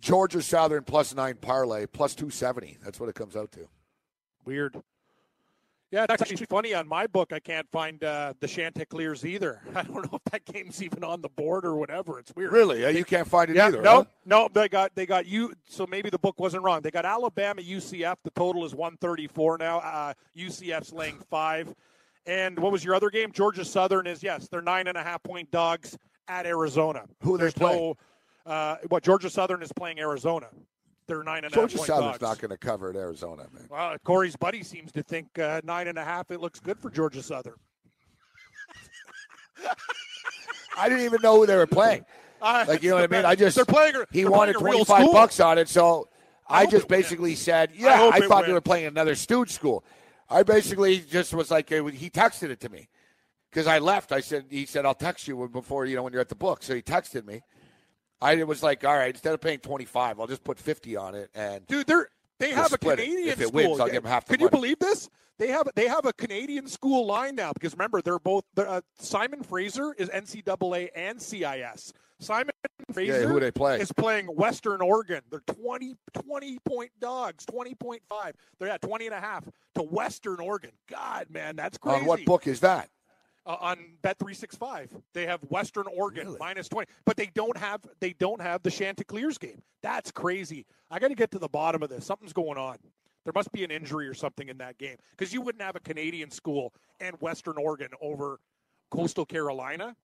Georgia 0.02 0.42
Southern 0.42 0.82
plus 0.82 1.14
nine 1.14 1.36
parlay 1.36 1.86
plus 1.86 2.14
270. 2.14 2.76
That's 2.84 3.00
what 3.00 3.08
it 3.08 3.14
comes 3.14 3.36
out 3.36 3.52
to. 3.52 3.68
Weird. 4.44 4.76
Yeah, 5.92 6.06
it's 6.08 6.22
actually 6.22 6.46
funny. 6.46 6.74
On 6.74 6.88
my 6.88 7.06
book, 7.06 7.32
I 7.32 7.38
can't 7.38 7.70
find 7.70 8.02
uh, 8.02 8.32
the 8.40 8.48
Chanticleers 8.48 9.24
either. 9.24 9.60
I 9.74 9.82
don't 9.82 10.10
know 10.10 10.18
if 10.18 10.32
that 10.32 10.44
game's 10.44 10.82
even 10.82 11.04
on 11.04 11.20
the 11.20 11.28
board 11.28 11.64
or 11.64 11.76
whatever. 11.76 12.18
It's 12.18 12.34
weird. 12.34 12.50
Really? 12.50 12.80
Yeah, 12.80 12.88
you 12.88 13.04
can't 13.04 13.28
find 13.28 13.50
it 13.50 13.56
yeah, 13.56 13.68
either. 13.68 13.82
No, 13.82 13.94
huh? 13.96 14.04
no. 14.24 14.48
They 14.52 14.68
got 14.68 14.92
they 14.96 15.06
got 15.06 15.26
you. 15.26 15.52
So 15.68 15.86
maybe 15.86 16.10
the 16.10 16.18
book 16.18 16.40
wasn't 16.40 16.64
wrong. 16.64 16.80
They 16.80 16.90
got 16.90 17.04
Alabama, 17.04 17.60
UCF. 17.60 18.16
The 18.24 18.30
total 18.30 18.64
is 18.64 18.74
134 18.74 19.58
now. 19.58 19.78
Uh, 19.78 20.14
UCF's 20.36 20.92
laying 20.92 21.18
five. 21.30 21.72
And 22.26 22.58
what 22.58 22.72
was 22.72 22.84
your 22.84 22.94
other 22.94 23.10
game? 23.10 23.30
Georgia 23.30 23.64
Southern 23.64 24.06
is 24.06 24.22
yes, 24.22 24.48
they're 24.48 24.62
nine 24.62 24.88
and 24.88 24.96
a 24.96 25.02
half 25.02 25.22
point 25.22 25.50
dogs 25.50 25.96
at 26.26 26.46
Arizona. 26.46 27.04
Who 27.22 27.36
they 27.36 27.50
playing? 27.50 27.78
No, 27.78 27.96
uh, 28.46 28.76
what 28.88 29.02
Georgia 29.02 29.30
Southern 29.30 29.62
is 29.62 29.72
playing 29.72 29.98
Arizona. 29.98 30.48
They're 31.06 31.22
nine 31.22 31.44
and 31.44 31.52
a 31.52 31.60
half. 31.60 31.70
Georgia 31.70 31.78
Southern's 31.78 32.18
dogs. 32.18 32.22
not 32.22 32.38
going 32.38 32.50
to 32.50 32.56
cover 32.56 32.90
at 32.90 32.96
Arizona, 32.96 33.46
man. 33.52 33.66
Well, 33.68 33.96
Corey's 34.04 34.36
buddy 34.36 34.62
seems 34.62 34.92
to 34.92 35.02
think 35.02 35.38
uh, 35.38 35.60
nine 35.64 35.88
and 35.88 35.98
a 35.98 36.04
half. 36.04 36.30
It 36.30 36.40
looks 36.40 36.60
good 36.60 36.78
for 36.78 36.90
Georgia 36.90 37.22
Southern. 37.22 37.56
I 40.78 40.88
didn't 40.88 41.04
even 41.04 41.20
know 41.22 41.36
who 41.36 41.46
they 41.46 41.56
were 41.56 41.66
playing. 41.66 42.04
Uh, 42.42 42.64
like 42.66 42.82
you 42.82 42.90
know 42.90 42.96
what 42.96 43.04
I 43.04 43.16
mean? 43.16 43.24
I 43.24 43.34
just 43.36 43.54
they're 43.54 43.64
playing. 43.64 43.94
He 44.10 44.22
they're 44.22 44.30
wanted 44.32 44.56
twenty 44.56 44.84
five 44.84 45.12
bucks 45.12 45.38
on 45.38 45.58
it, 45.58 45.68
so 45.68 46.08
I, 46.48 46.62
I 46.62 46.66
just 46.66 46.88
basically 46.88 47.36
said, 47.36 47.70
"Yeah." 47.72 48.10
I, 48.12 48.16
I 48.16 48.20
thought 48.26 48.46
they 48.46 48.52
were 48.52 48.60
playing 48.60 48.86
another 48.86 49.14
Stooge 49.14 49.52
school. 49.52 49.84
I 50.28 50.42
basically 50.42 50.98
just 50.98 51.32
was 51.34 51.52
like, 51.52 51.68
he 51.68 52.10
texted 52.10 52.50
it 52.50 52.58
to 52.62 52.68
me 52.68 52.88
because 53.48 53.68
I 53.68 53.78
left. 53.78 54.10
I 54.10 54.20
said, 54.20 54.46
he 54.50 54.66
said, 54.66 54.84
"I'll 54.84 54.92
text 54.92 55.28
you 55.28 55.48
before 55.52 55.86
you 55.86 55.94
know 55.94 56.02
when 56.02 56.12
you're 56.12 56.20
at 56.20 56.30
the 56.30 56.34
book." 56.34 56.64
So 56.64 56.74
he 56.74 56.82
texted 56.82 57.24
me. 57.24 57.42
I 58.22 58.42
was 58.44 58.62
like, 58.62 58.84
all 58.84 58.96
right, 58.96 59.10
instead 59.14 59.34
of 59.34 59.40
paying 59.40 59.58
twenty 59.58 59.84
five, 59.84 60.20
I'll 60.20 60.26
just 60.26 60.44
put 60.44 60.58
fifty 60.58 60.96
on 60.96 61.14
it. 61.14 61.30
And 61.34 61.66
dude, 61.66 61.86
they're 61.86 62.08
they 62.38 62.50
have 62.52 62.72
a 62.72 62.78
Canadian 62.78 63.28
If 63.28 63.40
it 63.40 63.48
school. 63.48 63.70
wins, 63.70 63.80
I'll 63.80 63.86
give 63.86 64.02
them 64.02 64.10
half 64.12 64.24
the 64.26 64.36
Can 64.36 64.44
money. 64.44 64.56
you 64.56 64.60
believe 64.60 64.78
this? 64.78 65.08
They 65.38 65.48
have 65.48 65.68
they 65.74 65.88
have 65.88 66.06
a 66.06 66.12
Canadian 66.12 66.68
school 66.68 67.06
line 67.06 67.34
now 67.34 67.52
because 67.52 67.72
remember 67.72 68.00
they're 68.02 68.18
both 68.18 68.44
uh, 68.56 68.80
Simon 68.98 69.42
Fraser 69.42 69.94
is 69.98 70.08
NCAA 70.08 70.88
and 70.94 71.20
CIS. 71.20 71.92
Simon 72.20 72.54
Fraser 72.92 73.22
yeah, 73.22 73.26
who 73.26 73.40
they 73.40 73.50
play? 73.50 73.80
is 73.80 73.90
playing 73.92 74.26
Western 74.26 74.80
Oregon. 74.80 75.22
They're 75.30 75.40
20, 75.40 75.96
20 76.24 76.58
point 76.60 76.90
dogs, 77.00 77.44
20.5. 77.46 77.98
They're 78.60 78.68
at 78.68 78.80
20 78.82 79.06
and 79.06 79.14
a 79.14 79.20
half 79.20 79.44
to 79.74 79.82
Western 79.82 80.38
Oregon. 80.38 80.70
God, 80.88 81.26
man, 81.30 81.56
that's 81.56 81.78
crazy. 81.78 82.00
On 82.00 82.06
what 82.06 82.24
book 82.24 82.46
is 82.46 82.60
that? 82.60 82.88
Uh, 83.46 83.56
on 83.60 83.78
Bet 84.02 84.18
three 84.18 84.34
six 84.34 84.56
five. 84.56 84.90
They 85.14 85.26
have 85.26 85.40
Western 85.48 85.86
Oregon 85.94 86.26
really? 86.26 86.38
minus 86.38 86.68
twenty, 86.68 86.90
but 87.04 87.16
they 87.16 87.30
don't 87.34 87.56
have 87.56 87.80
they 88.00 88.12
don't 88.12 88.40
have 88.40 88.62
the 88.62 88.70
Chanticleers 88.70 89.38
game. 89.38 89.62
That's 89.82 90.10
crazy. 90.10 90.66
I 90.90 90.98
got 90.98 91.08
to 91.08 91.14
get 91.14 91.30
to 91.32 91.38
the 91.38 91.48
bottom 91.48 91.82
of 91.82 91.88
this. 91.88 92.04
Something's 92.04 92.32
going 92.32 92.58
on. 92.58 92.78
There 93.24 93.32
must 93.34 93.52
be 93.52 93.64
an 93.64 93.70
injury 93.70 94.08
or 94.08 94.14
something 94.14 94.48
in 94.48 94.58
that 94.58 94.78
game 94.78 94.96
because 95.16 95.32
you 95.32 95.40
wouldn't 95.40 95.62
have 95.62 95.76
a 95.76 95.80
Canadian 95.80 96.30
school 96.30 96.72
and 97.00 97.20
Western 97.20 97.56
Oregon 97.56 97.88
over 98.00 98.40
Coastal 98.90 99.24
Carolina. 99.24 99.96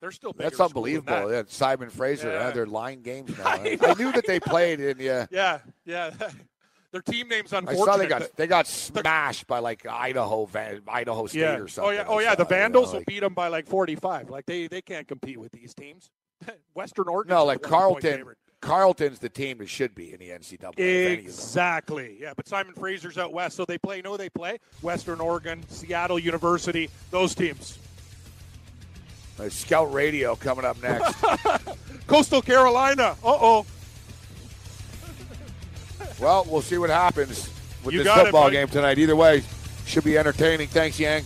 They're 0.00 0.12
still 0.12 0.32
that's 0.32 0.58
unbelievable. 0.58 1.28
That. 1.28 1.30
Yeah, 1.30 1.42
Simon 1.46 1.90
Fraser. 1.90 2.32
Yeah. 2.32 2.50
They're 2.52 2.66
line 2.66 3.02
games 3.02 3.36
now. 3.36 3.44
I, 3.46 3.76
I, 3.82 3.94
knew 3.94 4.12
that 4.12 4.26
they 4.26 4.40
played 4.40 4.80
in 4.80 4.98
yeah. 4.98 5.26
Yeah, 5.30 5.58
yeah. 5.84 6.12
Their 6.92 7.02
team 7.02 7.28
name's 7.28 7.52
unfortunate. 7.52 7.82
I 7.82 7.84
saw 7.84 7.96
they 7.96 8.06
got 8.06 8.36
they 8.36 8.46
got 8.46 8.66
smashed 8.66 9.46
by 9.46 9.60
like 9.60 9.86
Idaho 9.86 10.48
Idaho 10.88 11.26
State 11.26 11.40
yeah. 11.40 11.56
or 11.56 11.68
something. 11.68 11.90
Oh 11.90 11.94
yeah, 11.94 12.04
oh 12.08 12.18
yeah. 12.18 12.34
The 12.34 12.44
Vandals 12.44 12.88
you 12.88 12.92
know, 12.94 12.98
like, 12.98 13.06
will 13.06 13.14
beat 13.14 13.20
them 13.20 13.34
by 13.34 13.48
like 13.48 13.66
forty 13.66 13.94
five. 13.94 14.28
Like 14.28 14.46
they 14.46 14.66
they 14.66 14.82
can't 14.82 15.06
compete 15.06 15.38
with 15.38 15.52
these 15.52 15.72
teams. 15.72 16.10
Western 16.74 17.08
Oregon. 17.08 17.30
No, 17.30 17.44
like 17.44 17.62
Carleton. 17.62 18.24
Carleton's 18.60 19.20
the 19.20 19.28
team 19.30 19.56
that 19.58 19.70
should 19.70 19.94
be 19.94 20.12
in 20.12 20.18
the 20.18 20.28
NCAA. 20.28 20.52
if 20.52 20.78
any 20.78 21.12
of 21.12 21.16
them. 21.16 21.26
Exactly. 21.26 22.18
Yeah, 22.20 22.34
but 22.36 22.46
Simon 22.46 22.74
Fraser's 22.74 23.16
out 23.16 23.32
west, 23.32 23.56
so 23.56 23.64
they 23.64 23.78
play. 23.78 24.02
No, 24.02 24.18
they 24.18 24.28
play 24.28 24.58
Western 24.82 25.18
Oregon, 25.18 25.64
Seattle 25.68 26.18
University, 26.18 26.90
those 27.10 27.34
teams. 27.34 27.78
Scout 29.48 29.92
Radio 29.94 30.36
coming 30.36 30.66
up 30.66 30.80
next. 30.82 31.14
Coastal 32.06 32.42
Carolina. 32.42 33.16
Uh 33.24 33.38
oh. 33.40 33.66
Well, 36.20 36.46
we'll 36.48 36.62
see 36.62 36.78
what 36.78 36.90
happens 36.90 37.50
with 37.84 37.94
You 37.94 38.00
this 38.00 38.06
got 38.06 38.18
it, 38.18 38.22
football 38.24 38.50
game 38.50 38.68
tonight. 38.68 38.98
Either 38.98 39.16
way, 39.16 39.42
should 39.86 40.04
be 40.04 40.18
entertaining. 40.18 40.68
Thanks, 40.68 40.98
Yang. 41.00 41.24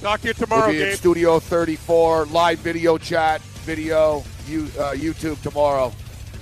Talk 0.00 0.20
to 0.22 0.28
you 0.28 0.34
tomorrow, 0.34 0.66
we'll 0.66 0.72
be 0.72 0.82
in 0.90 0.96
Studio 0.96 1.38
34, 1.38 2.26
live 2.26 2.58
video 2.58 2.98
chat, 2.98 3.40
video, 3.40 4.24
you, 4.48 4.64
uh, 4.78 4.92
YouTube 4.92 5.40
tomorrow. 5.42 5.92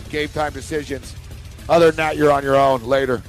Game 0.09 0.29
time 0.31 0.53
decisions. 0.53 1.15
Other 1.69 1.87
than 1.87 1.97
that, 1.97 2.17
you're 2.17 2.33
on 2.33 2.43
your 2.43 2.57
own 2.57 2.83
later. 2.83 3.23